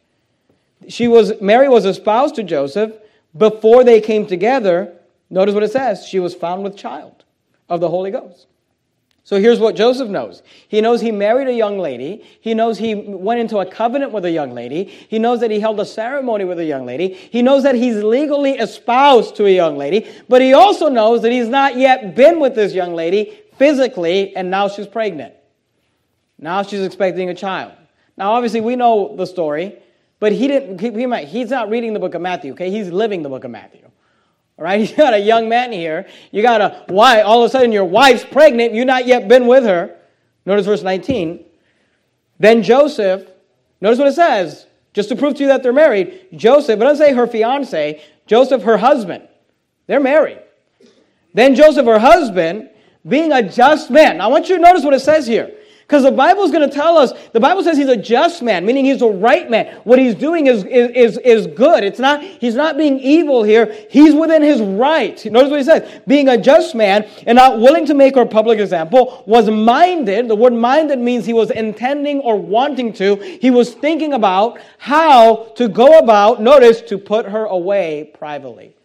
She 0.87 1.07
was 1.07 1.39
Mary 1.39 1.69
was 1.69 1.85
espoused 1.85 2.33
to 2.37 2.43
Joseph 2.43 2.93
before 3.37 3.83
they 3.83 4.01
came 4.01 4.25
together. 4.25 4.93
Notice 5.29 5.53
what 5.53 5.61
it 5.61 5.71
says: 5.71 6.03
she 6.07 6.17
was 6.17 6.33
found 6.33 6.63
with 6.63 6.75
child 6.75 7.25
of 7.69 7.79
the 7.79 7.89
Holy 7.89 8.09
Ghost. 8.09 8.47
So 9.31 9.39
here's 9.39 9.61
what 9.61 9.77
Joseph 9.77 10.09
knows. 10.09 10.43
He 10.67 10.81
knows 10.81 10.99
he 10.99 11.13
married 11.13 11.47
a 11.47 11.53
young 11.53 11.79
lady. 11.79 12.21
He 12.41 12.53
knows 12.53 12.77
he 12.77 12.93
went 12.93 13.39
into 13.39 13.59
a 13.59 13.65
covenant 13.65 14.11
with 14.11 14.25
a 14.25 14.29
young 14.29 14.53
lady. 14.53 14.83
He 14.83 15.19
knows 15.19 15.39
that 15.39 15.49
he 15.49 15.61
held 15.61 15.79
a 15.79 15.85
ceremony 15.85 16.43
with 16.43 16.59
a 16.59 16.65
young 16.65 16.85
lady. 16.85 17.13
He 17.13 17.41
knows 17.41 17.63
that 17.63 17.75
he's 17.75 18.03
legally 18.03 18.57
espoused 18.57 19.37
to 19.37 19.45
a 19.45 19.49
young 19.49 19.77
lady. 19.77 20.05
But 20.27 20.41
he 20.41 20.51
also 20.51 20.89
knows 20.89 21.21
that 21.21 21.31
he's 21.31 21.47
not 21.47 21.77
yet 21.77 22.13
been 22.13 22.41
with 22.41 22.55
this 22.55 22.73
young 22.73 22.93
lady 22.93 23.39
physically, 23.57 24.35
and 24.35 24.51
now 24.51 24.67
she's 24.67 24.85
pregnant. 24.85 25.33
Now 26.37 26.63
she's 26.63 26.81
expecting 26.81 27.29
a 27.29 27.33
child. 27.33 27.71
Now, 28.17 28.33
obviously, 28.33 28.59
we 28.59 28.75
know 28.75 29.15
the 29.15 29.25
story, 29.25 29.77
but 30.19 30.33
he 30.33 30.49
didn't, 30.49 30.81
he, 30.81 31.25
he's 31.25 31.51
not 31.51 31.69
reading 31.69 31.93
the 31.93 32.01
book 32.01 32.15
of 32.15 32.21
Matthew, 32.21 32.51
okay? 32.51 32.69
He's 32.69 32.89
living 32.89 33.23
the 33.23 33.29
book 33.29 33.45
of 33.45 33.51
Matthew. 33.51 33.90
All 34.61 34.65
right, 34.65 34.79
you 34.91 34.95
got 34.95 35.15
a 35.15 35.19
young 35.19 35.49
man 35.49 35.71
here. 35.71 36.05
You 36.31 36.43
got 36.43 36.61
a 36.61 36.83
why 36.87 37.21
all 37.21 37.43
of 37.43 37.47
a 37.47 37.49
sudden 37.49 37.71
your 37.71 37.83
wife's 37.83 38.23
pregnant, 38.23 38.73
you've 38.73 38.85
not 38.85 39.07
yet 39.07 39.27
been 39.27 39.47
with 39.47 39.63
her. 39.63 39.97
Notice 40.45 40.67
verse 40.67 40.83
19. 40.83 41.43
Then 42.39 42.61
Joseph, 42.61 43.27
notice 43.81 43.97
what 43.97 44.07
it 44.07 44.13
says, 44.13 44.67
just 44.93 45.09
to 45.09 45.15
prove 45.15 45.33
to 45.35 45.41
you 45.41 45.47
that 45.47 45.63
they're 45.63 45.73
married. 45.73 46.27
Joseph, 46.35 46.77
but 46.77 46.85
doesn't 46.85 47.03
say 47.03 47.13
her 47.13 47.25
fiance. 47.25 48.03
Joseph, 48.27 48.61
her 48.61 48.77
husband, 48.77 49.27
they're 49.87 49.99
married. 49.99 50.39
Then 51.33 51.55
Joseph, 51.55 51.87
her 51.87 51.99
husband, 51.99 52.69
being 53.07 53.31
a 53.31 53.41
just 53.41 53.89
man. 53.89 54.17
Now, 54.17 54.25
I 54.25 54.27
want 54.27 54.47
you 54.47 54.57
to 54.57 54.61
notice 54.61 54.83
what 54.83 54.93
it 54.93 54.99
says 54.99 55.25
here. 55.25 55.51
Because 55.81 56.03
the 56.03 56.11
Bible 56.11 56.43
is 56.43 56.51
going 56.51 56.67
to 56.69 56.73
tell 56.73 56.97
us, 56.97 57.11
the 57.33 57.39
Bible 57.39 57.63
says 57.63 57.77
he's 57.77 57.89
a 57.89 57.97
just 57.97 58.41
man, 58.41 58.65
meaning 58.65 58.85
he's 58.85 59.01
a 59.01 59.07
right 59.07 59.49
man. 59.49 59.75
What 59.83 59.99
he's 59.99 60.15
doing 60.15 60.47
is, 60.47 60.63
is, 60.63 61.17
is, 61.17 61.47
good. 61.47 61.83
It's 61.83 61.99
not, 61.99 62.23
he's 62.23 62.55
not 62.55 62.77
being 62.77 62.99
evil 62.99 63.43
here. 63.43 63.75
He's 63.89 64.13
within 64.13 64.41
his 64.41 64.61
right. 64.61 65.23
Notice 65.25 65.49
what 65.49 65.59
he 65.59 65.65
says. 65.65 66.01
Being 66.07 66.29
a 66.29 66.37
just 66.37 66.75
man 66.75 67.07
and 67.27 67.35
not 67.35 67.59
willing 67.59 67.85
to 67.87 67.93
make 67.93 68.15
her 68.15 68.25
public 68.25 68.59
example, 68.59 69.23
was 69.27 69.49
minded. 69.49 70.29
The 70.29 70.35
word 70.35 70.53
minded 70.53 70.99
means 70.99 71.25
he 71.25 71.33
was 71.33 71.51
intending 71.51 72.19
or 72.19 72.37
wanting 72.39 72.93
to. 72.93 73.15
He 73.15 73.51
was 73.51 73.73
thinking 73.73 74.13
about 74.13 74.59
how 74.77 75.51
to 75.55 75.67
go 75.67 75.99
about, 75.99 76.41
notice, 76.41 76.81
to 76.83 76.97
put 76.97 77.25
her 77.25 77.45
away 77.45 78.11
privately. 78.13 78.75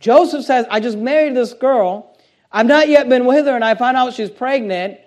Joseph 0.00 0.44
says, 0.44 0.64
I 0.70 0.80
just 0.80 0.96
married 0.96 1.36
this 1.36 1.52
girl. 1.52 2.16
I've 2.50 2.66
not 2.66 2.88
yet 2.88 3.08
been 3.08 3.26
with 3.26 3.46
her, 3.46 3.54
and 3.54 3.64
I 3.64 3.74
found 3.74 3.96
out 3.96 4.14
she's 4.14 4.30
pregnant. 4.30 5.00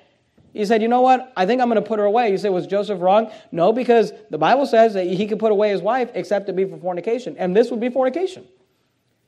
He 0.54 0.66
said, 0.66 0.82
You 0.82 0.88
know 0.88 1.02
what? 1.02 1.32
I 1.36 1.46
think 1.46 1.62
I'm 1.62 1.70
going 1.70 1.82
to 1.82 1.88
put 1.88 2.00
her 2.00 2.06
away. 2.06 2.32
You 2.32 2.38
say, 2.38 2.50
Was 2.50 2.68
Joseph 2.68 3.02
wrong? 3.02 3.32
No, 3.52 3.72
because 3.72 4.12
the 4.30 4.38
Bible 4.38 4.66
says 4.66 4.94
that 4.94 5.06
he 5.08 5.28
could 5.28 5.40
put 5.40 5.52
away 5.52 5.70
his 5.70 5.82
wife 5.82 6.10
except 6.14 6.48
to 6.48 6.54
be 6.54 6.66
for 6.66 6.78
fornication. 6.78 7.38
And 7.38 7.56
this 7.56 7.72
would 7.72 7.80
be 7.80 7.90
fornication. 7.90 8.48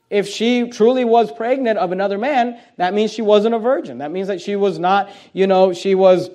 If 0.10 0.28
she 0.28 0.70
truly 0.70 1.06
was 1.06 1.32
pregnant 1.32 1.80
of 1.80 1.92
another 1.92 2.18
man, 2.18 2.60
that 2.78 2.94
means 2.94 3.12
she 3.12 3.22
wasn't 3.22 3.56
a 3.56 3.60
virgin. 3.60 3.98
That 3.98 4.12
means 4.12 4.28
that 4.28 4.42
she 4.42 4.56
was 4.56 4.78
not, 4.78 5.10
you 5.34 5.48
know, 5.48 5.74
she 5.74 5.96
was. 5.96 6.30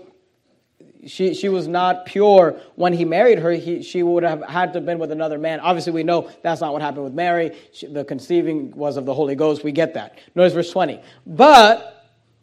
She, 1.06 1.32
she 1.32 1.48
was 1.48 1.68
not 1.68 2.06
pure 2.06 2.60
when 2.74 2.92
he 2.92 3.04
married 3.04 3.38
her. 3.38 3.52
He, 3.52 3.82
she 3.82 4.02
would 4.02 4.24
have 4.24 4.42
had 4.42 4.72
to 4.72 4.80
have 4.80 4.84
been 4.84 4.98
with 4.98 5.12
another 5.12 5.38
man. 5.38 5.60
Obviously, 5.60 5.92
we 5.92 6.02
know 6.02 6.28
that's 6.42 6.60
not 6.60 6.72
what 6.72 6.82
happened 6.82 7.04
with 7.04 7.14
Mary. 7.14 7.56
She, 7.72 7.86
the 7.86 8.04
conceiving 8.04 8.72
was 8.72 8.96
of 8.96 9.06
the 9.06 9.14
Holy 9.14 9.36
Ghost. 9.36 9.62
We 9.62 9.70
get 9.70 9.94
that. 9.94 10.18
Notice 10.34 10.54
verse 10.54 10.72
20. 10.72 11.00
But 11.24 11.98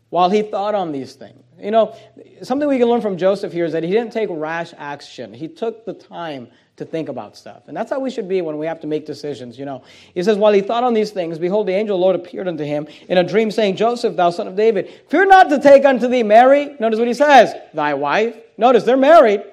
while 0.10 0.30
he 0.30 0.41
thought 0.41 0.74
on 0.74 0.93
these 0.93 1.14
things, 1.14 1.45
you 1.60 1.72
know, 1.72 1.95
something 2.41 2.68
we 2.68 2.78
can 2.78 2.88
learn 2.88 3.01
from 3.01 3.18
Joseph 3.18 3.53
here 3.53 3.66
is 3.66 3.72
that 3.72 3.84
he 3.84 3.91
didn't 3.91 4.12
take 4.12 4.30
rash 4.32 4.74
action. 4.78 5.34
He 5.34 5.47
took 5.47 5.86
the 5.86 5.93
time 5.93 6.49
to 6.78 6.86
think 6.86 7.08
about 7.08 7.38
stuff. 7.38 7.64
And 7.68 7.78
that's 7.78 7.89
how 7.89 7.99
we 7.99 8.12
should 8.12 8.28
be 8.28 8.41
when 8.41 8.58
we 8.58 8.66
have 8.66 8.82
to 8.82 8.88
make 8.88 9.06
decisions, 9.06 9.58
you 9.58 9.64
know. 9.64 9.82
He 10.14 10.22
says, 10.22 10.38
While 10.38 10.51
he 10.51 10.62
thought 10.62 10.84
on 10.84 10.93
these 10.93 11.12
things, 11.12 11.39
behold, 11.39 11.68
the 11.68 11.74
angel 11.74 11.95
of 11.95 11.99
the 11.99 12.03
Lord 12.03 12.16
appeared 12.16 12.47
unto 12.47 12.64
him 12.64 12.88
in 13.08 13.18
a 13.18 13.24
dream, 13.24 13.49
saying, 13.51 13.78
Joseph, 13.78 14.18
thou 14.18 14.30
son 14.30 14.47
of 14.47 14.56
David, 14.58 14.89
fear 15.10 15.26
not 15.26 15.49
to 15.49 15.60
take 15.60 15.86
unto 15.86 16.08
thee 16.08 16.24
Mary. 16.24 16.76
Notice 16.80 16.99
what 16.99 17.08
he 17.08 17.14
says, 17.14 17.53
thy 17.74 17.93
wife. 17.93 18.36
Notice, 18.58 18.84
they're 18.84 18.97
married. 18.97 19.43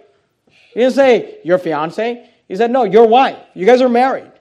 He 0.74 0.80
didn't 0.80 0.94
say, 0.94 1.38
your 1.44 1.58
fiance. 1.58 2.28
He 2.48 2.56
said, 2.56 2.70
no, 2.70 2.84
your 2.84 3.06
wife. 3.06 3.38
You 3.54 3.66
guys 3.66 3.80
are 3.80 3.88
married. 3.88 4.31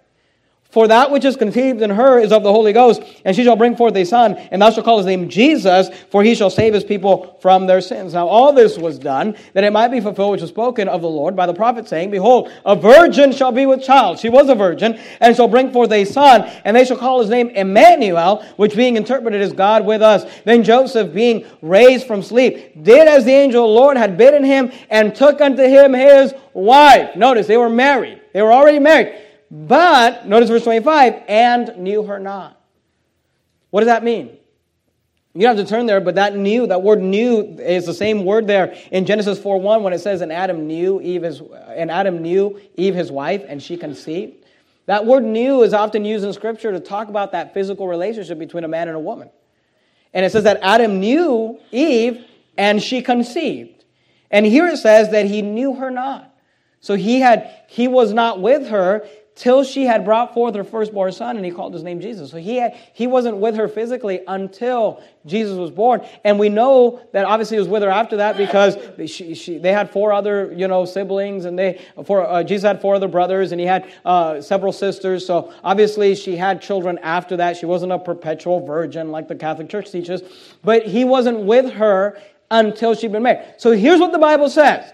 For 0.71 0.87
that 0.87 1.11
which 1.11 1.25
is 1.25 1.35
conceived 1.35 1.81
in 1.81 1.89
her 1.89 2.17
is 2.17 2.31
of 2.31 2.43
the 2.43 2.51
Holy 2.51 2.71
Ghost, 2.71 3.03
and 3.25 3.35
she 3.35 3.43
shall 3.43 3.57
bring 3.57 3.75
forth 3.75 3.93
a 3.97 4.05
son, 4.05 4.37
and 4.51 4.61
thou 4.61 4.69
shalt 4.71 4.85
call 4.85 4.97
his 4.97 5.05
name 5.05 5.27
Jesus, 5.27 5.89
for 6.09 6.23
he 6.23 6.33
shall 6.33 6.49
save 6.49 6.73
his 6.73 6.85
people 6.85 7.37
from 7.41 7.67
their 7.67 7.81
sins. 7.81 8.13
Now 8.13 8.27
all 8.27 8.53
this 8.53 8.77
was 8.77 8.97
done, 8.97 9.35
that 9.53 9.65
it 9.65 9.73
might 9.73 9.89
be 9.89 9.99
fulfilled 9.99 10.31
which 10.31 10.41
was 10.41 10.49
spoken 10.49 10.87
of 10.87 11.01
the 11.01 11.09
Lord 11.09 11.35
by 11.35 11.45
the 11.45 11.53
prophet, 11.53 11.89
saying, 11.89 12.09
Behold, 12.09 12.49
a 12.65 12.73
virgin 12.73 13.33
shall 13.33 13.51
be 13.51 13.65
with 13.65 13.83
child. 13.83 14.17
She 14.17 14.29
was 14.29 14.47
a 14.47 14.55
virgin, 14.55 14.97
and 15.19 15.35
shall 15.35 15.49
bring 15.49 15.73
forth 15.73 15.91
a 15.91 16.05
son, 16.05 16.49
and 16.63 16.73
they 16.73 16.85
shall 16.85 16.97
call 16.97 17.19
his 17.19 17.29
name 17.29 17.49
Emmanuel, 17.49 18.45
which 18.55 18.73
being 18.73 18.95
interpreted 18.95 19.41
is 19.41 19.51
God 19.51 19.85
with 19.85 20.01
us. 20.01 20.23
Then 20.45 20.63
Joseph, 20.63 21.13
being 21.13 21.45
raised 21.61 22.07
from 22.07 22.23
sleep, 22.23 22.81
did 22.81 23.09
as 23.09 23.25
the 23.25 23.33
angel 23.33 23.65
of 23.65 23.69
the 23.69 23.73
Lord 23.73 23.97
had 23.97 24.17
bidden 24.17 24.45
him, 24.45 24.71
and 24.89 25.13
took 25.13 25.41
unto 25.41 25.63
him 25.63 25.93
his 25.93 26.33
wife. 26.53 27.17
Notice, 27.17 27.47
they 27.47 27.57
were 27.57 27.69
married. 27.69 28.21
They 28.31 28.41
were 28.41 28.53
already 28.53 28.79
married 28.79 29.13
but, 29.51 30.25
notice 30.25 30.49
verse 30.49 30.63
25, 30.63 31.23
and 31.27 31.77
knew 31.77 32.03
her 32.03 32.19
not. 32.19 32.57
What 33.69 33.81
does 33.81 33.87
that 33.87 34.01
mean? 34.01 34.37
You 35.33 35.41
don't 35.41 35.57
have 35.57 35.65
to 35.65 35.69
turn 35.69 35.85
there, 35.85 35.99
but 35.99 36.15
that 36.15 36.35
knew, 36.35 36.67
that 36.67 36.81
word 36.81 37.01
knew 37.01 37.57
is 37.59 37.85
the 37.85 37.93
same 37.93 38.23
word 38.23 38.47
there 38.47 38.75
in 38.91 39.05
Genesis 39.05 39.39
4 39.39 39.59
1 39.59 39.83
when 39.83 39.93
it 39.93 39.99
says, 39.99 40.21
and 40.21 40.31
Adam 40.31 40.67
knew 40.67 41.01
Eve 41.01 41.23
his, 41.23 41.41
and 41.67 41.91
Adam 41.91 42.21
knew 42.21 42.59
Eve 42.75 42.95
his 42.95 43.11
wife, 43.11 43.43
and 43.47 43.61
she 43.61 43.75
conceived. 43.75 44.45
That 44.87 45.05
word 45.05 45.23
knew 45.23 45.63
is 45.63 45.73
often 45.73 46.05
used 46.05 46.25
in 46.25 46.33
Scripture 46.33 46.71
to 46.71 46.79
talk 46.79 47.07
about 47.07 47.33
that 47.33 47.53
physical 47.53 47.87
relationship 47.87 48.39
between 48.39 48.63
a 48.63 48.67
man 48.67 48.87
and 48.87 48.97
a 48.97 49.01
woman. 49.01 49.29
And 50.13 50.25
it 50.25 50.31
says 50.31 50.45
that 50.45 50.59
Adam 50.61 50.99
knew 50.99 51.59
Eve, 51.71 52.25
and 52.57 52.81
she 52.81 53.01
conceived. 53.01 53.85
And 54.29 54.45
here 54.45 54.67
it 54.67 54.77
says 54.77 55.11
that 55.11 55.25
he 55.25 55.41
knew 55.41 55.75
her 55.75 55.91
not. 55.91 56.33
So 56.81 56.95
he 56.95 57.19
had 57.19 57.63
he 57.67 57.87
was 57.87 58.11
not 58.11 58.41
with 58.41 58.67
her 58.67 59.07
till 59.35 59.63
she 59.63 59.85
had 59.85 60.03
brought 60.03 60.33
forth 60.33 60.55
her 60.55 60.63
firstborn 60.63 61.11
son, 61.11 61.37
and 61.37 61.45
he 61.45 61.51
called 61.51 61.73
his 61.73 61.83
name 61.83 62.01
Jesus. 62.01 62.31
So 62.31 62.37
he, 62.37 62.57
had, 62.57 62.77
he 62.93 63.07
wasn't 63.07 63.37
with 63.37 63.55
her 63.55 63.67
physically 63.67 64.21
until 64.27 65.01
Jesus 65.25 65.57
was 65.57 65.71
born. 65.71 66.05
And 66.23 66.37
we 66.37 66.49
know 66.49 67.01
that 67.13 67.25
obviously 67.25 67.55
he 67.55 67.59
was 67.59 67.69
with 67.69 67.81
her 67.81 67.89
after 67.89 68.17
that 68.17 68.37
because 68.37 68.77
she, 69.09 69.33
she, 69.33 69.57
they 69.57 69.71
had 69.71 69.89
four 69.89 70.11
other, 70.11 70.53
you 70.53 70.67
know, 70.67 70.85
siblings, 70.85 71.45
and 71.45 71.57
they, 71.57 71.81
four, 72.05 72.27
uh, 72.27 72.43
Jesus 72.43 72.67
had 72.67 72.81
four 72.81 72.95
other 72.95 73.07
brothers, 73.07 73.51
and 73.51 73.61
he 73.61 73.65
had 73.65 73.91
uh, 74.05 74.41
several 74.41 74.73
sisters. 74.73 75.25
So 75.25 75.53
obviously 75.63 76.13
she 76.15 76.35
had 76.35 76.61
children 76.61 76.97
after 76.99 77.37
that. 77.37 77.57
She 77.57 77.65
wasn't 77.65 77.93
a 77.93 77.99
perpetual 77.99 78.65
virgin 78.65 79.11
like 79.11 79.27
the 79.27 79.35
Catholic 79.35 79.69
Church 79.69 79.91
teaches, 79.91 80.21
but 80.63 80.85
he 80.85 81.05
wasn't 81.05 81.39
with 81.39 81.71
her 81.73 82.19
until 82.51 82.93
she'd 82.93 83.11
been 83.11 83.23
married. 83.23 83.55
So 83.57 83.71
here's 83.71 83.99
what 83.99 84.11
the 84.11 84.19
Bible 84.19 84.49
says. 84.49 84.91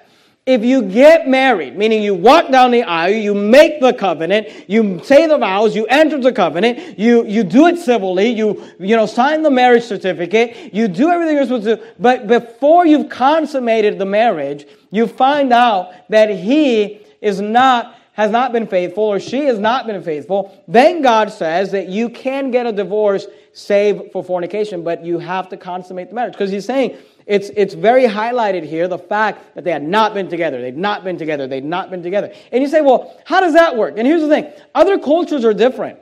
If 0.47 0.63
you 0.63 0.81
get 0.83 1.27
married, 1.27 1.75
meaning 1.75 2.01
you 2.01 2.15
walk 2.15 2.49
down 2.49 2.71
the 2.71 2.83
aisle, 2.83 3.11
you 3.11 3.33
make 3.33 3.81
the 3.81 3.93
covenant, 3.93 4.47
you 4.69 5.03
say 5.03 5.27
the 5.27 5.37
vows, 5.37 5.75
you 5.75 5.85
enter 5.87 6.17
the 6.21 6.31
covenant, 6.31 6.97
you, 6.97 7.25
you 7.25 7.43
do 7.43 7.67
it 7.67 7.77
civilly, 7.77 8.29
you, 8.29 8.63
you 8.79 8.95
know, 8.95 9.05
sign 9.05 9.43
the 9.43 9.51
marriage 9.51 9.83
certificate, 9.83 10.73
you 10.73 10.87
do 10.87 11.09
everything 11.09 11.35
you're 11.35 11.43
supposed 11.43 11.65
to 11.65 11.83
but 11.99 12.27
before 12.27 12.85
you've 12.85 13.09
consummated 13.09 13.99
the 13.99 14.05
marriage, 14.05 14.65
you 14.89 15.05
find 15.05 15.51
out 15.51 15.91
that 16.07 16.29
he 16.29 17.01
is 17.19 17.41
not 17.41 17.96
has 18.17 18.31
not 18.31 18.51
been 18.51 18.65
faithful 18.65 19.03
or 19.03 19.19
she 19.19 19.45
has 19.45 19.59
not 19.59 19.85
been 19.85 20.01
faithful, 20.01 20.63
then 20.67 21.03
God 21.03 21.31
says 21.31 21.71
that 21.71 21.87
you 21.87 22.09
can 22.09 22.49
get 22.49 22.65
a 22.65 22.71
divorce 22.71 23.27
save 23.53 24.11
for 24.11 24.23
fornication, 24.23 24.83
but 24.83 25.05
you 25.05 25.19
have 25.19 25.47
to 25.49 25.57
consummate 25.57 26.09
the 26.09 26.15
marriage. 26.15 26.33
Because 26.33 26.49
he's 26.49 26.65
saying 26.65 26.97
it's, 27.27 27.49
it's 27.55 27.75
very 27.75 28.05
highlighted 28.05 28.63
here 28.63 28.87
the 28.87 28.97
fact 28.97 29.53
that 29.53 29.63
they 29.63 29.71
had 29.71 29.83
not 29.83 30.15
been 30.15 30.29
together. 30.29 30.59
They'd 30.59 30.75
not 30.75 31.03
been 31.03 31.19
together. 31.19 31.45
They'd 31.45 31.63
not 31.63 31.91
been 31.91 32.01
together. 32.01 32.33
And 32.51 32.63
you 32.63 32.67
say, 32.67 32.81
well, 32.81 33.15
how 33.23 33.39
does 33.39 33.53
that 33.53 33.77
work? 33.77 33.93
And 33.97 34.07
here's 34.07 34.21
the 34.21 34.29
thing 34.29 34.51
other 34.73 34.97
cultures 34.97 35.45
are 35.45 35.53
different 35.53 35.99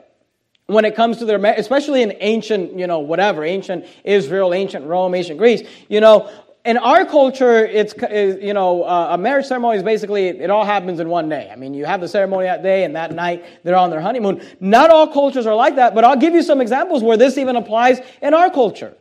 when 0.68 0.86
it 0.86 0.96
comes 0.96 1.18
to 1.18 1.26
their 1.26 1.42
especially 1.44 2.02
in 2.02 2.14
ancient 2.20 2.76
you 2.78 2.86
know 2.86 2.98
whatever 2.98 3.44
ancient 3.44 3.84
israel 4.02 4.52
ancient 4.52 4.84
rome 4.84 5.14
ancient 5.14 5.38
greece 5.38 5.62
you 5.88 6.00
know 6.00 6.28
in 6.66 6.76
our 6.78 7.04
culture 7.04 7.64
it's 7.64 7.94
you 8.42 8.52
know 8.52 8.82
uh, 8.82 9.08
a 9.12 9.18
marriage 9.18 9.46
ceremony 9.46 9.76
is 9.76 9.82
basically 9.82 10.28
it 10.28 10.50
all 10.50 10.64
happens 10.64 11.00
in 11.00 11.08
one 11.08 11.28
day 11.28 11.48
i 11.52 11.56
mean 11.56 11.72
you 11.72 11.84
have 11.84 12.00
the 12.00 12.08
ceremony 12.08 12.44
that 12.44 12.62
day 12.62 12.84
and 12.84 12.94
that 12.94 13.12
night 13.12 13.44
they're 13.62 13.76
on 13.76 13.90
their 13.90 14.00
honeymoon 14.00 14.44
not 14.60 14.90
all 14.90 15.06
cultures 15.06 15.46
are 15.46 15.54
like 15.54 15.76
that 15.76 15.94
but 15.94 16.04
i'll 16.04 16.16
give 16.16 16.34
you 16.34 16.42
some 16.42 16.60
examples 16.60 17.02
where 17.02 17.16
this 17.16 17.38
even 17.38 17.56
applies 17.56 18.00
in 18.20 18.34
our 18.34 18.50
culture 18.50 18.94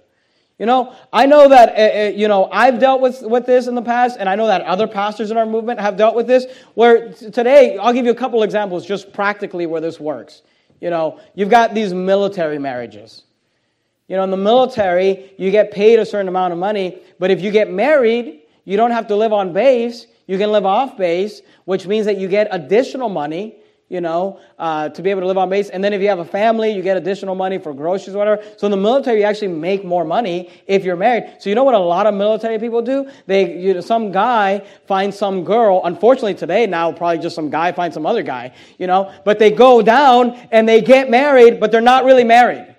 you 0.58 0.66
know, 0.66 0.96
I 1.12 1.26
know 1.26 1.50
that, 1.50 1.78
uh, 1.78 2.16
you 2.16 2.30
know, 2.30 2.48
I've 2.50 2.80
dealt 2.80 3.02
with, 3.02 3.22
with 3.24 3.46
this 3.46 3.68
in 3.68 3.76
the 3.76 3.82
past, 3.82 4.16
and 4.18 4.30
I 4.30 4.36
know 4.36 4.48
that 4.48 4.62
other 4.62 4.88
pastors 4.88 5.30
in 5.30 5.36
our 5.36 5.46
movement 5.46 5.82
have 5.82 5.98
dealt 5.98 6.16
with 6.16 6.28
this. 6.28 6.46
Where 6.76 7.12
today, 7.12 7.78
I'll 7.78 7.92
give 7.92 8.06
you 8.06 8.12
a 8.12 8.16
couple 8.16 8.42
examples 8.42 8.86
just 8.86 9.12
practically 9.12 9.66
where 9.66 9.82
this 9.82 10.00
works. 10.00 10.44
You 10.80 10.92
know, 10.92 11.20
you've 11.34 11.50
got 11.50 11.74
these 11.74 11.94
military 11.94 12.58
marriages. 12.58 13.24
You 14.08 14.16
know, 14.16 14.24
in 14.24 14.32
the 14.32 14.38
military, 14.38 15.34
you 15.38 15.52
get 15.52 15.72
paid 15.72 16.00
a 16.00 16.06
certain 16.06 16.28
amount 16.28 16.54
of 16.54 16.60
money, 16.60 17.00
but 17.20 17.32
if 17.32 17.42
you 17.42 17.52
get 17.52 17.72
married, 17.72 18.42
you 18.64 18.78
don't 18.78 18.92
have 18.92 19.08
to 19.08 19.16
live 19.16 19.34
on 19.34 19.54
base. 19.54 20.08
You 20.28 20.38
can 20.38 20.52
live 20.52 20.66
off 20.66 20.98
base, 20.98 21.42
which 21.66 21.88
means 21.88 22.06
that 22.06 22.18
you 22.18 22.28
get 22.28 22.48
additional 22.52 23.10
money 23.10 23.58
you 23.88 24.02
know, 24.02 24.40
uh, 24.58 24.90
to 24.90 25.04
be 25.04 25.12
able 25.12 25.22
to 25.22 25.28
live 25.28 25.38
on 25.38 25.48
base. 25.50 25.70
And 25.70 25.84
then 25.84 25.94
if 25.94 26.02
you 26.02 26.08
have 26.08 26.18
a 26.18 26.26
family, 26.26 26.72
you 26.72 26.82
get 26.82 26.98
additional 26.98 27.36
money 27.36 27.60
for 27.60 27.72
groceries, 27.74 28.16
or 28.16 28.18
whatever. 28.18 28.44
So 28.58 28.66
in 28.66 28.72
the 28.72 28.78
military, 28.78 29.20
you 29.20 29.26
actually 29.26 29.50
make 29.50 29.86
more 29.86 30.04
money 30.04 30.50
if 30.66 30.84
you're 30.84 30.96
married. 30.96 31.36
So 31.40 31.50
you 31.50 31.56
know 31.56 31.64
what 31.64 31.76
a 31.76 31.80
lot 31.80 32.08
of 32.08 32.16
military 32.16 32.58
people 32.58 32.82
do? 32.82 33.10
They, 33.28 33.58
you 33.58 33.76
know, 33.76 33.82
some 33.82 34.12
guy 34.12 34.66
finds 34.88 35.18
some 35.18 35.44
girl. 35.44 35.82
Unfortunately, 35.84 36.34
today 36.34 36.66
now 36.66 36.92
probably 36.92 37.20
just 37.20 37.36
some 37.36 37.52
guy 37.52 37.72
finds 37.72 37.94
some 37.94 38.08
other 38.08 38.24
guy, 38.24 38.54
you 38.80 38.88
know. 38.88 39.14
But 39.24 39.38
they 39.38 39.52
go 39.52 39.84
down 39.84 40.32
and 40.52 40.68
they 40.68 40.82
get 40.82 41.12
married, 41.12 41.60
but 41.60 41.72
they're 41.72 41.82
not 41.82 42.06
really 42.06 42.24
married. 42.24 42.75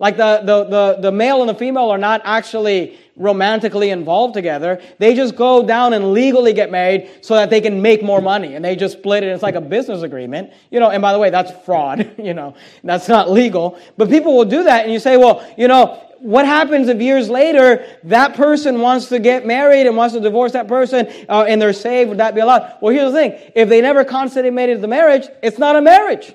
Like 0.00 0.16
the, 0.16 0.40
the, 0.42 0.64
the, 0.64 0.96
the 1.02 1.12
male 1.12 1.42
and 1.42 1.48
the 1.50 1.54
female 1.54 1.90
are 1.90 1.98
not 1.98 2.22
actually 2.24 2.98
romantically 3.16 3.90
involved 3.90 4.32
together. 4.32 4.80
They 4.98 5.14
just 5.14 5.36
go 5.36 5.62
down 5.62 5.92
and 5.92 6.14
legally 6.14 6.54
get 6.54 6.70
married 6.70 7.10
so 7.20 7.34
that 7.34 7.50
they 7.50 7.60
can 7.60 7.82
make 7.82 8.02
more 8.02 8.22
money. 8.22 8.54
And 8.54 8.64
they 8.64 8.76
just 8.76 8.96
split 8.96 9.22
it. 9.22 9.26
It's 9.26 9.42
like 9.42 9.56
a 9.56 9.60
business 9.60 10.00
agreement. 10.00 10.52
You 10.70 10.80
know, 10.80 10.88
and 10.88 11.02
by 11.02 11.12
the 11.12 11.18
way, 11.18 11.28
that's 11.28 11.52
fraud. 11.66 12.14
you 12.18 12.32
know, 12.32 12.54
that's 12.82 13.08
not 13.08 13.30
legal. 13.30 13.78
But 13.98 14.08
people 14.08 14.34
will 14.34 14.46
do 14.46 14.64
that. 14.64 14.84
And 14.84 14.92
you 14.92 14.98
say, 14.98 15.18
well, 15.18 15.46
you 15.58 15.68
know, 15.68 16.02
what 16.18 16.46
happens 16.46 16.88
if 16.88 16.98
years 17.00 17.28
later 17.28 17.86
that 18.04 18.34
person 18.34 18.80
wants 18.80 19.08
to 19.08 19.18
get 19.18 19.46
married 19.46 19.86
and 19.86 19.98
wants 19.98 20.14
to 20.14 20.20
divorce 20.20 20.52
that 20.52 20.66
person 20.66 21.08
uh, 21.28 21.44
and 21.46 21.60
they're 21.60 21.74
saved? 21.74 22.08
Would 22.08 22.18
that 22.20 22.34
be 22.34 22.40
allowed? 22.40 22.78
Well, 22.80 22.94
here's 22.94 23.12
the 23.12 23.18
thing. 23.18 23.52
If 23.54 23.68
they 23.68 23.82
never 23.82 24.04
consummated 24.04 24.80
the 24.80 24.88
marriage, 24.88 25.28
it's 25.42 25.58
not 25.58 25.76
a 25.76 25.82
marriage. 25.82 26.34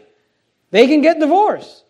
They 0.70 0.86
can 0.86 1.01
get 1.01 1.20
divorced 1.20 1.84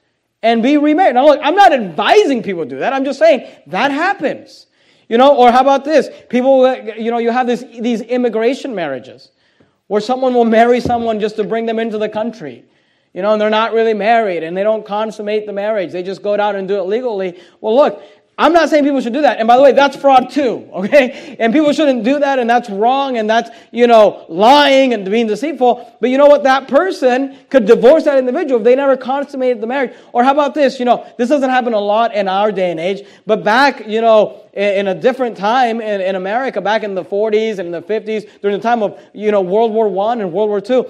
and 0.46 0.62
be 0.62 0.78
remarried. 0.78 1.16
Now, 1.16 1.26
look, 1.26 1.40
I'm 1.42 1.56
not 1.56 1.74
advising 1.74 2.44
people 2.44 2.64
to 2.66 2.70
do 2.70 2.80
that. 2.80 2.94
I'm 2.94 3.04
just 3.04 3.18
saying 3.18 3.50
that 3.66 3.90
happens. 3.90 4.68
You 5.10 5.18
know, 5.18 5.36
or 5.36 5.52
how 5.52 5.62
about 5.62 5.84
this? 5.86 6.08
People, 6.30 6.66
uh, 6.66 6.76
you 6.76 7.10
know, 7.10 7.18
you 7.18 7.32
have 7.32 7.48
this, 7.48 7.64
these 7.80 8.02
immigration 8.02 8.76
marriages 8.76 9.32
where 9.88 10.02
someone 10.02 10.36
will 10.36 10.46
marry 10.46 10.80
someone 10.80 11.20
just 11.20 11.36
to 11.38 11.44
bring 11.44 11.66
them 11.66 11.80
into 11.80 11.98
the 11.98 12.10
country. 12.10 12.64
You 13.12 13.24
know, 13.24 13.34
and 13.34 13.42
they're 13.42 13.50
not 13.50 13.74
really 13.74 13.96
married 13.96 14.44
and 14.44 14.56
they 14.56 14.62
don't 14.62 14.86
consummate 14.86 15.48
the 15.48 15.54
marriage. 15.54 15.92
They 15.92 16.04
just 16.04 16.22
go 16.22 16.38
down 16.38 16.56
and 16.56 16.68
do 16.68 16.78
it 16.78 16.84
legally. 16.84 17.40
Well, 17.60 17.76
look, 17.76 18.04
I'm 18.38 18.52
not 18.52 18.70
saying 18.70 18.84
people 18.84 19.00
should 19.00 19.14
do 19.14 19.22
that. 19.22 19.40
And 19.40 19.48
by 19.48 19.56
the 19.56 19.64
way, 19.64 19.72
that's 19.72 19.96
fraud 19.96 20.30
too, 20.30 20.70
okay? 20.74 21.38
And 21.40 21.54
people 21.54 21.72
shouldn't 21.72 22.04
do 22.04 22.20
that 22.20 22.38
and 22.40 22.50
that's 22.50 22.70
wrong 22.70 23.18
and 23.18 23.30
that's, 23.30 23.50
you 23.72 23.88
know, 23.88 24.26
lying 24.28 24.94
and 24.94 25.10
being 25.10 25.28
deceitful. 25.28 25.98
But 26.02 26.10
you 26.10 26.18
know 26.18 26.28
what? 26.28 26.44
That 26.44 26.68
person 26.68 27.38
could 27.50 27.66
divorce 27.66 28.04
that 28.04 28.18
individual 28.18 28.60
if 28.60 28.66
they 28.66 28.76
never 28.76 28.98
consummated 28.98 29.62
the 29.62 29.68
marriage. 29.68 29.96
Or 30.12 30.24
how 30.24 30.32
about 30.32 30.54
this? 30.54 30.80
You 30.80 30.86
know, 30.86 31.06
this 31.18 31.30
doesn't 31.30 31.50
happen 31.50 31.74
a 31.74 31.80
lot 31.80 32.14
in 32.14 32.28
our 32.28 32.52
day 32.52 32.72
and 32.72 32.80
age, 32.80 33.08
but 33.26 33.44
back, 33.44 33.88
you 33.88 34.02
know, 34.02 34.42
in 34.54 34.88
a 34.88 34.96
different 34.96 35.36
time 35.36 35.82
in, 35.82 36.16
America, 36.16 36.62
back 36.62 36.84
in 36.84 36.96
the 36.96 37.04
40s 37.04 37.60
and 37.60 37.74
the 37.74 37.82
50s, 37.82 38.42
during 38.42 38.58
the 38.58 38.64
time 38.64 38.84
of, 38.84 39.00
you 39.14 39.32
know, 39.32 39.42
World 39.42 39.74
War 39.74 39.88
I 40.10 40.14
and 40.14 40.32
World 40.32 40.50
War 40.50 40.62
II, 40.68 40.90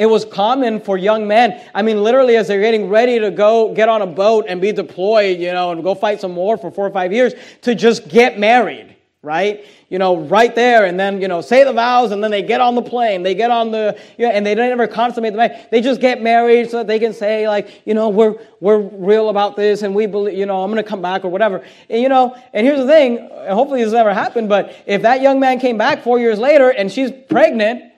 it 0.00 0.06
was 0.06 0.24
common 0.24 0.80
for 0.80 0.96
young 0.96 1.28
men, 1.28 1.62
I 1.74 1.82
mean, 1.82 2.02
literally, 2.02 2.36
as 2.36 2.48
they're 2.48 2.62
getting 2.62 2.88
ready 2.88 3.18
to 3.18 3.30
go 3.30 3.74
get 3.74 3.90
on 3.90 4.00
a 4.00 4.06
boat 4.06 4.46
and 4.48 4.58
be 4.58 4.72
deployed, 4.72 5.38
you 5.38 5.52
know, 5.52 5.72
and 5.72 5.82
go 5.82 5.94
fight 5.94 6.22
some 6.22 6.34
war 6.34 6.56
for 6.56 6.70
four 6.70 6.86
or 6.86 6.90
five 6.90 7.12
years, 7.12 7.34
to 7.60 7.74
just 7.74 8.08
get 8.08 8.38
married, 8.38 8.96
right? 9.20 9.62
You 9.90 9.98
know, 9.98 10.16
right 10.16 10.54
there, 10.54 10.86
and 10.86 10.98
then, 10.98 11.20
you 11.20 11.28
know, 11.28 11.42
say 11.42 11.64
the 11.64 11.74
vows, 11.74 12.12
and 12.12 12.24
then 12.24 12.30
they 12.30 12.40
get 12.40 12.62
on 12.62 12.76
the 12.76 12.82
plane, 12.82 13.22
they 13.22 13.34
get 13.34 13.50
on 13.50 13.72
the, 13.72 13.94
you 14.16 14.26
know, 14.26 14.32
and 14.32 14.46
they 14.46 14.54
don't 14.54 14.72
ever 14.72 14.86
consummate 14.86 15.34
the 15.34 15.36
marriage. 15.36 15.58
They 15.70 15.82
just 15.82 16.00
get 16.00 16.22
married 16.22 16.70
so 16.70 16.78
that 16.78 16.86
they 16.86 16.98
can 16.98 17.12
say, 17.12 17.46
like, 17.46 17.82
you 17.84 17.92
know, 17.92 18.08
we're, 18.08 18.36
we're 18.60 18.78
real 18.78 19.28
about 19.28 19.54
this, 19.54 19.82
and 19.82 19.94
we 19.94 20.06
believe, 20.06 20.32
you 20.32 20.46
know, 20.46 20.62
I'm 20.62 20.74
to 20.76 20.82
come 20.82 21.02
back 21.02 21.26
or 21.26 21.28
whatever. 21.28 21.62
And, 21.90 22.00
you 22.00 22.08
know, 22.08 22.34
and 22.54 22.66
here's 22.66 22.80
the 22.80 22.86
thing, 22.86 23.28
hopefully 23.50 23.84
this 23.84 23.92
never 23.92 24.14
happened, 24.14 24.48
but 24.48 24.74
if 24.86 25.02
that 25.02 25.20
young 25.20 25.40
man 25.40 25.60
came 25.60 25.76
back 25.76 26.02
four 26.02 26.18
years 26.18 26.38
later 26.38 26.70
and 26.70 26.90
she's 26.90 27.12
pregnant, 27.28 27.89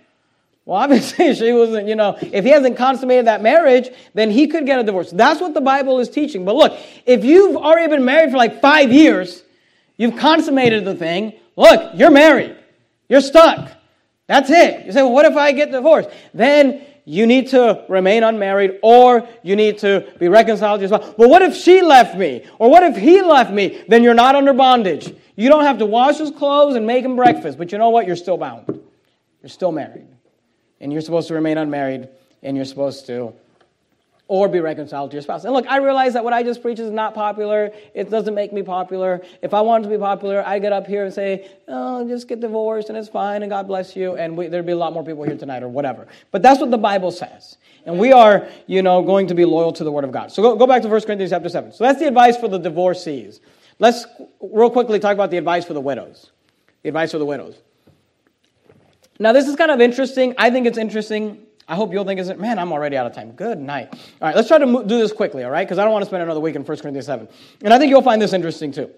well, 0.64 0.78
obviously, 0.78 1.34
she 1.34 1.52
wasn't, 1.52 1.88
you 1.88 1.96
know, 1.96 2.16
if 2.20 2.44
he 2.44 2.50
hasn't 2.50 2.76
consummated 2.76 3.26
that 3.26 3.42
marriage, 3.42 3.90
then 4.14 4.30
he 4.30 4.46
could 4.46 4.66
get 4.66 4.78
a 4.78 4.84
divorce. 4.84 5.10
That's 5.10 5.40
what 5.40 5.54
the 5.54 5.60
Bible 5.60 5.98
is 5.98 6.08
teaching. 6.08 6.44
But 6.44 6.54
look, 6.54 6.78
if 7.04 7.24
you've 7.24 7.56
already 7.56 7.88
been 7.88 8.04
married 8.04 8.30
for 8.30 8.36
like 8.36 8.60
five 8.60 8.92
years, 8.92 9.42
you've 9.96 10.16
consummated 10.16 10.84
the 10.84 10.94
thing, 10.94 11.34
look, 11.56 11.92
you're 11.94 12.10
married. 12.10 12.56
You're 13.08 13.20
stuck. 13.20 13.72
That's 14.26 14.50
it. 14.50 14.86
You 14.86 14.92
say, 14.92 15.02
well, 15.02 15.12
what 15.12 15.26
if 15.26 15.36
I 15.36 15.52
get 15.52 15.72
divorced? 15.72 16.08
Then 16.32 16.82
you 17.04 17.26
need 17.26 17.48
to 17.48 17.84
remain 17.88 18.22
unmarried 18.22 18.78
or 18.82 19.28
you 19.42 19.56
need 19.56 19.78
to 19.78 20.06
be 20.20 20.28
reconciled 20.28 20.78
to 20.78 20.86
your 20.86 20.96
spouse. 20.96 21.14
But 21.18 21.28
what 21.28 21.42
if 21.42 21.56
she 21.56 21.82
left 21.82 22.16
me? 22.16 22.46
Or 22.60 22.70
what 22.70 22.84
if 22.84 22.96
he 22.96 23.20
left 23.20 23.50
me? 23.52 23.82
Then 23.88 24.04
you're 24.04 24.14
not 24.14 24.36
under 24.36 24.52
bondage. 24.52 25.12
You 25.34 25.48
don't 25.48 25.64
have 25.64 25.78
to 25.78 25.86
wash 25.86 26.18
his 26.18 26.30
clothes 26.30 26.76
and 26.76 26.86
make 26.86 27.04
him 27.04 27.16
breakfast. 27.16 27.58
But 27.58 27.72
you 27.72 27.78
know 27.78 27.90
what? 27.90 28.06
You're 28.06 28.14
still 28.14 28.36
bound. 28.36 28.66
You're 29.42 29.48
still 29.48 29.72
married 29.72 30.06
and 30.82 30.92
you're 30.92 31.00
supposed 31.00 31.28
to 31.28 31.34
remain 31.34 31.56
unmarried, 31.56 32.08
and 32.42 32.56
you're 32.56 32.66
supposed 32.66 33.06
to 33.06 33.32
or 34.32 34.48
be 34.48 34.60
reconciled 34.60 35.10
to 35.10 35.14
your 35.14 35.22
spouse. 35.22 35.44
And 35.44 35.52
look, 35.52 35.66
I 35.66 35.76
realize 35.76 36.14
that 36.14 36.24
what 36.24 36.32
I 36.32 36.42
just 36.42 36.62
preach 36.62 36.78
is 36.78 36.90
not 36.90 37.14
popular. 37.14 37.70
It 37.92 38.08
doesn't 38.08 38.34
make 38.34 38.50
me 38.50 38.62
popular. 38.62 39.20
If 39.42 39.52
I 39.52 39.60
wanted 39.60 39.84
to 39.84 39.90
be 39.90 39.98
popular, 39.98 40.42
I'd 40.46 40.62
get 40.62 40.72
up 40.72 40.86
here 40.86 41.04
and 41.04 41.12
say, 41.12 41.50
oh, 41.68 42.08
just 42.08 42.28
get 42.28 42.40
divorced 42.40 42.88
and 42.88 42.96
it's 42.96 43.10
fine 43.10 43.42
and 43.42 43.50
God 43.50 43.66
bless 43.66 43.94
you. 43.94 44.16
And 44.16 44.34
we, 44.34 44.46
there'd 44.46 44.64
be 44.64 44.72
a 44.72 44.76
lot 44.76 44.94
more 44.94 45.04
people 45.04 45.24
here 45.24 45.36
tonight 45.36 45.62
or 45.62 45.68
whatever. 45.68 46.06
But 46.30 46.40
that's 46.40 46.60
what 46.60 46.70
the 46.70 46.78
Bible 46.78 47.10
says. 47.10 47.58
And 47.84 47.98
we 47.98 48.12
are, 48.12 48.48
you 48.66 48.80
know, 48.80 49.02
going 49.02 49.26
to 49.26 49.34
be 49.34 49.44
loyal 49.44 49.70
to 49.74 49.84
the 49.84 49.92
Word 49.92 50.04
of 50.04 50.12
God. 50.12 50.32
So 50.32 50.42
go, 50.42 50.56
go 50.56 50.66
back 50.66 50.80
to 50.80 50.88
1 50.88 51.00
Corinthians 51.02 51.30
chapter 51.30 51.50
7. 51.50 51.72
So 51.72 51.84
that's 51.84 51.98
the 51.98 52.06
advice 52.06 52.38
for 52.38 52.48
the 52.48 52.58
divorcees. 52.58 53.40
Let's 53.80 54.06
real 54.40 54.70
quickly 54.70 54.98
talk 54.98 55.12
about 55.12 55.30
the 55.30 55.36
advice 55.36 55.66
for 55.66 55.74
the 55.74 55.80
widows. 55.80 56.30
The 56.84 56.88
advice 56.88 57.12
for 57.12 57.18
the 57.18 57.26
widows. 57.26 57.56
Now, 59.22 59.32
this 59.32 59.46
is 59.46 59.54
kind 59.54 59.70
of 59.70 59.80
interesting. 59.80 60.34
I 60.36 60.50
think 60.50 60.66
it's 60.66 60.76
interesting. 60.76 61.46
I 61.68 61.76
hope 61.76 61.92
you'll 61.92 62.04
think 62.04 62.18
it's, 62.18 62.28
man, 62.40 62.58
I'm 62.58 62.72
already 62.72 62.96
out 62.96 63.06
of 63.06 63.14
time. 63.14 63.30
Good 63.30 63.60
night. 63.60 63.88
All 63.92 63.98
right, 64.20 64.34
let's 64.34 64.48
try 64.48 64.58
to 64.58 64.66
do 64.66 64.98
this 64.98 65.12
quickly, 65.12 65.44
all 65.44 65.50
right? 65.52 65.64
Because 65.64 65.78
I 65.78 65.84
don't 65.84 65.92
want 65.92 66.02
to 66.02 66.08
spend 66.08 66.24
another 66.24 66.40
week 66.40 66.56
in 66.56 66.64
1 66.64 66.78
Corinthians 66.78 67.06
7. 67.06 67.28
And 67.62 67.72
I 67.72 67.78
think 67.78 67.90
you'll 67.90 68.02
find 68.02 68.20
this 68.20 68.32
interesting 68.32 68.72
too. 68.72 68.90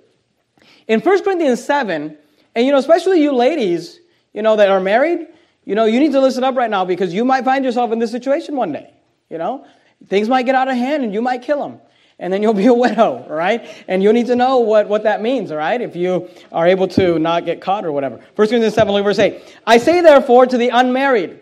In 0.88 1.00
1 1.00 1.24
Corinthians 1.24 1.62
7, 1.62 2.16
and 2.54 2.66
you 2.66 2.72
know, 2.72 2.78
especially 2.78 3.22
you 3.22 3.34
ladies, 3.34 4.00
you 4.32 4.40
know, 4.40 4.56
that 4.56 4.70
are 4.70 4.80
married, 4.80 5.28
you 5.66 5.74
know, 5.74 5.84
you 5.84 6.00
need 6.00 6.12
to 6.12 6.20
listen 6.20 6.42
up 6.42 6.56
right 6.56 6.70
now 6.70 6.86
because 6.86 7.12
you 7.12 7.26
might 7.26 7.44
find 7.44 7.62
yourself 7.62 7.92
in 7.92 7.98
this 7.98 8.10
situation 8.10 8.56
one 8.56 8.72
day. 8.72 8.94
You 9.28 9.36
know, 9.36 9.66
things 10.06 10.30
might 10.30 10.46
get 10.46 10.54
out 10.54 10.68
of 10.68 10.74
hand 10.74 11.04
and 11.04 11.12
you 11.12 11.20
might 11.20 11.42
kill 11.42 11.60
them 11.60 11.80
and 12.18 12.32
then 12.32 12.42
you'll 12.42 12.54
be 12.54 12.66
a 12.66 12.74
widow, 12.74 13.26
right? 13.28 13.66
And 13.88 14.02
you'll 14.02 14.12
need 14.12 14.26
to 14.26 14.36
know 14.36 14.60
what, 14.60 14.88
what 14.88 15.02
that 15.02 15.20
means, 15.20 15.50
all 15.50 15.58
right? 15.58 15.80
If 15.80 15.96
you 15.96 16.28
are 16.52 16.66
able 16.66 16.88
to 16.88 17.18
not 17.18 17.44
get 17.44 17.60
caught 17.60 17.84
or 17.84 17.92
whatever. 17.92 18.16
1 18.16 18.24
Corinthians 18.36 18.74
7, 18.74 19.02
verse 19.02 19.18
8. 19.18 19.58
I 19.66 19.78
say 19.78 20.00
therefore 20.00 20.46
to 20.46 20.56
the 20.56 20.68
unmarried 20.68 21.40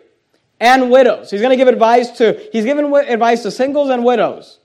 and 0.61 0.91
widows. 0.91 1.31
He's 1.31 1.41
going 1.41 1.51
to 1.51 1.57
give 1.57 1.69
advice 1.69 2.11
to, 2.19 2.41
he's 2.53 2.65
given 2.65 2.93
advice 2.95 3.43
to 3.43 3.51
singles 3.51 3.91
and 3.91 4.05
widows. 4.05 4.59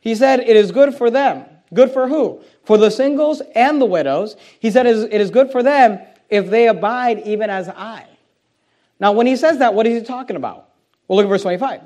He 0.00 0.14
said 0.14 0.40
it 0.40 0.56
is 0.56 0.72
good 0.72 0.94
for 0.94 1.10
them. 1.10 1.46
Good 1.72 1.90
for 1.90 2.08
who? 2.08 2.40
For 2.64 2.76
the 2.76 2.90
singles 2.90 3.40
and 3.54 3.80
the 3.80 3.86
widows. 3.86 4.36
He 4.60 4.70
said 4.70 4.86
it 4.86 5.20
is 5.20 5.30
good 5.30 5.50
for 5.50 5.62
them 5.62 5.98
if 6.28 6.50
they 6.50 6.68
abide 6.68 7.20
even 7.26 7.50
as 7.50 7.68
I. 7.68 8.06
Now, 9.00 9.12
when 9.12 9.26
he 9.26 9.36
says 9.36 9.58
that, 9.58 9.74
what 9.74 9.86
is 9.86 10.00
he 10.00 10.06
talking 10.06 10.36
about? 10.36 10.68
Well, 11.08 11.16
look 11.16 11.26
at 11.26 11.28
verse 11.28 11.42
25. 11.42 11.80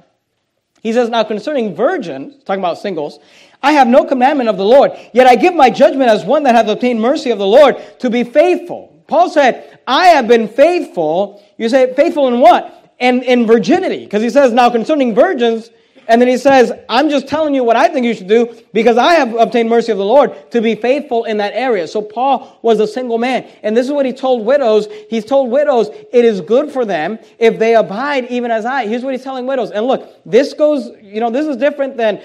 He 0.82 0.92
says, 0.92 1.08
Now 1.08 1.24
concerning 1.24 1.74
virgins, 1.74 2.42
talking 2.44 2.60
about 2.60 2.78
singles, 2.78 3.18
I 3.62 3.72
have 3.72 3.88
no 3.88 4.04
commandment 4.04 4.48
of 4.48 4.56
the 4.56 4.64
Lord, 4.64 4.92
yet 5.12 5.26
I 5.26 5.34
give 5.34 5.54
my 5.54 5.70
judgment 5.70 6.10
as 6.10 6.24
one 6.24 6.44
that 6.44 6.54
hath 6.54 6.68
obtained 6.68 7.00
mercy 7.00 7.30
of 7.30 7.38
the 7.38 7.46
Lord 7.46 7.76
to 8.00 8.10
be 8.10 8.24
faithful. 8.24 9.02
Paul 9.08 9.30
said, 9.30 9.80
I 9.86 10.08
have 10.08 10.28
been 10.28 10.48
faithful. 10.48 11.42
You 11.56 11.68
say, 11.68 11.94
faithful 11.94 12.28
in 12.28 12.40
what? 12.40 12.94
And 13.00 13.22
in 13.22 13.46
virginity. 13.46 14.04
Because 14.04 14.22
he 14.22 14.30
says, 14.30 14.52
now 14.52 14.70
concerning 14.70 15.14
virgins, 15.14 15.70
and 16.08 16.22
then 16.22 16.28
he 16.28 16.38
says, 16.38 16.72
I'm 16.88 17.10
just 17.10 17.28
telling 17.28 17.54
you 17.54 17.62
what 17.62 17.76
I 17.76 17.88
think 17.88 18.06
you 18.06 18.14
should 18.14 18.28
do 18.28 18.56
because 18.72 18.96
I 18.96 19.12
have 19.14 19.34
obtained 19.34 19.68
mercy 19.68 19.92
of 19.92 19.98
the 19.98 20.06
Lord 20.06 20.50
to 20.52 20.62
be 20.62 20.74
faithful 20.74 21.24
in 21.24 21.36
that 21.36 21.52
area. 21.52 21.86
So 21.86 22.00
Paul 22.00 22.58
was 22.62 22.80
a 22.80 22.86
single 22.86 23.18
man. 23.18 23.46
And 23.62 23.76
this 23.76 23.86
is 23.86 23.92
what 23.92 24.06
he 24.06 24.14
told 24.14 24.46
widows. 24.46 24.88
He's 25.10 25.26
told 25.26 25.50
widows, 25.50 25.90
it 26.10 26.24
is 26.24 26.40
good 26.40 26.72
for 26.72 26.86
them 26.86 27.18
if 27.38 27.58
they 27.58 27.74
abide 27.74 28.24
even 28.30 28.50
as 28.50 28.64
I. 28.64 28.86
Here's 28.86 29.04
what 29.04 29.12
he's 29.12 29.22
telling 29.22 29.46
widows. 29.46 29.70
And 29.70 29.86
look, 29.86 30.08
this 30.24 30.54
goes, 30.54 30.90
you 31.02 31.20
know, 31.20 31.28
this 31.28 31.46
is 31.46 31.58
different 31.58 31.98
than 31.98 32.22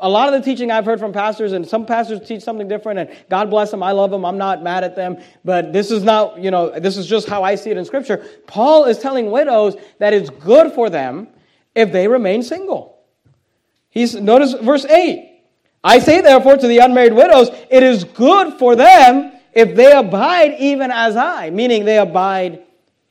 a 0.00 0.08
lot 0.08 0.32
of 0.32 0.40
the 0.40 0.44
teaching 0.48 0.70
I've 0.70 0.84
heard 0.84 1.00
from 1.00 1.12
pastors, 1.12 1.52
and 1.52 1.66
some 1.66 1.84
pastors 1.84 2.26
teach 2.26 2.42
something 2.42 2.68
different, 2.68 2.98
and 2.98 3.10
God 3.28 3.50
bless 3.50 3.70
them, 3.70 3.82
I 3.82 3.92
love 3.92 4.10
them, 4.10 4.24
I'm 4.24 4.38
not 4.38 4.62
mad 4.62 4.84
at 4.84 4.94
them, 4.94 5.18
but 5.44 5.72
this 5.72 5.90
is 5.90 6.02
not, 6.02 6.38
you 6.38 6.50
know, 6.50 6.78
this 6.78 6.96
is 6.96 7.06
just 7.06 7.28
how 7.28 7.42
I 7.42 7.54
see 7.54 7.70
it 7.70 7.76
in 7.76 7.84
Scripture. 7.84 8.24
Paul 8.46 8.84
is 8.84 8.98
telling 8.98 9.30
widows 9.30 9.76
that 9.98 10.12
it's 10.12 10.30
good 10.30 10.72
for 10.72 10.88
them 10.88 11.28
if 11.74 11.92
they 11.92 12.06
remain 12.06 12.42
single. 12.42 12.98
He's, 13.90 14.14
notice 14.14 14.54
verse 14.54 14.84
8. 14.84 15.40
I 15.82 15.98
say 15.98 16.20
therefore 16.20 16.56
to 16.56 16.66
the 16.66 16.78
unmarried 16.78 17.14
widows, 17.14 17.50
it 17.70 17.82
is 17.82 18.04
good 18.04 18.54
for 18.54 18.76
them 18.76 19.32
if 19.52 19.74
they 19.74 19.92
abide 19.92 20.56
even 20.58 20.90
as 20.90 21.16
I, 21.16 21.50
meaning 21.50 21.84
they 21.84 21.98
abide 21.98 22.62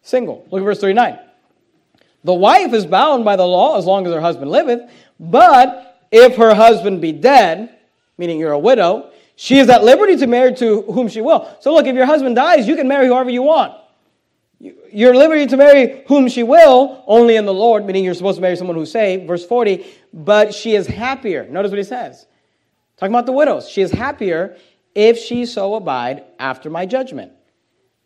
single. 0.01 0.45
Look 0.51 0.61
at 0.61 0.65
verse 0.65 0.79
39. 0.79 1.19
The 2.23 2.33
wife 2.33 2.73
is 2.73 2.85
bound 2.85 3.25
by 3.25 3.35
the 3.35 3.45
law 3.45 3.77
as 3.77 3.85
long 3.85 4.05
as 4.05 4.13
her 4.13 4.21
husband 4.21 4.51
liveth, 4.51 4.89
but 5.19 5.96
if 6.11 6.35
her 6.35 6.53
husband 6.53 7.01
be 7.01 7.11
dead, 7.11 7.77
meaning 8.17 8.39
you're 8.39 8.51
a 8.51 8.59
widow, 8.59 9.11
she 9.35 9.59
is 9.59 9.69
at 9.69 9.83
liberty 9.83 10.15
to 10.17 10.27
marry 10.27 10.53
to 10.55 10.81
whom 10.83 11.07
she 11.07 11.21
will. 11.21 11.55
So 11.59 11.73
look, 11.73 11.85
if 11.85 11.95
your 11.95 12.05
husband 12.05 12.35
dies, 12.35 12.67
you 12.67 12.75
can 12.75 12.87
marry 12.87 13.07
whoever 13.07 13.29
you 13.29 13.43
want. 13.43 13.73
You're 14.59 15.15
liberty 15.15 15.45
to 15.45 15.57
marry 15.57 16.03
whom 16.07 16.27
she 16.27 16.41
will, 16.41 17.03
only 17.05 17.35
in 17.35 17.45
the 17.45 17.53
Lord, 17.53 17.85
meaning 17.85 18.03
you're 18.03 18.15
supposed 18.15 18.37
to 18.37 18.41
marry 18.41 18.55
someone 18.55 18.75
who's 18.75 18.91
saved. 18.91 19.27
Verse 19.27 19.45
40, 19.45 19.85
but 20.11 20.53
she 20.55 20.73
is 20.73 20.87
happier. 20.87 21.45
Notice 21.47 21.69
what 21.69 21.77
he 21.77 21.83
says. 21.83 22.25
Talking 22.97 23.13
about 23.13 23.27
the 23.27 23.31
widows. 23.31 23.69
She 23.69 23.81
is 23.81 23.91
happier 23.91 24.57
if 24.95 25.19
she 25.19 25.45
so 25.45 25.75
abide 25.75 26.23
after 26.39 26.71
my 26.71 26.87
judgment. 26.87 27.31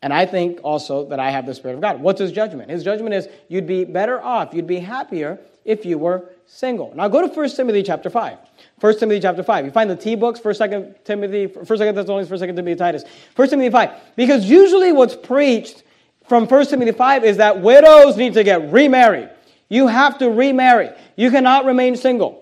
And 0.02 0.12
I 0.12 0.26
think 0.26 0.60
also 0.64 1.08
that 1.10 1.20
I 1.20 1.32
have 1.32 1.46
the 1.46 1.54
Spirit 1.54 1.76
of 1.76 1.82
God. 1.82 2.02
What's 2.02 2.20
his 2.20 2.34
judgment? 2.34 2.70
His 2.70 2.84
judgment 2.84 3.14
is 3.14 3.30
you'd 3.48 3.68
be 3.68 3.86
better 3.86 4.22
off, 4.22 4.54
you'd 4.54 4.68
be 4.68 4.80
happier 4.80 5.40
if 5.66 5.86
you 5.86 5.98
were 5.98 6.30
single. 6.46 6.94
Now 6.96 7.08
go 7.08 7.22
to 7.22 7.28
1 7.28 7.50
Timothy 7.50 7.84
chapter 7.84 8.10
5. 8.10 8.38
1 8.80 9.00
Timothy 9.00 9.20
chapter 9.20 9.44
5. 9.44 9.66
You 9.66 9.72
find 9.72 9.90
the 9.90 9.96
T 9.96 10.16
books, 10.16 10.40
1st, 10.40 10.70
2nd 10.70 11.04
Timothy, 11.04 11.48
1st, 11.48 11.66
2nd 11.66 11.96
Thessalonians, 11.96 12.30
1st, 12.30 12.50
2nd 12.50 12.56
Timothy, 12.56 12.76
Titus. 12.76 13.04
1 13.36 13.50
Timothy 13.50 13.70
5. 13.70 13.90
Because 14.16 14.50
usually 14.50 14.92
what's 14.92 15.16
preached 15.16 15.84
from 16.28 16.48
1 16.48 16.66
Timothy 16.68 16.92
5 16.92 17.24
is 17.24 17.38
that 17.38 17.62
widows 17.62 18.18
need 18.18 18.34
to 18.34 18.44
get 18.44 18.72
remarried. 18.72 19.30
You 19.70 19.88
have 19.88 20.18
to 20.20 20.30
remarry. 20.30 20.90
You 21.16 21.32
cannot 21.32 21.66
remain 21.66 21.96
single. 21.96 22.42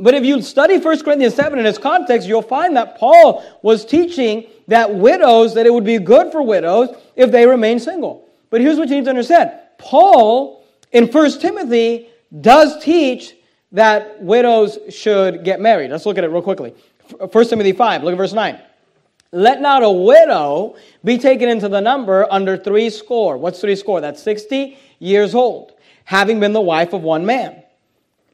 But 0.00 0.14
if 0.14 0.24
you 0.24 0.40
study 0.42 0.78
1 0.78 1.02
Corinthians 1.02 1.34
7 1.34 1.58
in 1.58 1.66
its 1.66 1.78
context, 1.78 2.28
you'll 2.28 2.42
find 2.42 2.76
that 2.76 2.98
Paul 2.98 3.44
was 3.62 3.84
teaching 3.84 4.46
that 4.68 4.94
widows, 4.94 5.54
that 5.54 5.66
it 5.66 5.72
would 5.72 5.84
be 5.84 5.98
good 5.98 6.30
for 6.30 6.40
widows 6.40 6.90
if 7.16 7.32
they 7.32 7.46
remain 7.46 7.80
single. 7.80 8.28
But 8.50 8.60
here's 8.60 8.78
what 8.78 8.88
you 8.88 8.96
need 8.96 9.04
to 9.04 9.10
understand 9.10 9.52
Paul 9.78 10.57
in 10.92 11.06
1 11.06 11.40
Timothy 11.40 12.08
does 12.40 12.82
teach 12.82 13.34
that 13.72 14.22
widows 14.22 14.78
should 14.88 15.44
get 15.44 15.60
married. 15.60 15.90
Let's 15.90 16.06
look 16.06 16.18
at 16.18 16.24
it 16.24 16.28
real 16.28 16.42
quickly. 16.42 16.74
1 17.18 17.48
Timothy 17.48 17.72
5, 17.72 18.02
look 18.02 18.12
at 18.12 18.18
verse 18.18 18.32
9. 18.32 18.58
Let 19.30 19.60
not 19.60 19.82
a 19.82 19.90
widow 19.90 20.76
be 21.04 21.18
taken 21.18 21.48
into 21.48 21.68
the 21.68 21.80
number 21.80 22.26
under 22.30 22.56
three 22.56 22.88
score. 22.88 23.36
What's 23.36 23.60
three 23.60 23.76
score? 23.76 24.00
That's 24.00 24.22
60 24.22 24.78
years 25.00 25.34
old, 25.34 25.72
having 26.04 26.40
been 26.40 26.54
the 26.54 26.60
wife 26.60 26.94
of 26.94 27.02
one 27.02 27.26
man. 27.26 27.62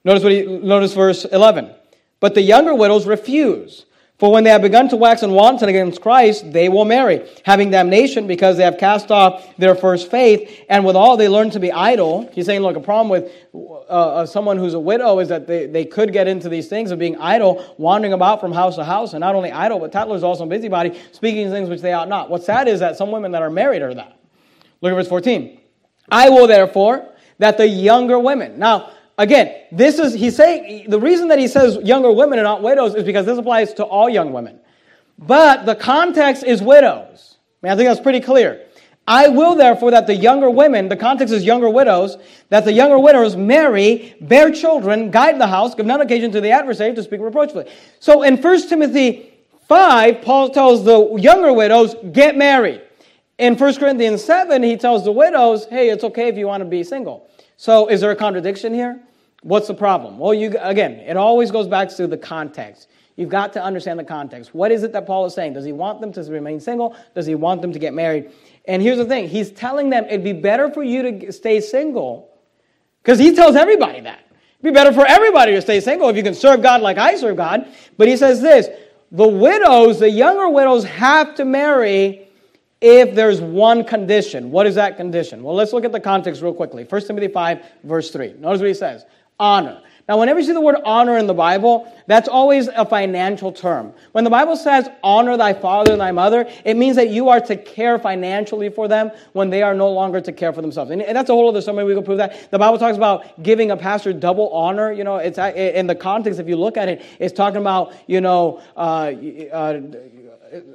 Notice 0.04 0.22
what 0.22 0.32
he, 0.32 0.44
notice 0.44 0.94
verse 0.94 1.24
11. 1.24 1.74
But 2.20 2.34
the 2.34 2.42
younger 2.42 2.74
widows 2.74 3.06
refuse. 3.06 3.86
For 4.24 4.32
when 4.32 4.42
they 4.42 4.48
have 4.48 4.62
begun 4.62 4.88
to 4.88 4.96
wax 4.96 5.22
and 5.22 5.34
wanton 5.34 5.68
against 5.68 6.00
Christ, 6.00 6.50
they 6.50 6.70
will 6.70 6.86
marry, 6.86 7.28
having 7.44 7.70
damnation 7.70 8.26
because 8.26 8.56
they 8.56 8.64
have 8.64 8.78
cast 8.78 9.10
off 9.10 9.54
their 9.58 9.74
first 9.74 10.10
faith, 10.10 10.64
and 10.70 10.82
withal 10.82 11.18
they 11.18 11.28
learn 11.28 11.50
to 11.50 11.60
be 11.60 11.70
idle. 11.70 12.30
He's 12.32 12.46
saying, 12.46 12.62
look, 12.62 12.74
a 12.74 12.80
problem 12.80 13.10
with 13.10 13.30
uh, 13.52 13.88
uh, 13.90 14.24
someone 14.24 14.56
who's 14.56 14.72
a 14.72 14.80
widow 14.80 15.18
is 15.18 15.28
that 15.28 15.46
they, 15.46 15.66
they 15.66 15.84
could 15.84 16.10
get 16.10 16.26
into 16.26 16.48
these 16.48 16.68
things 16.68 16.90
of 16.90 16.98
being 16.98 17.18
idle, 17.18 17.74
wandering 17.76 18.14
about 18.14 18.40
from 18.40 18.50
house 18.50 18.76
to 18.76 18.84
house, 18.84 19.12
and 19.12 19.20
not 19.20 19.34
only 19.34 19.52
idle, 19.52 19.78
but 19.78 19.92
tattlers 19.92 20.22
also 20.22 20.46
busybody, 20.46 20.98
speaking 21.12 21.50
things 21.50 21.68
which 21.68 21.82
they 21.82 21.92
ought 21.92 22.08
not. 22.08 22.30
What's 22.30 22.46
sad 22.46 22.66
is 22.66 22.80
that 22.80 22.96
some 22.96 23.10
women 23.10 23.30
that 23.32 23.42
are 23.42 23.50
married 23.50 23.82
are 23.82 23.92
that. 23.92 24.18
Look 24.80 24.90
at 24.90 24.94
verse 24.94 25.08
14. 25.08 25.60
I 26.10 26.30
will 26.30 26.46
therefore 26.46 27.10
that 27.40 27.58
the 27.58 27.68
younger 27.68 28.18
women. 28.18 28.58
Now, 28.58 28.90
again, 29.18 29.66
this 29.72 29.98
is, 29.98 30.14
he's 30.14 30.36
saying, 30.36 30.90
the 30.90 31.00
reason 31.00 31.28
that 31.28 31.38
he 31.38 31.48
says 31.48 31.76
younger 31.82 32.12
women 32.12 32.38
and 32.38 32.44
not 32.44 32.62
widows 32.62 32.94
is 32.94 33.04
because 33.04 33.26
this 33.26 33.38
applies 33.38 33.74
to 33.74 33.84
all 33.84 34.08
young 34.08 34.32
women. 34.32 34.60
But 35.18 35.66
the 35.66 35.74
context 35.74 36.44
is 36.44 36.60
widows. 36.62 37.36
I, 37.62 37.66
mean, 37.66 37.72
I 37.72 37.76
think 37.76 37.88
that's 37.88 38.00
pretty 38.00 38.20
clear. 38.20 38.66
I 39.06 39.28
will 39.28 39.54
therefore 39.54 39.90
that 39.90 40.06
the 40.06 40.14
younger 40.14 40.48
women, 40.48 40.88
the 40.88 40.96
context 40.96 41.32
is 41.32 41.44
younger 41.44 41.68
widows, 41.68 42.16
that 42.48 42.64
the 42.64 42.72
younger 42.72 42.98
widows 42.98 43.36
marry, 43.36 44.16
bear 44.22 44.50
children, 44.50 45.10
guide 45.10 45.38
the 45.38 45.46
house, 45.46 45.74
give 45.74 45.84
none 45.84 46.00
occasion 46.00 46.32
to 46.32 46.40
the 46.40 46.50
adversary 46.50 46.94
to 46.94 47.02
speak 47.02 47.20
reproachfully. 47.20 47.70
So 48.00 48.22
in 48.22 48.40
1 48.40 48.68
Timothy 48.68 49.34
5, 49.68 50.22
Paul 50.22 50.50
tells 50.50 50.84
the 50.84 51.16
younger 51.16 51.52
widows, 51.52 51.94
get 52.12 52.36
married. 52.36 52.80
In 53.36 53.56
1 53.56 53.74
Corinthians 53.76 54.24
7, 54.24 54.62
he 54.62 54.76
tells 54.76 55.04
the 55.04 55.12
widows, 55.12 55.66
hey, 55.66 55.90
it's 55.90 56.04
okay 56.04 56.28
if 56.28 56.36
you 56.36 56.46
want 56.46 56.62
to 56.62 56.68
be 56.68 56.82
single. 56.82 57.28
So 57.56 57.88
is 57.88 58.00
there 58.00 58.10
a 58.10 58.16
contradiction 58.16 58.74
here? 58.74 59.00
What's 59.42 59.68
the 59.68 59.74
problem? 59.74 60.18
Well, 60.18 60.34
you 60.34 60.56
again, 60.60 60.92
it 60.92 61.16
always 61.16 61.50
goes 61.50 61.68
back 61.68 61.90
to 61.96 62.06
the 62.06 62.16
context. 62.16 62.88
You've 63.16 63.28
got 63.28 63.52
to 63.52 63.62
understand 63.62 63.98
the 63.98 64.04
context. 64.04 64.54
What 64.54 64.72
is 64.72 64.82
it 64.82 64.92
that 64.92 65.06
Paul 65.06 65.26
is 65.26 65.34
saying? 65.34 65.52
Does 65.52 65.64
he 65.64 65.72
want 65.72 66.00
them 66.00 66.12
to 66.12 66.22
remain 66.24 66.58
single? 66.58 66.96
Does 67.14 67.26
he 67.26 67.34
want 67.34 67.62
them 67.62 67.72
to 67.72 67.78
get 67.78 67.94
married? 67.94 68.32
And 68.64 68.82
here's 68.82 68.98
the 68.98 69.04
thing 69.04 69.28
he's 69.28 69.50
telling 69.50 69.90
them 69.90 70.04
it'd 70.06 70.24
be 70.24 70.32
better 70.32 70.70
for 70.70 70.82
you 70.82 71.02
to 71.02 71.32
stay 71.32 71.60
single, 71.60 72.30
because 73.02 73.18
he 73.18 73.34
tells 73.34 73.54
everybody 73.54 74.00
that. 74.00 74.20
It'd 74.60 74.62
be 74.62 74.70
better 74.70 74.92
for 74.92 75.06
everybody 75.06 75.52
to 75.52 75.62
stay 75.62 75.80
single 75.80 76.08
if 76.08 76.16
you 76.16 76.22
can 76.22 76.34
serve 76.34 76.62
God 76.62 76.80
like 76.80 76.96
I 76.96 77.16
serve 77.16 77.36
God. 77.36 77.68
But 77.98 78.08
he 78.08 78.16
says 78.16 78.40
this 78.40 78.68
the 79.12 79.28
widows, 79.28 80.00
the 80.00 80.10
younger 80.10 80.48
widows, 80.48 80.84
have 80.84 81.34
to 81.36 81.44
marry 81.44 82.23
if 82.84 83.14
there's 83.14 83.40
one 83.40 83.82
condition. 83.82 84.50
What 84.50 84.66
is 84.66 84.74
that 84.74 84.98
condition? 84.98 85.42
Well, 85.42 85.54
let's 85.54 85.72
look 85.72 85.86
at 85.86 85.92
the 85.92 86.00
context 86.00 86.42
real 86.42 86.52
quickly. 86.52 86.84
1 86.84 87.06
Timothy 87.06 87.28
5, 87.28 87.64
verse 87.82 88.10
3. 88.10 88.34
Notice 88.34 88.60
what 88.60 88.68
he 88.68 88.74
says 88.74 89.06
honor. 89.40 89.80
Now, 90.06 90.20
whenever 90.20 90.38
you 90.38 90.44
see 90.44 90.52
the 90.52 90.60
word 90.60 90.76
honor 90.84 91.16
in 91.16 91.26
the 91.26 91.32
Bible, 91.32 91.90
that's 92.06 92.28
always 92.28 92.68
a 92.68 92.84
financial 92.84 93.50
term. 93.50 93.94
When 94.12 94.22
the 94.22 94.28
Bible 94.28 94.54
says 94.54 94.86
honor 95.02 95.38
thy 95.38 95.54
father 95.54 95.92
and 95.92 96.00
thy 96.00 96.12
mother, 96.12 96.46
it 96.62 96.76
means 96.76 96.96
that 96.96 97.08
you 97.08 97.30
are 97.30 97.40
to 97.40 97.56
care 97.56 97.98
financially 97.98 98.68
for 98.68 98.86
them 98.86 99.10
when 99.32 99.48
they 99.48 99.62
are 99.62 99.72
no 99.72 99.90
longer 99.90 100.20
to 100.20 100.30
care 100.30 100.52
for 100.52 100.60
themselves. 100.60 100.90
And 100.90 101.00
that's 101.00 101.30
a 101.30 101.32
whole 101.32 101.48
other 101.48 101.62
sermon. 101.62 101.86
We 101.86 101.94
can 101.94 102.04
prove 102.04 102.18
that. 102.18 102.50
The 102.50 102.58
Bible 102.58 102.76
talks 102.76 102.98
about 102.98 103.42
giving 103.42 103.70
a 103.70 103.78
pastor 103.78 104.12
double 104.12 104.50
honor. 104.50 104.92
You 104.92 105.04
know, 105.04 105.16
it's 105.16 105.38
in 105.38 105.86
the 105.86 105.94
context, 105.94 106.38
if 106.38 106.48
you 106.48 106.56
look 106.56 106.76
at 106.76 106.90
it, 106.90 107.00
it's 107.18 107.32
talking 107.32 107.62
about, 107.62 107.94
you 108.06 108.20
know, 108.20 108.60
uh, 108.76 109.10
uh, 109.50 109.80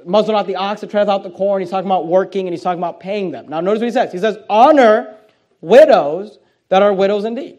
muzzle 0.04 0.34
not 0.34 0.46
the 0.46 0.56
ox 0.56 0.80
that 0.80 0.90
treadeth 0.90 1.08
out 1.08 1.22
the 1.22 1.30
corn. 1.30 1.60
He's 1.60 1.70
talking 1.70 1.86
about 1.88 2.06
working 2.06 2.46
and 2.46 2.54
he's 2.54 2.62
talking 2.62 2.80
about 2.80 3.00
paying 3.00 3.30
them. 3.30 3.48
Now, 3.48 3.60
notice 3.60 3.80
what 3.80 3.86
he 3.86 3.92
says. 3.92 4.12
He 4.12 4.18
says, 4.18 4.38
honor 4.48 5.16
widows 5.60 6.38
that 6.68 6.82
are 6.82 6.92
widows 6.92 7.24
indeed. 7.24 7.58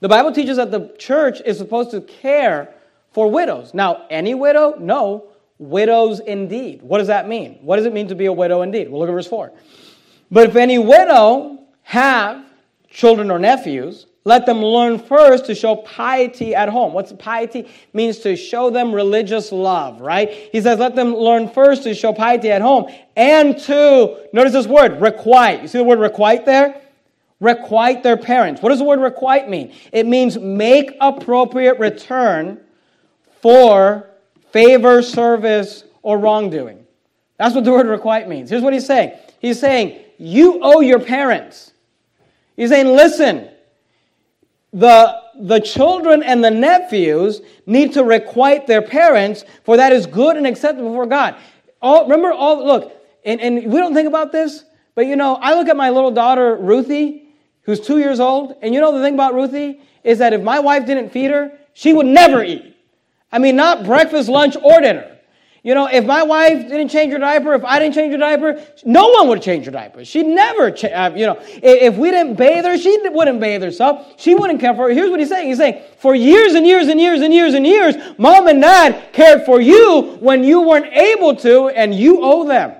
The 0.00 0.08
Bible 0.08 0.32
teaches 0.32 0.56
that 0.58 0.70
the 0.70 0.94
church 0.98 1.40
is 1.44 1.58
supposed 1.58 1.90
to 1.92 2.00
care 2.00 2.74
for 3.12 3.30
widows. 3.30 3.72
Now, 3.72 4.06
any 4.10 4.34
widow? 4.34 4.74
No. 4.78 5.28
Widows 5.58 6.20
indeed. 6.20 6.82
What 6.82 6.98
does 6.98 7.06
that 7.06 7.28
mean? 7.28 7.58
What 7.62 7.76
does 7.76 7.86
it 7.86 7.94
mean 7.94 8.08
to 8.08 8.14
be 8.14 8.26
a 8.26 8.32
widow 8.32 8.62
indeed? 8.62 8.90
We'll 8.90 9.00
look 9.00 9.08
at 9.08 9.12
verse 9.12 9.26
4. 9.26 9.52
But 10.30 10.50
if 10.50 10.56
any 10.56 10.78
widow 10.78 11.60
have 11.82 12.44
children 12.90 13.30
or 13.30 13.38
nephews, 13.38 14.06
let 14.26 14.44
them 14.44 14.58
learn 14.58 14.98
first 14.98 15.46
to 15.46 15.54
show 15.54 15.76
piety 15.76 16.52
at 16.52 16.68
home. 16.68 16.92
What's 16.92 17.12
piety? 17.12 17.70
Means 17.92 18.18
to 18.18 18.34
show 18.34 18.70
them 18.70 18.92
religious 18.92 19.52
love, 19.52 20.00
right? 20.00 20.28
He 20.50 20.60
says, 20.60 20.80
let 20.80 20.96
them 20.96 21.14
learn 21.14 21.48
first 21.48 21.84
to 21.84 21.94
show 21.94 22.12
piety 22.12 22.50
at 22.50 22.60
home 22.60 22.92
and 23.14 23.56
to, 23.60 24.26
notice 24.32 24.52
this 24.52 24.66
word, 24.66 25.00
requite. 25.00 25.62
You 25.62 25.68
see 25.68 25.78
the 25.78 25.84
word 25.84 26.00
requite 26.00 26.44
there? 26.44 26.82
Requite 27.38 28.02
their 28.02 28.16
parents. 28.16 28.60
What 28.60 28.70
does 28.70 28.80
the 28.80 28.84
word 28.84 28.98
requite 28.98 29.48
mean? 29.48 29.72
It 29.92 30.06
means 30.06 30.36
make 30.36 30.96
appropriate 31.00 31.78
return 31.78 32.60
for 33.40 34.10
favor, 34.50 35.02
service, 35.02 35.84
or 36.02 36.18
wrongdoing. 36.18 36.84
That's 37.36 37.54
what 37.54 37.62
the 37.62 37.70
word 37.70 37.86
requite 37.86 38.28
means. 38.28 38.50
Here's 38.50 38.62
what 38.62 38.72
he's 38.72 38.86
saying. 38.86 39.12
He's 39.38 39.60
saying, 39.60 40.00
you 40.18 40.58
owe 40.62 40.80
your 40.80 40.98
parents. 40.98 41.72
He's 42.56 42.70
saying, 42.70 42.88
listen, 42.88 43.50
the, 44.76 45.22
the 45.40 45.58
children 45.58 46.22
and 46.22 46.44
the 46.44 46.50
nephews 46.50 47.40
need 47.64 47.94
to 47.94 48.04
requite 48.04 48.66
their 48.66 48.82
parents, 48.82 49.42
for 49.64 49.78
that 49.78 49.90
is 49.90 50.06
good 50.06 50.36
and 50.36 50.46
acceptable 50.46 50.90
before 50.90 51.06
God. 51.06 51.34
All, 51.80 52.04
remember, 52.04 52.30
all 52.30 52.62
look, 52.64 52.92
and, 53.24 53.40
and 53.40 53.72
we 53.72 53.78
don't 53.78 53.94
think 53.94 54.06
about 54.06 54.32
this, 54.32 54.64
but 54.94 55.06
you 55.06 55.16
know, 55.16 55.36
I 55.36 55.54
look 55.54 55.68
at 55.68 55.78
my 55.78 55.88
little 55.88 56.10
daughter, 56.10 56.56
Ruthie, 56.56 57.26
who's 57.62 57.80
two 57.80 57.98
years 57.98 58.20
old, 58.20 58.54
and 58.60 58.74
you 58.74 58.80
know 58.82 58.92
the 58.92 59.02
thing 59.02 59.14
about 59.14 59.32
Ruthie 59.32 59.80
is 60.04 60.18
that 60.18 60.34
if 60.34 60.42
my 60.42 60.60
wife 60.60 60.84
didn't 60.84 61.08
feed 61.08 61.30
her, 61.30 61.58
she 61.72 61.94
would 61.94 62.06
never 62.06 62.44
eat. 62.44 62.76
I 63.32 63.38
mean, 63.38 63.56
not 63.56 63.82
breakfast, 63.82 64.28
lunch, 64.28 64.56
or 64.62 64.80
dinner. 64.82 65.15
You 65.66 65.74
know, 65.74 65.88
if 65.88 66.06
my 66.06 66.22
wife 66.22 66.68
didn't 66.68 66.90
change 66.90 67.12
her 67.12 67.18
diaper, 67.18 67.52
if 67.52 67.64
I 67.64 67.80
didn't 67.80 67.96
change 67.96 68.12
her 68.12 68.18
diaper, 68.18 68.64
no 68.84 69.08
one 69.08 69.26
would 69.26 69.42
change 69.42 69.64
her 69.64 69.72
diaper. 69.72 70.04
She'd 70.04 70.24
never, 70.24 70.70
cha- 70.70 71.06
uh, 71.06 71.10
you 71.16 71.26
know, 71.26 71.40
if 71.40 71.96
we 71.96 72.12
didn't 72.12 72.36
bathe 72.36 72.64
her, 72.64 72.78
she 72.78 72.96
wouldn't 73.08 73.40
bathe 73.40 73.62
herself. 73.62 74.14
She 74.16 74.36
wouldn't 74.36 74.60
care 74.60 74.76
for 74.76 74.86
her. 74.86 74.94
Here's 74.94 75.10
what 75.10 75.18
he's 75.18 75.28
saying. 75.28 75.48
He's 75.48 75.58
saying, 75.58 75.82
for 75.98 76.14
years 76.14 76.54
and 76.54 76.64
years 76.64 76.86
and 76.86 77.00
years 77.00 77.20
and 77.20 77.34
years 77.34 77.54
and 77.54 77.66
years, 77.66 77.96
mom 78.16 78.46
and 78.46 78.62
dad 78.62 79.12
cared 79.12 79.44
for 79.44 79.60
you 79.60 80.18
when 80.20 80.44
you 80.44 80.60
weren't 80.60 80.86
able 80.92 81.34
to, 81.34 81.66
and 81.70 81.92
you 81.92 82.20
owe 82.22 82.46
them. 82.46 82.72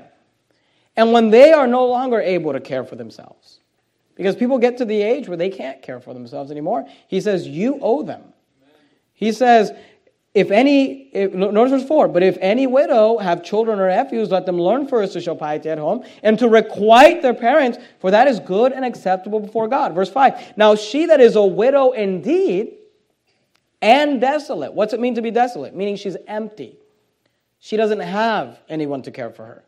And 0.95 1.11
when 1.11 1.31
they 1.31 1.53
are 1.53 1.67
no 1.67 1.87
longer 1.87 2.21
able 2.21 2.53
to 2.53 2.61
care 2.61 2.85
for 2.85 2.95
themselves, 2.95 3.59
because 4.15 4.37
people 4.37 4.59
get 4.59 4.79
to 4.79 4.85
the 4.85 5.03
age 5.03 5.27
where 5.27 5.37
they 5.37 5.51
can't 5.51 5.83
care 5.83 5.99
for 5.99 6.15
themselves 6.15 6.53
anymore, 6.53 6.87
he 7.09 7.21
says, 7.21 7.49
you 7.49 7.81
owe 7.83 8.05
them. 8.05 8.23
He 9.13 9.33
says, 9.33 9.73
if 10.37 10.51
any, 10.51 11.09
if, 11.15 11.33
notice 11.33 11.71
verse 11.71 11.89
4, 11.89 12.09
but 12.09 12.23
if 12.23 12.37
any 12.43 12.67
widow 12.67 13.17
have 13.17 13.43
children 13.43 13.81
or 13.81 13.89
nephews, 13.89 14.31
let 14.31 14.45
them 14.45 14.61
learn 14.61 14.87
first 14.87 15.15
to 15.15 15.21
show 15.23 15.35
piety 15.35 15.71
at 15.71 15.79
home 15.79 16.05
and 16.23 16.39
to 16.39 16.47
requite 16.47 17.23
their 17.23 17.33
parents, 17.33 17.79
for 18.01 18.11
that 18.11 18.29
is 18.29 18.39
good 18.41 18.73
and 18.73 18.85
acceptable 18.85 19.41
before 19.41 19.67
God. 19.67 19.95
Verse 19.95 20.11
5, 20.11 20.59
now 20.59 20.75
she 20.75 21.07
that 21.07 21.23
is 21.23 21.37
a 21.37 21.43
widow 21.43 21.93
indeed 21.93 22.75
and 23.81 24.21
desolate. 24.21 24.75
What's 24.75 24.93
it 24.93 25.01
mean 25.01 25.15
to 25.15 25.23
be 25.23 25.31
desolate? 25.31 25.75
Meaning 25.75 25.97
she's 25.97 26.19
empty. 26.27 26.77
She 27.59 27.79
doesn't 27.79 28.01
have 28.01 28.61
anyone 28.69 29.01
to 29.03 29.11
care 29.11 29.31
for 29.31 29.47
her 29.47 29.65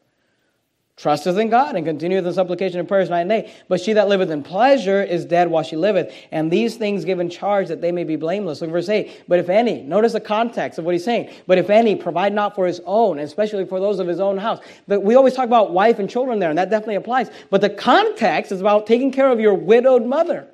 trusteth 0.99 1.39
in 1.39 1.49
God 1.49 1.77
and 1.77 1.87
continueth 1.87 2.27
in 2.27 2.33
supplication 2.35 2.81
and 2.81 2.89
prayers 2.89 3.09
night 3.09 3.21
and 3.21 3.31
day. 3.31 3.53
But 3.69 3.81
she 3.81 3.95
that 3.95 4.09
liveth 4.09 4.31
in 4.31 4.43
pleasure 4.43 5.03
is 5.03 5.25
dead 5.25 5.49
while 5.49 5.63
she 5.63 5.77
liveth. 5.77 6.13
And 6.33 6.51
these 6.51 6.77
things 6.77 7.05
give 7.05 7.21
in 7.21 7.31
charge 7.31 7.69
that 7.69 7.81
they 7.81 7.93
may 7.93 8.05
be 8.05 8.17
blameless. 8.17 8.61
Look 8.61 8.71
verse 8.71 8.89
8. 8.89 9.25
But 9.29 9.39
if 9.39 9.49
any, 9.49 9.81
notice 9.81 10.13
the 10.13 10.21
context 10.21 10.79
of 10.79 10.85
what 10.85 10.95
he's 10.95 11.05
saying. 11.05 11.31
But 11.47 11.57
if 11.57 11.71
any 11.71 11.95
provide 11.97 12.35
not 12.35 12.55
for 12.55 12.67
his 12.67 12.81
own, 12.85 13.21
especially 13.21 13.65
for 13.65 13.81
those 13.81 14.01
of 14.01 14.09
his 14.09 14.21
own 14.21 14.37
house. 14.37 14.61
But 14.87 15.03
we 15.03 15.15
always 15.15 15.35
talk 15.35 15.47
about 15.47 15.73
wife 15.73 15.99
and 15.99 16.11
children 16.11 16.41
there, 16.41 16.51
and 16.51 16.59
that 16.59 16.69
definitely 16.69 16.97
applies. 16.97 17.31
But 17.49 17.61
the 17.61 17.71
context 17.71 18.53
is 18.53 18.61
about 18.61 18.87
taking 18.87 19.13
care 19.13 19.31
of 19.31 19.41
your 19.41 19.55
widowed 19.55 20.05
mother 20.05 20.49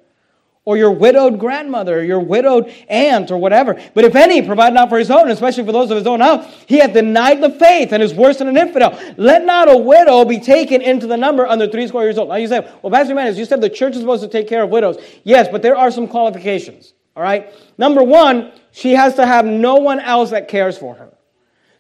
or 0.66 0.78
your 0.78 0.90
widowed 0.90 1.38
grandmother, 1.38 1.98
or 1.98 2.02
your 2.02 2.20
widowed 2.20 2.72
aunt, 2.88 3.30
or 3.30 3.36
whatever. 3.36 3.80
But 3.92 4.04
if 4.04 4.16
any 4.16 4.40
provide 4.40 4.72
not 4.72 4.88
for 4.88 4.98
his 4.98 5.10
own, 5.10 5.30
especially 5.30 5.64
for 5.64 5.72
those 5.72 5.90
of 5.90 5.98
his 5.98 6.06
own 6.06 6.20
house, 6.20 6.46
he 6.66 6.78
hath 6.78 6.94
denied 6.94 7.42
the 7.42 7.50
faith 7.50 7.92
and 7.92 8.02
is 8.02 8.14
worse 8.14 8.38
than 8.38 8.48
an 8.48 8.56
infidel. 8.56 8.98
Let 9.18 9.44
not 9.44 9.70
a 9.70 9.76
widow 9.76 10.24
be 10.24 10.40
taken 10.40 10.80
into 10.80 11.06
the 11.06 11.18
number 11.18 11.46
under 11.46 11.68
three 11.68 11.86
score 11.86 12.02
years 12.02 12.16
old. 12.16 12.30
Now 12.30 12.36
you 12.36 12.48
say, 12.48 12.60
well, 12.82 12.90
Pastor 12.90 13.14
Manis, 13.14 13.36
you 13.36 13.44
said 13.44 13.60
the 13.60 13.68
church 13.68 13.92
is 13.92 14.00
supposed 14.00 14.22
to 14.22 14.28
take 14.28 14.48
care 14.48 14.62
of 14.62 14.70
widows. 14.70 14.96
Yes, 15.22 15.48
but 15.52 15.60
there 15.60 15.76
are 15.76 15.90
some 15.90 16.08
qualifications. 16.08 16.94
All 17.14 17.22
right? 17.22 17.52
Number 17.76 18.02
one, 18.02 18.52
she 18.72 18.92
has 18.92 19.14
to 19.16 19.26
have 19.26 19.44
no 19.44 19.76
one 19.76 20.00
else 20.00 20.30
that 20.30 20.48
cares 20.48 20.78
for 20.78 20.94
her. 20.94 21.14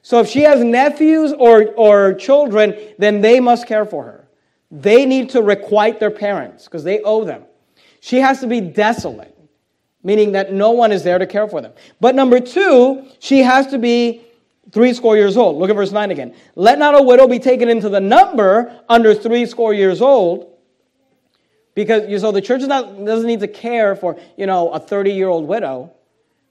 So 0.02 0.20
if 0.20 0.28
she 0.28 0.42
has 0.42 0.62
nephews 0.62 1.32
or, 1.32 1.68
or 1.76 2.12
children, 2.12 2.76
then 2.98 3.22
they 3.22 3.40
must 3.40 3.66
care 3.66 3.86
for 3.86 4.04
her. 4.04 4.28
They 4.70 5.06
need 5.06 5.30
to 5.30 5.40
requite 5.40 5.98
their 5.98 6.10
parents 6.10 6.64
because 6.64 6.84
they 6.84 7.00
owe 7.00 7.24
them. 7.24 7.44
She 8.04 8.20
has 8.20 8.40
to 8.40 8.46
be 8.46 8.60
desolate. 8.60 9.30
meaning 10.02 10.32
that 10.32 10.52
no 10.52 10.72
one 10.72 10.92
is 10.92 11.02
there 11.02 11.18
to 11.18 11.26
care 11.26 11.48
for 11.48 11.62
them. 11.62 11.72
But 11.98 12.14
number 12.14 12.38
two, 12.38 13.06
she 13.20 13.38
has 13.38 13.66
to 13.68 13.78
be 13.78 14.20
three 14.70 14.92
score 14.92 15.16
years 15.16 15.38
old. 15.38 15.56
Look 15.56 15.70
at 15.70 15.76
verse 15.76 15.92
9 15.92 16.10
again. 16.10 16.34
Let 16.54 16.78
not 16.78 16.94
a 16.94 17.00
widow 17.00 17.26
be 17.26 17.38
taken 17.38 17.70
into 17.70 17.88
the 17.88 18.00
number 18.00 18.78
under 18.90 19.14
three 19.14 19.46
score 19.46 19.72
years 19.72 20.02
old. 20.02 20.52
Because 21.74 22.06
you 22.06 22.18
so 22.18 22.30
the 22.30 22.42
church 22.42 22.60
not, 22.60 23.02
doesn't 23.06 23.26
need 23.26 23.40
to 23.40 23.48
care 23.48 23.96
for, 23.96 24.20
you 24.36 24.44
know, 24.44 24.68
a 24.72 24.78
30 24.78 25.12
year 25.12 25.28
old 25.28 25.48
widow. 25.48 25.90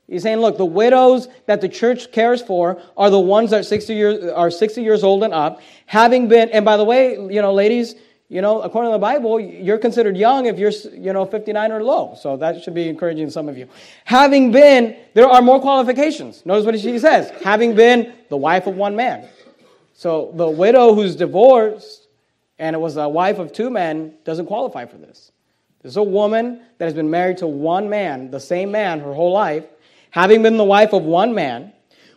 He's 0.08 0.24
saying, 0.24 0.40
look, 0.40 0.58
the 0.58 0.66
widows 0.66 1.28
that 1.46 1.62
the 1.62 1.70
church 1.70 2.12
cares 2.12 2.42
for 2.42 2.82
are 2.98 3.12
the 3.12 3.20
ones 3.20 3.52
that 3.52 3.66
60 3.66 3.94
years, 3.94 4.32
are 4.32 4.50
60 4.50 4.82
years 4.82 5.04
old 5.04 5.24
and 5.24 5.32
up, 5.32 5.62
having 5.86 6.28
been, 6.28 6.50
and 6.50 6.66
by 6.66 6.78
the 6.78 6.84
way, 6.84 7.14
you 7.14 7.44
know, 7.44 7.54
ladies, 7.54 7.94
you 8.34 8.42
know, 8.42 8.64
according 8.64 8.90
to 8.90 8.96
the 8.96 9.00
Bible, 9.00 9.40
you're 9.40 9.78
considered 9.78 10.18
young 10.18 10.48
if 10.48 10.58
you're, 10.58 10.72
you 10.92 11.14
know, 11.14 11.24
59 11.24 11.72
or 11.72 11.84
low. 11.84 12.16
So 12.20 12.36
that 12.38 12.64
should 12.64 12.74
be 12.74 12.90
encouraging 12.90 13.30
some 13.30 13.48
of 13.48 13.60
you. 13.60 13.68
Having 14.06 14.52
been, 14.52 14.98
there 15.14 15.28
are 15.28 15.40
more 15.40 15.62
qualifications. 15.62 16.44
Notice 16.44 16.66
what 16.66 16.80
she 16.80 16.98
says. 16.98 17.30
Having 17.44 17.76
been 17.76 18.12
the 18.30 18.38
wife 18.38 18.66
of 18.66 18.76
one 18.76 18.96
man. 18.96 19.30
So 19.94 20.32
the 20.34 20.50
widow 20.50 20.96
who's 20.96 21.16
divorced 21.16 22.08
and 22.58 22.76
it 22.76 22.80
was 22.80 22.98
a 22.98 23.08
wife 23.08 23.38
of 23.38 23.54
two 23.54 23.70
men 23.70 24.16
doesn't 24.24 24.48
qualify 24.48 24.86
for 24.86 24.98
this. 24.98 25.32
This 25.84 25.92
is 25.92 25.98
a 25.98 26.04
woman 26.04 26.62
that 26.80 26.86
has 26.86 26.96
been 26.96 27.12
married 27.12 27.38
to 27.38 27.48
one 27.48 27.88
man, 27.88 28.32
the 28.32 28.40
same 28.40 28.72
man, 28.72 29.00
her 29.02 29.14
whole 29.14 29.32
life, 29.32 29.66
having 30.10 30.42
been 30.42 30.58
the 30.58 30.64
wife 30.64 30.94
of 30.94 31.04
one 31.04 31.36
man, 31.36 31.72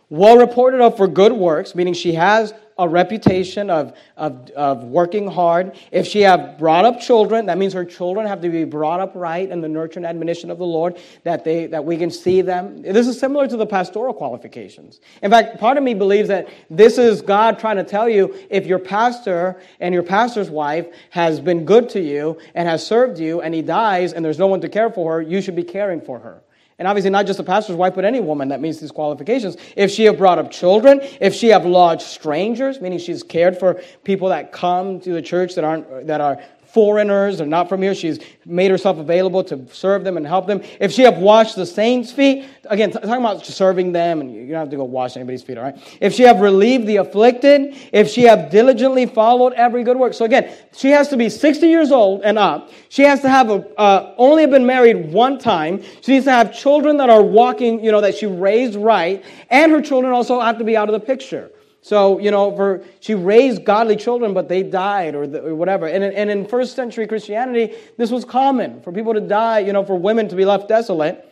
well 0.09 0.37
reported 0.37 0.81
of 0.81 0.97
for 0.97 1.07
good 1.07 1.33
works, 1.33 1.75
meaning 1.75 1.93
she 1.93 2.13
has 2.13 2.55
a 2.79 2.87
reputation 2.87 3.69
of, 3.69 3.97
of, 4.15 4.49
of 4.51 4.83
working 4.83 5.27
hard. 5.27 5.77
If 5.91 6.07
she 6.07 6.21
have 6.21 6.57
brought 6.57 6.85
up 6.85 6.99
children, 6.99 7.45
that 7.47 7.57
means 7.57 7.73
her 7.73 7.85
children 7.85 8.27
have 8.27 8.41
to 8.41 8.49
be 8.49 8.63
brought 8.63 8.99
up 8.99 9.13
right 9.15 9.49
in 9.49 9.61
the 9.61 9.67
nurture 9.67 9.99
and 9.99 10.05
admonition 10.05 10.51
of 10.51 10.57
the 10.57 10.65
Lord, 10.65 10.99
that, 11.23 11.43
they, 11.43 11.67
that 11.67 11.83
we 11.83 11.97
can 11.97 12.11
see 12.11 12.41
them. 12.41 12.81
This 12.81 13.07
is 13.07 13.19
similar 13.19 13.47
to 13.47 13.57
the 13.57 13.65
pastoral 13.65 14.13
qualifications. 14.13 14.99
In 15.21 15.31
fact, 15.31 15.59
part 15.59 15.77
of 15.77 15.83
me 15.83 15.93
believes 15.93 16.27
that 16.29 16.47
this 16.69 16.97
is 16.97 17.21
God 17.21 17.59
trying 17.59 17.77
to 17.77 17.83
tell 17.83 18.07
you 18.07 18.35
if 18.49 18.65
your 18.65 18.79
pastor 18.79 19.59
and 19.79 19.93
your 19.93 20.03
pastor's 20.03 20.49
wife 20.49 20.87
has 21.09 21.39
been 21.39 21.65
good 21.65 21.89
to 21.89 22.01
you 22.01 22.37
and 22.55 22.67
has 22.67 22.85
served 22.85 23.19
you 23.19 23.41
and 23.41 23.53
he 23.53 23.61
dies 23.61 24.13
and 24.13 24.23
there's 24.23 24.39
no 24.39 24.47
one 24.47 24.61
to 24.61 24.69
care 24.69 24.89
for 24.89 25.13
her, 25.13 25.21
you 25.21 25.41
should 25.41 25.55
be 25.55 25.63
caring 25.63 26.01
for 26.01 26.19
her. 26.19 26.43
And 26.79 26.87
obviously, 26.87 27.09
not 27.09 27.25
just 27.25 27.39
a 27.39 27.43
pastor's 27.43 27.75
wife, 27.75 27.95
but 27.95 28.05
any 28.05 28.19
woman 28.19 28.49
that 28.49 28.61
meets 28.61 28.79
these 28.79 28.91
qualifications. 28.91 29.57
If 29.75 29.89
she 29.89 30.03
have 30.03 30.17
brought 30.17 30.37
up 30.37 30.51
children, 30.51 30.99
if 31.19 31.33
she 31.33 31.47
have 31.47 31.65
lodged 31.65 32.03
strangers, 32.03 32.79
meaning 32.79 32.99
she's 32.99 33.23
cared 33.23 33.57
for 33.57 33.81
people 34.03 34.29
that 34.29 34.51
come 34.51 34.99
to 35.01 35.11
the 35.11 35.21
church 35.21 35.55
that 35.55 35.63
aren't 35.63 36.05
that 36.05 36.21
are 36.21 36.39
foreigners 36.67 37.41
or 37.41 37.45
not 37.45 37.69
from 37.69 37.81
here. 37.81 37.95
She's 37.95 38.19
made 38.45 38.71
herself 38.71 38.97
available 38.97 39.43
to 39.45 39.67
serve 39.73 40.03
them 40.03 40.17
and 40.17 40.27
help 40.27 40.47
them. 40.47 40.61
If 40.79 40.91
she 40.91 41.03
have 41.03 41.17
washed 41.17 41.55
the 41.55 41.65
saints' 41.65 42.11
feet, 42.11 42.45
again, 42.65 42.91
talking 42.91 43.09
about 43.09 43.45
serving 43.45 43.91
them, 43.91 44.21
and 44.21 44.33
you 44.33 44.47
don't 44.47 44.59
have 44.59 44.69
to 44.69 44.75
go 44.75 44.83
wash 44.83 45.15
anybody's 45.15 45.43
feet, 45.43 45.57
all 45.57 45.63
right? 45.63 45.97
If 46.01 46.13
she 46.13 46.23
have 46.23 46.39
relieved 46.39 46.87
the 46.87 46.97
afflicted, 46.97 47.75
if 47.91 48.09
she 48.09 48.23
have 48.23 48.49
diligently 48.51 49.05
followed 49.05 49.53
every 49.53 49.83
good 49.83 49.97
work. 49.97 50.13
So 50.13 50.25
again, 50.25 50.53
she 50.75 50.89
has 50.89 51.07
to 51.09 51.17
be 51.17 51.29
60 51.29 51.67
years 51.67 51.91
old 51.91 52.21
and 52.23 52.37
up. 52.37 52.69
She 52.89 53.03
has 53.03 53.21
to 53.21 53.29
have 53.29 53.49
a, 53.49 53.67
uh, 53.79 54.13
only 54.17 54.45
been 54.45 54.65
married 54.65 55.11
one 55.11 55.39
time. 55.39 55.81
She 56.01 56.13
needs 56.13 56.25
to 56.25 56.31
have 56.31 56.53
children 56.53 56.97
that 56.97 57.09
are 57.09 57.23
walking, 57.23 57.83
you 57.83 57.91
know, 57.91 58.01
that 58.01 58.15
she 58.15 58.25
raised 58.25 58.75
right. 58.75 59.23
And 59.49 59.71
her 59.71 59.81
children 59.81 60.13
also 60.13 60.39
have 60.39 60.57
to 60.57 60.63
be 60.63 60.75
out 60.75 60.89
of 60.89 60.93
the 60.93 61.05
picture. 61.05 61.51
So, 61.87 62.19
you 62.19 62.31
know, 62.31 62.53
for, 62.53 62.83
she 62.99 63.15
raised 63.15 63.63
godly 63.63 63.95
children, 63.95 64.33
but 64.33 64.49
they 64.49 64.61
died 64.61 65.15
or, 65.15 65.25
the, 65.25 65.41
or 65.41 65.55
whatever. 65.55 65.87
And, 65.87 66.03
and 66.03 66.29
in 66.29 66.45
first 66.45 66.75
century 66.75 67.07
Christianity, 67.07 67.77
this 67.95 68.11
was 68.11 68.25
common 68.25 68.81
for 68.81 68.91
people 68.91 69.13
to 69.13 69.21
die, 69.21 69.59
you 69.59 69.71
know, 69.71 69.85
for 69.85 69.95
women 69.95 70.27
to 70.27 70.35
be 70.35 70.43
left 70.43 70.67
desolate. 70.67 71.23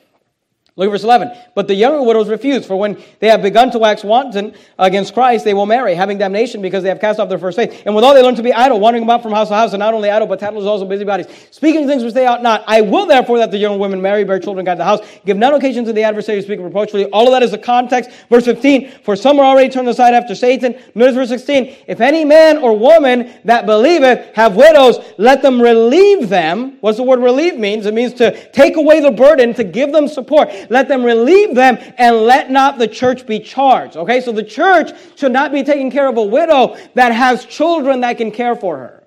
Look 0.77 0.87
at 0.87 0.91
verse 0.91 1.05
11. 1.05 1.31
But 1.53 1.69
the 1.69 1.73
younger 1.73 2.03
widows 2.03 2.27
refuse, 2.27 2.65
for 2.65 2.75
when 2.75 3.01
they 3.19 3.29
have 3.29 3.41
begun 3.41 3.71
to 3.71 3.79
wax 3.79 4.03
wanton 4.03 4.53
against 4.77 5.13
Christ, 5.13 5.45
they 5.45 5.53
will 5.53 5.65
marry, 5.65 5.95
having 5.95 6.17
damnation 6.17 6.61
because 6.61 6.83
they 6.83 6.89
have 6.89 6.99
cast 6.99 7.17
off 7.17 7.29
their 7.29 7.39
first 7.39 7.55
faith. 7.55 7.83
And 7.85 7.95
withal 7.95 8.13
they 8.13 8.21
learn 8.21 8.35
to 8.35 8.43
be 8.43 8.51
idle, 8.51 8.81
wandering 8.81 9.05
about 9.05 9.23
from 9.23 9.31
house 9.31 9.47
to 9.47 9.55
house, 9.55 9.71
and 9.71 9.79
not 9.79 9.93
only 9.93 10.09
idle, 10.09 10.27
but 10.27 10.37
tattlers 10.37 10.65
also 10.65 10.83
busybodies, 10.83 11.27
speaking 11.49 11.87
things 11.87 12.03
which 12.03 12.13
they 12.13 12.27
ought 12.27 12.43
not. 12.43 12.61
I 12.67 12.81
will 12.81 13.05
therefore 13.05 13.37
that 13.37 13.51
the 13.51 13.57
young 13.57 13.79
women 13.79 14.01
marry, 14.01 14.25
bear 14.25 14.37
children, 14.37 14.65
guide 14.65 14.77
the 14.77 14.83
house, 14.83 14.99
give 15.25 15.37
none 15.37 15.53
occasion 15.53 15.85
to 15.85 15.93
the 15.93 16.03
adversary 16.03 16.39
to 16.39 16.43
speak 16.43 16.59
reproachfully. 16.59 17.05
All 17.05 17.25
of 17.25 17.31
that 17.31 17.41
is 17.41 17.51
the 17.51 17.57
context. 17.57 18.09
Verse 18.29 18.43
15. 18.43 18.91
For 19.03 19.15
some 19.15 19.39
are 19.39 19.45
already 19.45 19.69
turned 19.69 19.87
aside 19.87 20.13
after 20.13 20.35
Satan. 20.35 20.77
Notice 20.93 21.15
verse 21.15 21.29
16. 21.29 21.73
If 21.87 22.01
any 22.01 22.25
man 22.25 22.57
or 22.57 22.77
woman 22.77 23.31
that 23.45 23.65
believeth 23.65 24.35
have 24.35 24.57
widows, 24.57 24.99
let 25.17 25.41
them 25.41 25.61
relieve 25.61 26.27
them. 26.27 26.79
What's 26.81 26.97
the 26.97 27.03
word 27.03 27.21
relieve 27.21 27.57
means? 27.57 27.85
It 27.85 27.93
means 27.93 28.13
to 28.15 28.51
take 28.51 28.75
away 28.75 28.99
the 28.99 29.11
burden, 29.11 29.53
to 29.53 29.63
give 29.63 29.93
them 29.93 30.09
support 30.09 30.49
let 30.69 30.87
them 30.87 31.03
relieve 31.03 31.55
them, 31.55 31.77
and 31.97 32.17
let 32.17 32.51
not 32.51 32.77
the 32.77 32.87
church 32.87 33.25
be 33.25 33.39
charged. 33.39 33.97
Okay, 33.97 34.21
so 34.21 34.31
the 34.31 34.43
church 34.43 34.91
should 35.15 35.31
not 35.31 35.51
be 35.51 35.63
taking 35.63 35.91
care 35.91 36.07
of 36.07 36.17
a 36.17 36.23
widow 36.23 36.77
that 36.93 37.11
has 37.11 37.45
children 37.45 38.01
that 38.01 38.17
can 38.17 38.31
care 38.31 38.55
for 38.55 38.77
her. 38.77 39.03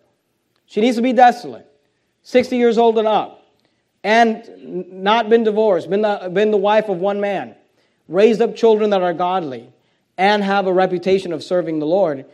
She 0.66 0.80
needs 0.80 0.96
to 0.96 1.02
be 1.02 1.12
desolate, 1.12 1.66
60 2.22 2.56
years 2.56 2.78
old 2.78 2.98
and 2.98 3.08
up, 3.08 3.46
and 4.04 4.92
not 4.92 5.28
been 5.28 5.44
divorced, 5.44 5.88
been 5.88 6.02
the, 6.02 6.30
been 6.32 6.50
the 6.50 6.56
wife 6.56 6.88
of 6.88 6.98
one 6.98 7.20
man, 7.20 7.54
raised 8.06 8.42
up 8.42 8.54
children 8.54 8.90
that 8.90 9.02
are 9.02 9.14
godly, 9.14 9.72
and 10.16 10.42
have 10.42 10.66
a 10.66 10.72
reputation 10.72 11.32
of 11.32 11.42
serving 11.42 11.78
the 11.78 11.86
Lord. 11.86 12.26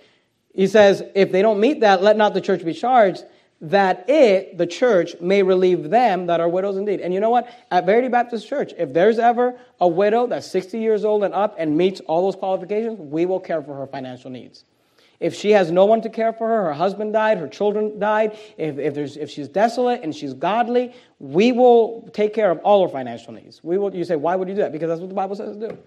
He 0.55 0.66
says, 0.66 1.03
if 1.14 1.33
they 1.33 1.43
don't 1.43 1.61
meet 1.61 1.81
that, 1.81 2.03
let 2.03 2.16
not 2.16 2.35
the 2.35 2.41
church 2.41 2.64
be 2.64 2.75
charged 2.75 3.25
that 3.71 4.09
it, 4.09 4.59
the 4.59 4.67
church, 4.67 5.15
may 5.21 5.43
relieve 5.43 5.91
them 5.91 6.27
that 6.27 6.41
are 6.41 6.49
widows 6.49 6.77
indeed. 6.77 7.01
And 7.01 7.15
you 7.15 7.21
know 7.21 7.31
what? 7.31 7.49
At 7.71 7.87
Verity 7.87 8.09
Baptist 8.09 8.47
Church, 8.47 8.73
if 8.77 8.93
there's 8.93 9.19
ever 9.19 9.59
a 9.81 9.89
widow 9.89 10.27
that's 10.27 10.47
60 10.51 10.79
years 10.79 11.05
old 11.05 11.25
and 11.25 11.33
up 11.33 11.55
and 11.59 11.77
meets 11.77 12.01
all 12.01 12.25
those 12.25 12.37
qualifications, 12.37 12.99
we 12.99 13.27
will 13.27 13.41
care 13.41 13.62
for 13.62 13.75
her 13.75 13.87
financial 13.87 14.31
needs. 14.31 14.65
If 15.21 15.35
she 15.35 15.53
has 15.53 15.71
no 15.71 15.87
one 15.87 16.03
to 16.03 16.11
care 16.11 16.33
for 16.33 16.47
her, 16.49 16.65
her 16.65 16.73
husband 16.75 17.12
died, 17.15 17.39
her 17.39 17.49
children 17.49 17.99
died, 17.99 18.37
if, 18.59 18.79
if, 18.79 18.95
there's, 18.95 19.17
if 19.17 19.31
she's 19.31 19.49
desolate 19.49 20.03
and 20.03 20.15
she's 20.15 20.35
godly, 20.35 20.93
we 21.19 21.53
will 21.53 22.11
take 22.12 22.35
care 22.35 22.51
of 22.51 22.59
all 22.59 22.87
her 22.87 22.93
financial 22.93 23.33
needs. 23.33 23.62
We 23.65 23.79
will, 23.79 23.95
you 23.95 24.05
say, 24.05 24.17
why 24.17 24.37
would 24.37 24.49
you 24.49 24.55
do 24.55 24.61
that? 24.62 24.73
Because 24.73 24.89
that's 24.89 25.01
what 25.01 25.09
the 25.09 25.15
Bible 25.15 25.37
says 25.37 25.57
to 25.57 25.69
do 25.69 25.79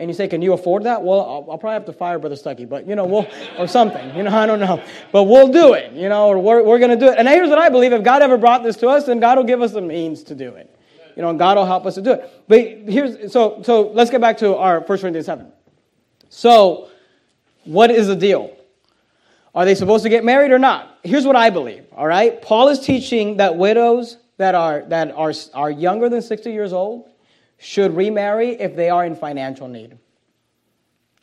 and 0.00 0.08
you 0.08 0.14
say, 0.14 0.26
"Can 0.26 0.40
you 0.40 0.54
afford 0.54 0.84
that?" 0.84 1.02
Well, 1.02 1.20
I'll, 1.20 1.46
I'll, 1.50 1.58
probably 1.58 1.74
have 1.74 1.84
to 1.84 1.92
fire 1.92 2.18
Brother 2.18 2.34
Stuckey, 2.34 2.66
but 2.66 2.88
you 2.88 2.96
know, 2.96 3.04
we'll 3.04 3.28
or 3.58 3.68
something. 3.68 4.16
You 4.16 4.22
know, 4.22 4.30
I 4.36 4.46
don't 4.46 4.58
know, 4.58 4.82
but 5.12 5.24
we'll 5.24 5.48
do 5.48 5.74
it. 5.74 5.92
You 5.92 6.08
know, 6.08 6.28
or 6.28 6.38
we're 6.38 6.64
we're 6.64 6.78
going 6.78 6.90
to 6.90 6.96
do 6.96 7.12
it. 7.12 7.18
And 7.18 7.28
here's 7.28 7.50
what 7.50 7.58
I 7.58 7.68
believe: 7.68 7.92
if 7.92 8.02
God 8.02 8.22
ever 8.22 8.38
brought 8.38 8.62
this 8.62 8.76
to 8.78 8.88
us, 8.88 9.04
then 9.04 9.20
God 9.20 9.36
will 9.36 9.44
give 9.44 9.60
us 9.60 9.72
the 9.72 9.82
means 9.82 10.22
to 10.24 10.34
do 10.34 10.54
it. 10.54 10.74
You 11.16 11.22
know, 11.22 11.28
and 11.28 11.38
God 11.38 11.58
will 11.58 11.66
help 11.66 11.84
us 11.84 11.96
to 11.96 12.02
do 12.02 12.12
it. 12.12 12.30
But 12.48 12.60
here's 12.60 13.30
so 13.30 13.60
so. 13.62 13.88
Let's 13.88 14.10
get 14.10 14.22
back 14.22 14.38
to 14.38 14.56
our 14.56 14.80
First 14.84 15.02
Corinthians 15.02 15.26
seven. 15.26 15.52
So, 16.30 16.88
what 17.64 17.90
is 17.90 18.06
the 18.06 18.16
deal? 18.16 18.56
Are 19.54 19.66
they 19.66 19.74
supposed 19.74 20.04
to 20.04 20.08
get 20.08 20.24
married 20.24 20.50
or 20.50 20.58
not? 20.58 20.98
Here's 21.02 21.26
what 21.26 21.36
I 21.36 21.50
believe. 21.50 21.84
All 21.94 22.06
right, 22.06 22.40
Paul 22.40 22.68
is 22.68 22.80
teaching 22.80 23.36
that 23.36 23.56
widows 23.56 24.16
that 24.38 24.54
are 24.54 24.82
that 24.88 25.10
are 25.10 25.34
are 25.52 25.70
younger 25.70 26.08
than 26.08 26.22
sixty 26.22 26.52
years 26.52 26.72
old 26.72 27.09
should 27.60 27.94
remarry 27.94 28.58
if 28.58 28.74
they 28.74 28.88
are 28.88 29.04
in 29.04 29.14
financial 29.14 29.68
need. 29.68 29.98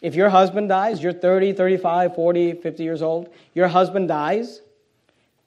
If 0.01 0.13
your 0.13 0.29
husband 0.29 0.69
dies, 0.69 1.01
you're 1.01 1.11
30, 1.11 1.53
35, 1.53 2.13
40, 2.13 2.53
50 2.53 2.83
years 2.83 3.01
old, 3.01 3.33
your 3.55 3.67
husband 3.67 4.07
dies, 4.07 4.61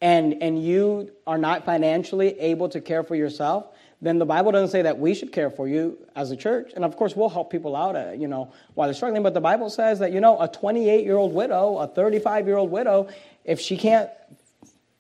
and, 0.01 0.43
and 0.43 0.63
you 0.63 1.13
are 1.29 1.39
not 1.39 1.65
financially 1.65 2.39
able 2.41 2.69
to 2.71 2.81
care 2.81 3.05
for 3.05 3.15
yourself, 3.15 3.69
then 4.03 4.19
the 4.19 4.27
Bible 4.27 4.51
doesn't 4.51 4.71
say 4.71 4.83
that 4.83 4.99
we 4.99 5.15
should 5.15 5.31
care 5.31 5.51
for 5.51 5.69
you 5.69 5.97
as 6.17 6.33
a 6.33 6.37
church. 6.37 6.73
And 6.75 6.85
of 6.85 6.97
course, 6.97 7.15
we'll 7.15 7.29
help 7.29 7.53
people 7.53 7.77
out, 7.77 7.95
uh, 7.95 8.11
you 8.11 8.27
know, 8.27 8.53
while 8.75 8.89
they're 8.89 8.95
struggling. 8.95 9.23
But 9.23 9.35
the 9.35 9.41
Bible 9.41 9.71
says 9.71 10.01
that, 10.01 10.11
you 10.11 10.21
know, 10.21 10.41
a 10.41 10.49
28 10.49 11.05
year 11.05 11.17
old 11.17 11.33
widow, 11.33 11.79
a 11.79 11.87
35 11.87 12.49
year 12.49 12.57
old 12.57 12.71
widow, 12.73 13.09
if 13.45 13.61
she 13.61 13.77
can't 13.77 14.11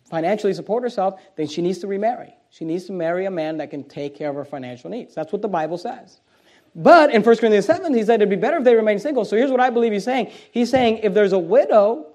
financially 0.09 0.55
support 0.55 0.84
herself, 0.84 1.20
then 1.34 1.49
she 1.49 1.62
needs 1.62 1.78
to 1.78 1.88
remarry. 1.88 2.34
She 2.51 2.65
needs 2.65 2.85
to 2.87 2.93
marry 2.93 3.27
a 3.27 3.31
man 3.31 3.57
that 3.59 3.71
can 3.71 3.85
take 3.85 4.17
care 4.17 4.29
of 4.29 4.37
her 4.37 4.45
financial 4.45 4.91
needs. 4.91 5.15
That's 5.15 5.33
what 5.33 5.41
the 5.41 5.49
Bible 5.49 5.79
says. 5.79 6.21
But 6.75 7.13
in 7.13 7.23
1 7.23 7.37
Corinthians 7.39 7.67
7, 7.67 7.95
he 7.95 8.03
said 8.05 8.17
it'd 8.17 8.29
be 8.29 8.37
better 8.37 8.59
if 8.59 8.65
they 8.65 8.75
remain 8.75 8.99
single. 8.99 9.25
So 9.25 9.37
here's 9.37 9.51
what 9.51 9.61
I 9.61 9.71
believe 9.71 9.93
he's 9.93 10.05
saying. 10.05 10.31
He's 10.53 10.71
saying 10.71 10.99
if 10.99 11.15
there's 11.15 11.33
a 11.33 11.39
widow 11.39 12.10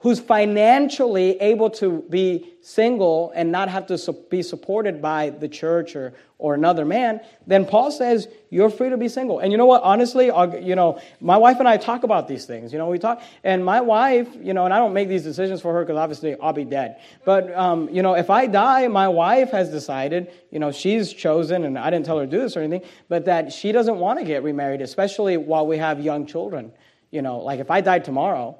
who's 0.00 0.18
financially 0.18 1.38
able 1.40 1.68
to 1.68 2.02
be 2.08 2.54
single 2.62 3.32
and 3.34 3.52
not 3.52 3.68
have 3.68 3.86
to 3.86 4.12
be 4.30 4.42
supported 4.42 5.00
by 5.02 5.28
the 5.28 5.48
church 5.48 5.94
or, 5.94 6.14
or 6.38 6.54
another 6.54 6.86
man, 6.86 7.20
then 7.46 7.66
Paul 7.66 7.90
says 7.90 8.26
you're 8.48 8.70
free 8.70 8.88
to 8.88 8.96
be 8.96 9.08
single. 9.08 9.40
And 9.40 9.52
you 9.52 9.58
know 9.58 9.66
what? 9.66 9.82
Honestly, 9.82 10.26
you 10.26 10.74
know, 10.74 10.98
my 11.20 11.36
wife 11.36 11.58
and 11.58 11.68
I 11.68 11.76
talk 11.76 12.02
about 12.02 12.28
these 12.28 12.46
things. 12.46 12.72
You 12.72 12.78
know, 12.78 12.88
we 12.88 12.98
talk, 12.98 13.22
and 13.44 13.62
my 13.62 13.82
wife, 13.82 14.26
you 14.40 14.54
know, 14.54 14.64
and 14.64 14.72
I 14.72 14.78
don't 14.78 14.94
make 14.94 15.08
these 15.08 15.22
decisions 15.22 15.60
for 15.60 15.74
her 15.74 15.84
because 15.84 15.98
obviously 15.98 16.34
I'll 16.40 16.54
be 16.54 16.64
dead. 16.64 16.96
But 17.26 17.54
um, 17.54 17.90
you 17.90 18.02
know, 18.02 18.14
if 18.14 18.30
I 18.30 18.46
die, 18.46 18.88
my 18.88 19.08
wife 19.08 19.50
has 19.50 19.68
decided, 19.68 20.32
you 20.50 20.60
know, 20.60 20.72
she's 20.72 21.12
chosen, 21.12 21.64
and 21.64 21.78
I 21.78 21.90
didn't 21.90 22.06
tell 22.06 22.18
her 22.18 22.24
to 22.24 22.30
do 22.30 22.40
this 22.40 22.56
or 22.56 22.60
anything, 22.60 22.88
but 23.10 23.26
that 23.26 23.52
she 23.52 23.70
doesn't 23.70 23.98
want 23.98 24.18
to 24.18 24.24
get 24.24 24.42
remarried, 24.42 24.80
especially 24.80 25.36
while 25.36 25.66
we 25.66 25.76
have 25.76 26.00
young 26.00 26.24
children. 26.24 26.72
You 27.10 27.20
know, 27.20 27.40
like 27.40 27.60
if 27.60 27.70
I 27.70 27.82
died 27.82 28.06
tomorrow 28.06 28.56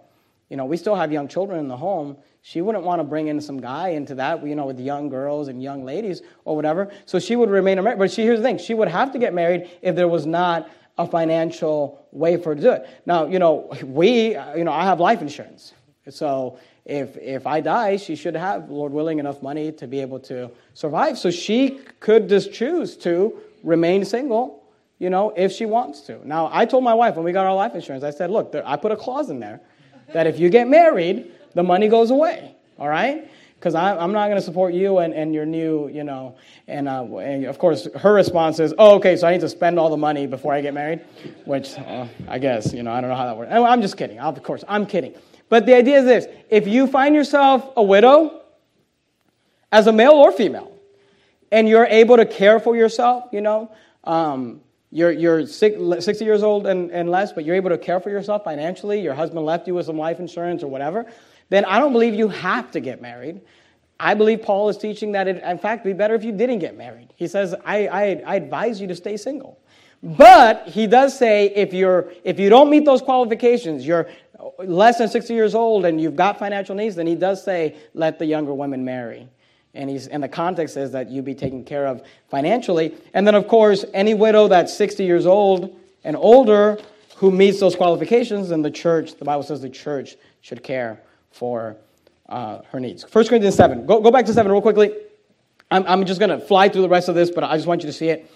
You 0.51 0.57
know, 0.57 0.64
we 0.64 0.76
still 0.76 0.96
have 0.96 1.12
young 1.12 1.28
children 1.28 1.61
in 1.61 1.68
the 1.68 1.76
home. 1.76 2.16
She 2.42 2.61
wouldn't 2.61 2.84
want 2.84 2.98
to 2.98 3.05
bring 3.05 3.28
in 3.28 3.40
some 3.40 3.61
guy 3.61 3.90
into 3.90 4.16
that, 4.16 4.44
you 4.44 4.57
know, 4.57 4.66
with 4.66 4.80
young 4.80 5.09
girls 5.09 5.46
and 5.48 5.62
young 5.62 5.84
ladies 5.84 6.22
or 6.44 6.57
whatever. 6.57 6.90
So 7.07 7.20
she 7.20 7.36
would 7.36 7.51
remain 7.51 7.82
married. 7.82 7.98
But 7.98 8.11
she, 8.11 8.22
here's 8.22 8.40
the 8.40 8.42
thing 8.42 8.59
she 8.59 8.74
would 8.74 8.88
have 8.88 9.12
to 9.12 9.18
get 9.18 9.32
married 9.32 9.70
if 9.80 9.94
there 9.94 10.09
was 10.09 10.26
not 10.26 10.68
a 10.98 11.07
financial 11.07 12.05
way 12.11 12.36
for 12.36 12.51
her 12.51 12.57
to 12.57 12.61
do 12.61 12.70
it. 12.72 12.88
Now, 13.07 13.26
you 13.26 13.38
know, 13.38 13.72
we, 13.84 14.30
you 14.57 14.64
know, 14.64 14.72
I 14.72 14.84
have 14.84 14.98
life 14.98 15.22
insurance. 15.22 15.72
So 16.09 16.59
if, 16.84 17.16
if 17.18 17.46
I 17.46 17.61
die, 17.61 17.96
she 17.96 18.16
should 18.16 18.34
have, 18.34 18.68
Lord 18.68 18.92
willing, 18.92 19.20
enough 19.20 19.42
money 19.42 19.70
to 19.72 19.86
be 19.86 20.01
able 20.01 20.18
to 20.20 20.51
survive. 20.74 21.16
So 21.16 21.30
she 21.30 21.78
could 22.01 22.28
just 22.28 22.53
choose 22.53 22.96
to 22.98 23.38
remain 23.62 24.05
single, 24.05 24.64
you 24.98 25.11
know, 25.11 25.32
if 25.36 25.53
she 25.53 25.64
wants 25.64 26.01
to. 26.03 26.26
Now, 26.26 26.51
I 26.53 26.64
told 26.64 26.82
my 26.82 26.94
wife 26.94 27.14
when 27.14 27.24
we 27.24 27.30
got 27.30 27.46
our 27.46 27.55
life 27.55 27.74
insurance, 27.76 28.03
I 28.03 28.11
said, 28.11 28.30
look, 28.30 28.51
there, 28.51 28.66
I 28.66 28.76
put 28.76 28.90
a 28.90 28.96
clause 28.96 29.30
in 29.30 29.38
there 29.38 29.61
that 30.12 30.26
if 30.26 30.38
you 30.38 30.48
get 30.50 30.68
married, 30.68 31.32
the 31.54 31.62
money 31.62 31.88
goes 31.88 32.11
away, 32.11 32.54
all 32.78 32.88
right? 32.88 33.28
Because 33.54 33.74
I'm 33.74 34.12
not 34.12 34.28
going 34.28 34.38
to 34.38 34.44
support 34.44 34.72
you 34.72 34.98
and, 34.98 35.12
and 35.12 35.34
your 35.34 35.44
new, 35.44 35.88
you 35.88 36.02
know, 36.02 36.36
and, 36.66 36.88
uh, 36.88 37.04
and, 37.18 37.44
of 37.44 37.58
course 37.58 37.88
her 37.96 38.14
response 38.14 38.58
is, 38.58 38.72
oh, 38.78 38.94
okay, 38.96 39.16
so 39.16 39.26
I 39.26 39.32
need 39.32 39.42
to 39.42 39.50
spend 39.50 39.78
all 39.78 39.90
the 39.90 39.98
money 39.98 40.26
before 40.26 40.54
I 40.54 40.62
get 40.62 40.72
married, 40.72 41.00
which 41.44 41.76
uh, 41.78 42.06
I 42.26 42.38
guess, 42.38 42.72
you 42.72 42.82
know, 42.82 42.90
I 42.90 43.00
don't 43.02 43.11
know 43.11 43.16
how 43.16 43.26
that 43.26 43.36
works. 43.36 43.52
I'm 43.52 43.82
just 43.82 43.96
kidding, 43.98 44.18
of 44.18 44.42
course, 44.42 44.64
I'm 44.66 44.86
kidding. 44.86 45.14
But 45.50 45.66
the 45.66 45.74
idea 45.74 45.98
is 45.98 46.04
this 46.06 46.26
if 46.48 46.66
you 46.66 46.86
find 46.86 47.14
yourself 47.14 47.70
a 47.76 47.82
widow, 47.82 48.40
as 49.72 49.86
a 49.86 49.92
male 49.92 50.12
or 50.12 50.32
female, 50.32 50.72
and 51.52 51.68
you're 51.68 51.86
able 51.86 52.16
to 52.16 52.26
care 52.26 52.61
for 52.61 52.76
yourself, 52.76 53.24
you 53.32 53.40
know, 53.40 53.70
um, 54.04 54.61
you're, 54.91 55.12
you're 55.12 55.47
60 55.47 56.24
years 56.24 56.43
old 56.43 56.66
and, 56.66 56.91
and 56.91 57.11
less, 57.11 57.32
but 57.32 57.45
you're 57.45 57.55
able 57.55 57.70
to 57.70 57.78
care 57.78 58.01
for 58.01 58.11
yourself 58.11 58.45
financially, 58.45 59.01
your 59.01 59.14
husband 59.14 59.45
left 59.47 59.66
you 59.68 59.74
with 59.74 59.86
some 59.86 59.99
life 59.99 60.18
insurance 60.18 60.62
or 60.62 60.68
whatever, 60.68 61.07
then 61.49 61.64
I 61.64 61.78
don't 61.78 61.93
believe 61.93 62.14
you 62.14 62.28
have 62.28 62.70
to 62.72 62.80
get 62.80 63.01
married. 63.01 63.41
I 64.01 64.14
believe 64.14 64.43
Paul 64.43 64.68
is 64.68 64.78
teaching 64.78 65.12
that 65.12 65.28
it, 65.28 65.43
in 65.43 65.59
fact, 65.59 65.84
be 65.84 65.93
better 65.93 66.14
if 66.14 66.24
you 66.24 66.32
didn't 66.32 66.59
get 66.59 66.76
married. 66.76 67.12
He 67.16 67.28
says, 67.28 67.55
I, 67.64 67.86
I, 67.86 68.22
I 68.26 68.34
advise 68.36 68.80
you 68.80 68.86
to 68.88 68.97
stay 68.97 69.16
single. 69.16 69.61
But 70.03 70.66
he 70.66 70.86
does 70.86 71.16
say 71.16 71.49
if, 71.55 71.74
you're, 71.74 72.11
if 72.24 72.41
you 72.41 72.49
don't 72.49 72.70
meet 72.70 72.86
those 72.86 73.03
qualifications, 73.03 73.86
you're 73.86 74.09
less 74.59 74.99
than 74.99 75.09
60 75.09 75.34
years 75.34 75.55
old 75.55 75.84
and 75.84 76.01
you've 76.01 76.16
got 76.16 76.38
financial 76.38 76.74
needs, 76.74 76.97
then 76.97 77.07
he 77.07 77.14
does 77.14 77.45
say, 77.45 77.76
let 77.93 78.18
the 78.18 78.24
younger 78.24 78.55
women 78.55 78.84
marry. 78.84 79.28
And, 79.74 79.88
he's, 79.88 80.08
and 80.08 80.22
the 80.22 80.28
context 80.28 80.76
is 80.76 80.90
that 80.92 81.10
you 81.10 81.22
be 81.22 81.34
taken 81.34 81.64
care 81.64 81.86
of 81.86 82.02
financially. 82.28 82.96
And 83.14 83.26
then, 83.26 83.34
of 83.34 83.46
course, 83.46 83.84
any 83.94 84.14
widow 84.14 84.48
that's 84.48 84.76
60 84.76 85.04
years 85.04 85.26
old 85.26 85.78
and 86.02 86.16
older 86.16 86.78
who 87.16 87.30
meets 87.30 87.60
those 87.60 87.76
qualifications, 87.76 88.48
then 88.48 88.62
the 88.62 88.70
church, 88.70 89.16
the 89.16 89.24
Bible 89.24 89.42
says 89.42 89.60
the 89.60 89.68
church 89.68 90.16
should 90.40 90.62
care 90.62 91.00
for 91.30 91.76
uh, 92.28 92.62
her 92.70 92.80
needs. 92.80 93.02
1 93.02 93.26
Corinthians 93.28 93.54
7. 93.54 93.86
Go, 93.86 94.00
go 94.00 94.10
back 94.10 94.26
to 94.26 94.32
7 94.32 94.50
real 94.50 94.62
quickly. 94.62 94.92
I'm, 95.70 95.84
I'm 95.86 96.04
just 96.04 96.18
going 96.18 96.30
to 96.30 96.44
fly 96.44 96.68
through 96.68 96.82
the 96.82 96.88
rest 96.88 97.08
of 97.08 97.14
this, 97.14 97.30
but 97.30 97.44
I 97.44 97.56
just 97.56 97.66
want 97.66 97.82
you 97.82 97.86
to 97.88 97.92
see 97.92 98.08
it. 98.08 98.30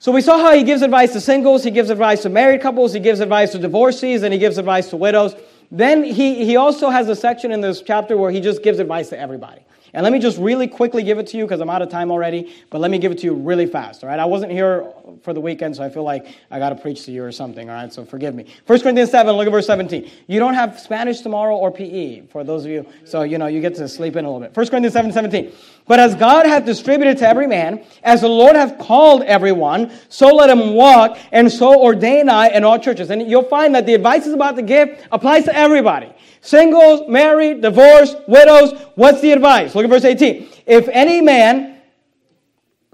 So 0.00 0.10
we 0.10 0.20
saw 0.20 0.38
how 0.38 0.52
he 0.52 0.64
gives 0.64 0.82
advice 0.82 1.12
to 1.12 1.20
singles, 1.20 1.64
he 1.64 1.70
gives 1.70 1.88
advice 1.88 2.22
to 2.22 2.28
married 2.28 2.60
couples, 2.60 2.92
he 2.92 3.00
gives 3.00 3.20
advice 3.20 3.52
to 3.52 3.58
divorcees, 3.58 4.22
and 4.22 4.32
he 4.32 4.38
gives 4.38 4.58
advice 4.58 4.90
to 4.90 4.96
widows. 4.96 5.34
Then 5.70 6.04
he, 6.04 6.44
he 6.44 6.56
also 6.56 6.90
has 6.90 7.08
a 7.08 7.16
section 7.16 7.52
in 7.52 7.60
this 7.60 7.80
chapter 7.80 8.16
where 8.16 8.30
he 8.30 8.40
just 8.40 8.62
gives 8.62 8.80
advice 8.80 9.08
to 9.10 9.18
everybody. 9.18 9.62
And 9.94 10.02
let 10.02 10.12
me 10.12 10.18
just 10.18 10.38
really 10.38 10.66
quickly 10.66 11.04
give 11.04 11.20
it 11.20 11.28
to 11.28 11.36
you 11.36 11.44
because 11.44 11.60
I'm 11.60 11.70
out 11.70 11.80
of 11.80 11.88
time 11.88 12.10
already, 12.10 12.52
but 12.68 12.80
let 12.80 12.90
me 12.90 12.98
give 12.98 13.12
it 13.12 13.18
to 13.18 13.26
you 13.26 13.34
really 13.34 13.66
fast, 13.66 14.02
all 14.02 14.10
right? 14.10 14.18
I 14.18 14.24
wasn't 14.24 14.50
here 14.50 14.92
for 15.22 15.32
the 15.32 15.40
weekend, 15.40 15.76
so 15.76 15.84
I 15.84 15.88
feel 15.88 16.02
like 16.02 16.26
I 16.50 16.58
got 16.58 16.70
to 16.70 16.74
preach 16.74 17.04
to 17.04 17.12
you 17.12 17.24
or 17.24 17.30
something, 17.30 17.70
all 17.70 17.76
right? 17.76 17.92
So 17.92 18.04
forgive 18.04 18.34
me. 18.34 18.46
1 18.66 18.80
Corinthians 18.80 19.12
7, 19.12 19.32
look 19.36 19.46
at 19.46 19.52
verse 19.52 19.68
17. 19.68 20.10
You 20.26 20.40
don't 20.40 20.54
have 20.54 20.80
Spanish 20.80 21.20
tomorrow 21.20 21.56
or 21.56 21.70
PE 21.70 22.26
for 22.26 22.42
those 22.42 22.64
of 22.64 22.72
you, 22.72 22.84
so, 23.04 23.22
you 23.22 23.38
know, 23.38 23.46
you 23.46 23.60
get 23.60 23.76
to 23.76 23.88
sleep 23.88 24.16
in 24.16 24.24
a 24.24 24.28
little 24.28 24.40
bit. 24.40 24.56
1 24.56 24.66
Corinthians 24.66 24.94
7, 24.94 25.12
17. 25.12 25.52
But 25.86 26.00
as 26.00 26.16
God 26.16 26.46
hath 26.46 26.64
distributed 26.64 27.18
to 27.18 27.28
every 27.28 27.46
man, 27.46 27.84
as 28.02 28.22
the 28.22 28.28
Lord 28.28 28.56
hath 28.56 28.78
called 28.78 29.22
everyone, 29.22 29.92
so 30.08 30.34
let 30.34 30.50
him 30.50 30.74
walk, 30.74 31.18
and 31.30 31.52
so 31.52 31.80
ordain 31.80 32.28
I 32.28 32.48
in 32.48 32.64
all 32.64 32.80
churches. 32.80 33.10
And 33.10 33.30
you'll 33.30 33.44
find 33.44 33.74
that 33.76 33.86
the 33.86 33.94
advice 33.94 34.26
is 34.26 34.32
about 34.32 34.56
the 34.56 34.62
gift 34.62 35.06
applies 35.12 35.44
to 35.44 35.54
everybody. 35.54 36.10
Singles, 36.44 37.08
married, 37.08 37.62
divorced, 37.62 38.18
widows. 38.28 38.78
What's 38.96 39.22
the 39.22 39.32
advice? 39.32 39.74
Look 39.74 39.84
at 39.84 39.90
verse 39.90 40.04
18. 40.04 40.46
If 40.66 40.88
any 40.88 41.22
man, 41.22 41.80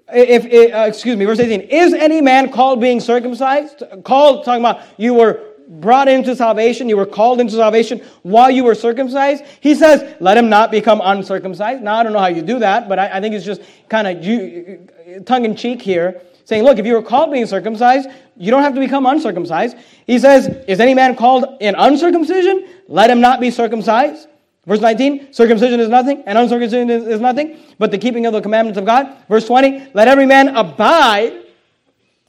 if, 0.08 0.72
uh, 0.72 0.78
excuse 0.86 1.16
me, 1.16 1.24
verse 1.24 1.40
18, 1.40 1.62
is 1.62 1.92
any 1.92 2.20
man 2.20 2.52
called 2.52 2.80
being 2.80 3.00
circumcised? 3.00 3.82
Called, 4.04 4.44
talking 4.44 4.62
about 4.62 4.82
you 4.98 5.14
were 5.14 5.42
brought 5.66 6.06
into 6.06 6.36
salvation, 6.36 6.88
you 6.88 6.96
were 6.96 7.04
called 7.04 7.40
into 7.40 7.54
salvation 7.54 8.00
while 8.22 8.52
you 8.52 8.62
were 8.62 8.76
circumcised. 8.76 9.42
He 9.60 9.74
says, 9.74 10.14
let 10.20 10.36
him 10.36 10.48
not 10.48 10.70
become 10.70 11.00
uncircumcised. 11.02 11.82
Now, 11.82 11.96
I 11.96 12.04
don't 12.04 12.12
know 12.12 12.20
how 12.20 12.28
you 12.28 12.42
do 12.42 12.60
that, 12.60 12.88
but 12.88 13.00
I, 13.00 13.18
I 13.18 13.20
think 13.20 13.34
it's 13.34 13.44
just 13.44 13.62
kind 13.88 14.06
of 14.06 15.26
tongue 15.26 15.44
in 15.44 15.56
cheek 15.56 15.82
here, 15.82 16.22
saying, 16.50 16.64
look, 16.64 16.78
if 16.78 16.84
you 16.84 16.94
were 16.94 17.02
called 17.02 17.30
being 17.30 17.46
circumcised, 17.46 18.10
you 18.36 18.50
don't 18.50 18.62
have 18.62 18.74
to 18.74 18.80
become 18.80 19.06
uncircumcised. 19.06 19.76
He 20.04 20.18
says, 20.18 20.48
Is 20.66 20.80
any 20.80 20.94
man 20.94 21.14
called 21.14 21.44
in 21.60 21.76
uncircumcision? 21.76 22.66
Let 22.88 23.08
him 23.08 23.20
not 23.20 23.40
be 23.40 23.50
circumcised. 23.50 24.28
Verse 24.66 24.80
19, 24.80 25.32
circumcision 25.32 25.80
is 25.80 25.88
nothing, 25.88 26.22
and 26.26 26.36
uncircumcision 26.36 26.90
is, 26.90 27.06
is 27.06 27.20
nothing, 27.20 27.56
but 27.78 27.90
the 27.90 27.98
keeping 27.98 28.26
of 28.26 28.32
the 28.32 28.42
commandments 28.42 28.78
of 28.78 28.84
God. 28.84 29.16
Verse 29.28 29.46
20, 29.46 29.92
let 29.94 30.08
every 30.08 30.26
man 30.26 30.48
abide 30.56 31.32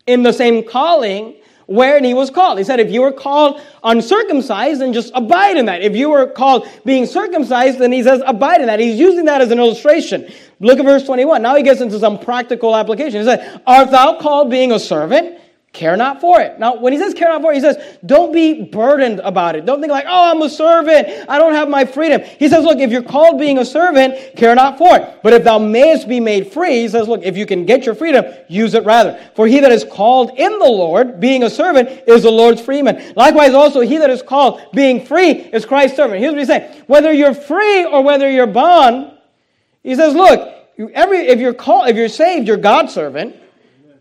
in 0.06 0.24
the 0.24 0.32
same 0.32 0.64
calling 0.64 1.36
wherein 1.66 2.04
he 2.04 2.14
was 2.14 2.30
called. 2.30 2.58
He 2.58 2.64
said, 2.64 2.80
if 2.80 2.92
you 2.92 3.02
were 3.02 3.12
called 3.12 3.60
uncircumcised, 3.84 4.82
then 4.82 4.94
just 4.94 5.12
abide 5.16 5.58
in 5.58 5.66
that. 5.66 5.82
If 5.82 5.96
you 5.96 6.10
were 6.10 6.28
called 6.28 6.68
being 6.86 7.06
circumcised, 7.06 7.80
then 7.80 7.92
he 7.92 8.04
says, 8.04 8.22
abide 8.26 8.62
in 8.62 8.68
that. 8.68 8.80
He's 8.80 9.00
using 9.00 9.26
that 9.26 9.42
as 9.42 9.52
an 9.52 9.60
illustration. 9.60 10.32
Look 10.62 10.80
at 10.80 10.86
verse 10.86 11.04
21. 11.04 11.42
Now 11.42 11.56
he 11.56 11.64
gets 11.64 11.82
into 11.82 12.00
some 12.00 12.20
practical 12.20 12.76
application. 12.76 13.20
He 13.20 13.26
said, 13.26 13.62
Art 13.66 13.92
thou 13.92 14.20
called 14.20 14.50
being 14.50 14.72
a 14.72 14.80
servant? 14.80 15.40
Care 15.74 15.96
not 15.96 16.20
for 16.20 16.42
it. 16.42 16.60
Now, 16.60 16.76
when 16.76 16.92
he 16.92 17.00
says 17.00 17.14
care 17.14 17.30
not 17.30 17.42
for 17.42 17.54
it, 17.54 17.56
he 17.56 17.62
says, 17.62 17.98
don't 18.06 18.34
be 18.34 18.64
burdened 18.66 19.22
about 19.22 19.56
it. 19.56 19.66
Don't 19.66 19.80
think 19.80 19.90
like, 19.90 20.04
oh, 20.06 20.32
I'm 20.32 20.42
a 20.42 20.50
servant. 20.50 21.08
I 21.30 21.38
don't 21.38 21.54
have 21.54 21.70
my 21.70 21.86
freedom. 21.86 22.22
He 22.40 22.50
says, 22.50 22.66
look, 22.66 22.80
if 22.80 22.92
you're 22.92 23.02
called 23.02 23.40
being 23.40 23.58
a 23.58 23.64
servant, 23.64 24.36
care 24.36 24.54
not 24.54 24.78
for 24.78 24.98
it. 24.98 25.22
But 25.24 25.32
if 25.32 25.46
thou 25.46 25.60
mayest 25.60 26.10
be 26.10 26.20
made 26.20 26.52
free, 26.52 26.82
he 26.82 26.90
says, 26.90 27.08
look, 27.08 27.24
if 27.24 27.38
you 27.38 27.46
can 27.46 27.66
get 27.66 27.86
your 27.86 27.96
freedom, 27.96 28.26
use 28.50 28.74
it 28.74 28.84
rather. 28.84 29.18
For 29.34 29.48
he 29.48 29.62
that 29.62 29.72
is 29.72 29.86
called 29.86 30.32
in 30.38 30.60
the 30.60 30.66
Lord, 30.66 31.22
being 31.22 31.44
a 31.44 31.50
servant, 31.50 32.04
is 32.06 32.24
the 32.24 32.32
Lord's 32.32 32.60
freeman. 32.60 33.14
Likewise, 33.16 33.54
also, 33.54 33.80
he 33.80 33.98
that 33.98 34.10
is 34.10 34.22
called 34.22 34.62
being 34.74 35.06
free 35.06 35.32
is 35.32 35.66
Christ's 35.66 35.96
servant. 35.96 36.20
Here's 36.20 36.34
what 36.34 36.40
he's 36.40 36.50
saying. 36.50 36.84
Whether 36.88 37.14
you're 37.14 37.34
free 37.34 37.86
or 37.86 38.04
whether 38.04 38.30
you're 38.30 38.46
bond, 38.46 39.14
he 39.84 39.96
says, 39.96 40.14
look, 40.14 40.56
every, 40.94 41.20
if 41.28 41.40
you're 41.40 41.54
called, 41.54 41.90
if 41.90 41.96
you're 41.96 42.10
saved, 42.10 42.48
you're 42.48 42.58
God's 42.58 42.94
servant. 42.94 43.36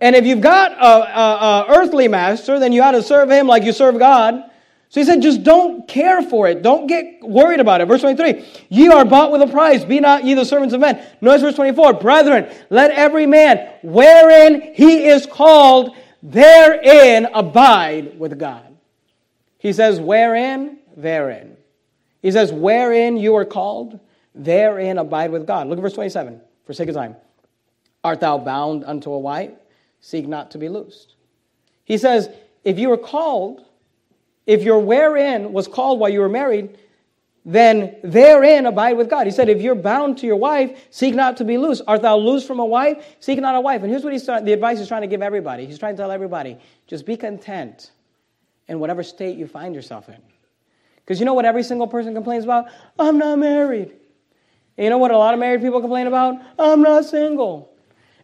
And 0.00 0.16
if 0.16 0.24
you've 0.24 0.40
got 0.40 0.72
a, 0.72 1.66
earthly 1.68 2.08
master, 2.08 2.58
then 2.58 2.72
you 2.72 2.82
ought 2.82 2.92
to 2.92 3.02
serve 3.02 3.30
him 3.30 3.46
like 3.46 3.64
you 3.64 3.72
serve 3.72 3.98
God. 3.98 4.44
So 4.88 5.00
he 5.00 5.04
said, 5.04 5.22
just 5.22 5.44
don't 5.44 5.86
care 5.86 6.20
for 6.20 6.48
it. 6.48 6.62
Don't 6.62 6.88
get 6.88 7.20
worried 7.22 7.60
about 7.60 7.80
it. 7.80 7.86
Verse 7.86 8.00
23, 8.00 8.44
ye 8.70 8.88
are 8.88 9.04
bought 9.04 9.30
with 9.30 9.40
a 9.40 9.46
price. 9.46 9.84
Be 9.84 10.00
not 10.00 10.24
ye 10.24 10.34
the 10.34 10.44
servants 10.44 10.74
of 10.74 10.80
men. 10.80 11.06
Notice 11.20 11.42
verse 11.42 11.54
24, 11.54 11.92
brethren, 11.94 12.52
let 12.70 12.90
every 12.90 13.24
man 13.24 13.72
wherein 13.82 14.74
he 14.74 15.06
is 15.06 15.26
called, 15.26 15.94
therein 16.22 17.28
abide 17.32 18.18
with 18.18 18.36
God. 18.38 18.66
He 19.58 19.72
says, 19.72 20.00
wherein, 20.00 20.78
therein. 20.96 21.56
He 22.20 22.32
says, 22.32 22.50
wherein 22.52 23.16
you 23.16 23.36
are 23.36 23.44
called, 23.44 24.00
therein 24.34 24.98
abide 24.98 25.30
with 25.30 25.46
God. 25.46 25.68
Look 25.68 25.78
at 25.78 25.82
verse 25.82 25.94
27 25.94 26.40
for 26.64 26.72
sake 26.72 26.88
of 26.88 26.94
time. 26.94 27.16
Art 28.02 28.20
thou 28.20 28.38
bound 28.38 28.84
unto 28.84 29.12
a 29.12 29.18
wife? 29.18 29.50
seek 30.00 30.26
not 30.26 30.50
to 30.52 30.58
be 30.58 30.68
loosed. 30.68 31.14
He 31.84 31.98
says, 31.98 32.28
if 32.64 32.78
you 32.78 32.88
were 32.88 32.96
called, 32.96 33.64
if 34.46 34.62
your 34.62 34.80
wherein 34.80 35.52
was 35.52 35.68
called 35.68 36.00
while 36.00 36.10
you 36.10 36.20
were 36.20 36.28
married, 36.28 36.78
then 37.44 37.96
therein 38.02 38.66
abide 38.66 38.96
with 38.96 39.08
God. 39.08 39.26
He 39.26 39.32
said, 39.32 39.48
if 39.48 39.62
you're 39.62 39.74
bound 39.74 40.18
to 40.18 40.26
your 40.26 40.36
wife, 40.36 40.88
seek 40.90 41.14
not 41.14 41.36
to 41.38 41.44
be 41.44 41.56
loose. 41.56 41.80
Art 41.86 42.02
thou 42.02 42.16
loose 42.16 42.46
from 42.46 42.60
a 42.60 42.64
wife? 42.64 43.16
Seek 43.20 43.38
not 43.40 43.54
a 43.54 43.60
wife. 43.60 43.82
And 43.82 43.90
here's 43.90 44.04
what 44.04 44.12
he's 44.12 44.26
the 44.26 44.52
advice 44.52 44.78
he's 44.78 44.88
trying 44.88 45.02
to 45.02 45.06
give 45.06 45.22
everybody. 45.22 45.66
He's 45.66 45.78
trying 45.78 45.96
to 45.96 46.02
tell 46.02 46.10
everybody, 46.10 46.58
just 46.86 47.06
be 47.06 47.16
content 47.16 47.92
in 48.68 48.78
whatever 48.78 49.02
state 49.02 49.38
you 49.38 49.46
find 49.46 49.74
yourself 49.74 50.08
in. 50.08 50.18
Because 50.96 51.18
you 51.18 51.26
know 51.26 51.34
what 51.34 51.44
every 51.44 51.62
single 51.62 51.88
person 51.88 52.14
complains 52.14 52.44
about? 52.44 52.66
I'm 52.98 53.18
not 53.18 53.38
married. 53.38 53.92
And 54.76 54.84
you 54.84 54.90
know 54.90 54.98
what 54.98 55.10
a 55.10 55.18
lot 55.18 55.34
of 55.34 55.40
married 55.40 55.60
people 55.60 55.80
complain 55.80 56.06
about? 56.06 56.36
I'm 56.58 56.82
not 56.82 57.04
single. 57.04 57.70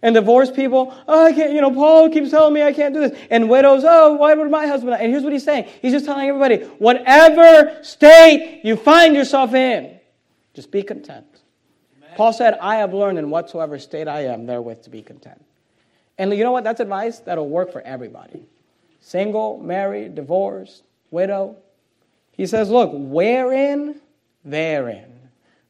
And 0.02 0.14
divorced 0.14 0.54
people, 0.54 0.94
oh, 1.08 1.26
I 1.26 1.32
can't, 1.32 1.52
you 1.52 1.60
know, 1.60 1.70
Paul 1.70 2.10
keeps 2.10 2.30
telling 2.30 2.54
me 2.54 2.62
I 2.62 2.72
can't 2.72 2.94
do 2.94 3.00
this. 3.00 3.18
And 3.30 3.48
widows, 3.48 3.82
oh, 3.84 4.14
why 4.14 4.34
would 4.34 4.50
my 4.50 4.66
husband? 4.66 4.96
And 5.00 5.10
here's 5.10 5.22
what 5.22 5.32
he's 5.32 5.44
saying. 5.44 5.68
He's 5.82 5.92
just 5.92 6.04
telling 6.04 6.28
everybody, 6.28 6.58
whatever 6.78 7.82
state 7.82 8.60
you 8.62 8.76
find 8.76 9.16
yourself 9.16 9.54
in, 9.54 9.98
just 10.54 10.70
be 10.70 10.82
content. 10.82 11.26
Amen. 11.96 12.10
Paul 12.16 12.32
said, 12.32 12.58
I 12.60 12.76
have 12.76 12.94
learned 12.94 13.18
in 13.18 13.30
whatsoever 13.30 13.78
state 13.78 14.06
I 14.06 14.26
am 14.26 14.46
therewith 14.46 14.82
to 14.82 14.90
be 14.90 15.02
content. 15.02 15.42
And 16.18 16.32
you 16.32 16.44
know 16.44 16.52
what? 16.52 16.64
That's 16.64 16.80
advice 16.80 17.18
that'll 17.20 17.48
work 17.48 17.72
for 17.72 17.80
everybody. 17.82 18.44
Single, 19.00 19.58
married, 19.58 20.14
divorced, 20.14 20.82
widow. 21.10 21.56
He 22.32 22.46
says, 22.46 22.70
Look, 22.70 22.90
wherein, 22.92 24.00
therein. 24.44 25.15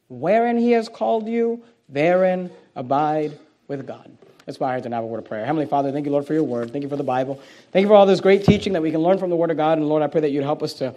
Wherein 0.09 0.57
he 0.57 0.71
has 0.71 0.89
called 0.89 1.27
you, 1.27 1.63
therein 1.89 2.49
abide 2.75 3.37
with 3.67 3.85
God. 3.85 4.11
Let's 4.45 4.57
bow 4.57 4.67
our 4.67 4.73
heads 4.73 4.85
and 4.85 4.93
have 4.93 5.03
a 5.03 5.07
word 5.07 5.19
of 5.19 5.25
prayer. 5.25 5.45
Heavenly 5.45 5.65
Father, 5.65 5.91
thank 5.91 6.05
you, 6.05 6.11
Lord, 6.11 6.25
for 6.25 6.33
your 6.33 6.43
word. 6.43 6.71
Thank 6.71 6.83
you 6.83 6.89
for 6.89 6.95
the 6.95 7.03
Bible. 7.03 7.41
Thank 7.73 7.83
you 7.83 7.89
for 7.89 7.95
all 7.95 8.05
this 8.05 8.21
great 8.21 8.45
teaching 8.45 8.71
that 8.73 8.81
we 8.81 8.91
can 8.91 9.01
learn 9.01 9.17
from 9.17 9.29
the 9.29 9.35
Word 9.35 9.51
of 9.51 9.57
God. 9.57 9.77
And 9.77 9.89
Lord, 9.89 10.01
I 10.01 10.07
pray 10.07 10.21
that 10.21 10.31
you'd 10.31 10.43
help 10.43 10.63
us 10.63 10.73
to 10.75 10.95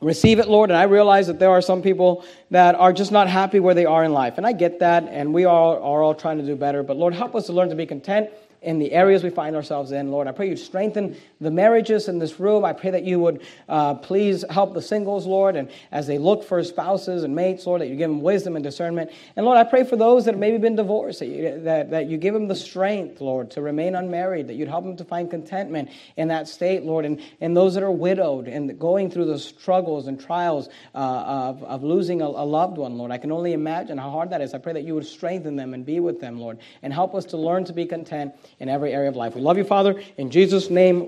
receive 0.00 0.38
it, 0.38 0.48
Lord. 0.48 0.70
And 0.70 0.78
I 0.78 0.84
realize 0.84 1.26
that 1.26 1.38
there 1.38 1.50
are 1.50 1.60
some 1.60 1.82
people 1.82 2.24
that 2.50 2.74
are 2.74 2.94
just 2.94 3.12
not 3.12 3.28
happy 3.28 3.60
where 3.60 3.74
they 3.74 3.84
are 3.84 4.04
in 4.04 4.14
life. 4.14 4.38
And 4.38 4.46
I 4.46 4.52
get 4.52 4.78
that, 4.78 5.04
and 5.04 5.34
we 5.34 5.44
all 5.44 5.74
are 5.74 6.02
all 6.02 6.14
trying 6.14 6.38
to 6.38 6.46
do 6.46 6.56
better. 6.56 6.82
But 6.82 6.96
Lord, 6.96 7.12
help 7.12 7.34
us 7.34 7.46
to 7.46 7.52
learn 7.52 7.68
to 7.68 7.74
be 7.74 7.84
content 7.84 8.30
in 8.62 8.78
the 8.78 8.92
areas 8.92 9.22
we 9.22 9.30
find 9.30 9.56
ourselves 9.56 9.92
in. 9.92 10.10
Lord, 10.10 10.26
I 10.28 10.32
pray 10.32 10.48
you'd 10.48 10.58
strengthen 10.58 11.16
the 11.40 11.50
marriages 11.50 12.08
in 12.08 12.18
this 12.18 12.38
room. 12.38 12.64
I 12.64 12.72
pray 12.72 12.90
that 12.90 13.04
you 13.04 13.18
would 13.20 13.42
uh, 13.68 13.94
please 13.94 14.44
help 14.48 14.74
the 14.74 14.82
singles, 14.82 15.26
Lord, 15.26 15.56
and 15.56 15.68
as 15.90 16.06
they 16.06 16.18
look 16.18 16.44
for 16.44 16.62
spouses 16.62 17.24
and 17.24 17.34
mates, 17.34 17.66
Lord, 17.66 17.80
that 17.80 17.88
you 17.88 17.96
give 17.96 18.08
them 18.08 18.22
wisdom 18.22 18.56
and 18.56 18.62
discernment. 18.62 19.10
And 19.36 19.44
Lord, 19.44 19.58
I 19.58 19.64
pray 19.64 19.84
for 19.84 19.96
those 19.96 20.24
that 20.24 20.34
have 20.34 20.40
maybe 20.40 20.58
been 20.58 20.76
divorced, 20.76 21.18
that 21.18 21.26
you, 21.26 21.60
that, 21.62 21.90
that 21.90 22.06
you 22.06 22.16
give 22.16 22.34
them 22.34 22.48
the 22.48 22.56
strength, 22.56 23.20
Lord, 23.20 23.50
to 23.52 23.60
remain 23.60 23.94
unmarried, 23.94 24.48
that 24.48 24.54
you'd 24.54 24.68
help 24.68 24.84
them 24.84 24.96
to 24.96 25.04
find 25.04 25.30
contentment 25.30 25.90
in 26.16 26.28
that 26.28 26.48
state, 26.48 26.84
Lord, 26.84 27.04
and, 27.04 27.20
and 27.40 27.56
those 27.56 27.74
that 27.74 27.82
are 27.82 27.90
widowed 27.90 28.46
and 28.48 28.78
going 28.78 29.10
through 29.10 29.26
the 29.26 29.38
struggles 29.38 30.06
and 30.06 30.20
trials 30.20 30.68
uh, 30.94 30.98
of, 30.98 31.62
of 31.64 31.82
losing 31.82 32.22
a, 32.22 32.26
a 32.26 32.46
loved 32.46 32.78
one, 32.78 32.96
Lord. 32.96 33.10
I 33.10 33.18
can 33.18 33.32
only 33.32 33.52
imagine 33.52 33.98
how 33.98 34.10
hard 34.10 34.30
that 34.30 34.40
is. 34.40 34.54
I 34.54 34.58
pray 34.58 34.72
that 34.74 34.84
you 34.84 34.94
would 34.94 35.06
strengthen 35.06 35.56
them 35.56 35.74
and 35.74 35.84
be 35.84 36.00
with 36.00 36.20
them, 36.20 36.38
Lord, 36.38 36.58
and 36.82 36.92
help 36.92 37.14
us 37.14 37.24
to 37.26 37.36
learn 37.36 37.64
to 37.64 37.72
be 37.72 37.86
content 37.86 38.34
in 38.58 38.68
every 38.68 38.92
area 38.92 39.08
of 39.08 39.16
life. 39.16 39.34
We 39.34 39.40
love 39.40 39.56
you, 39.56 39.64
Father. 39.64 40.00
In 40.16 40.30
Jesus' 40.30 40.70
name, 40.70 41.00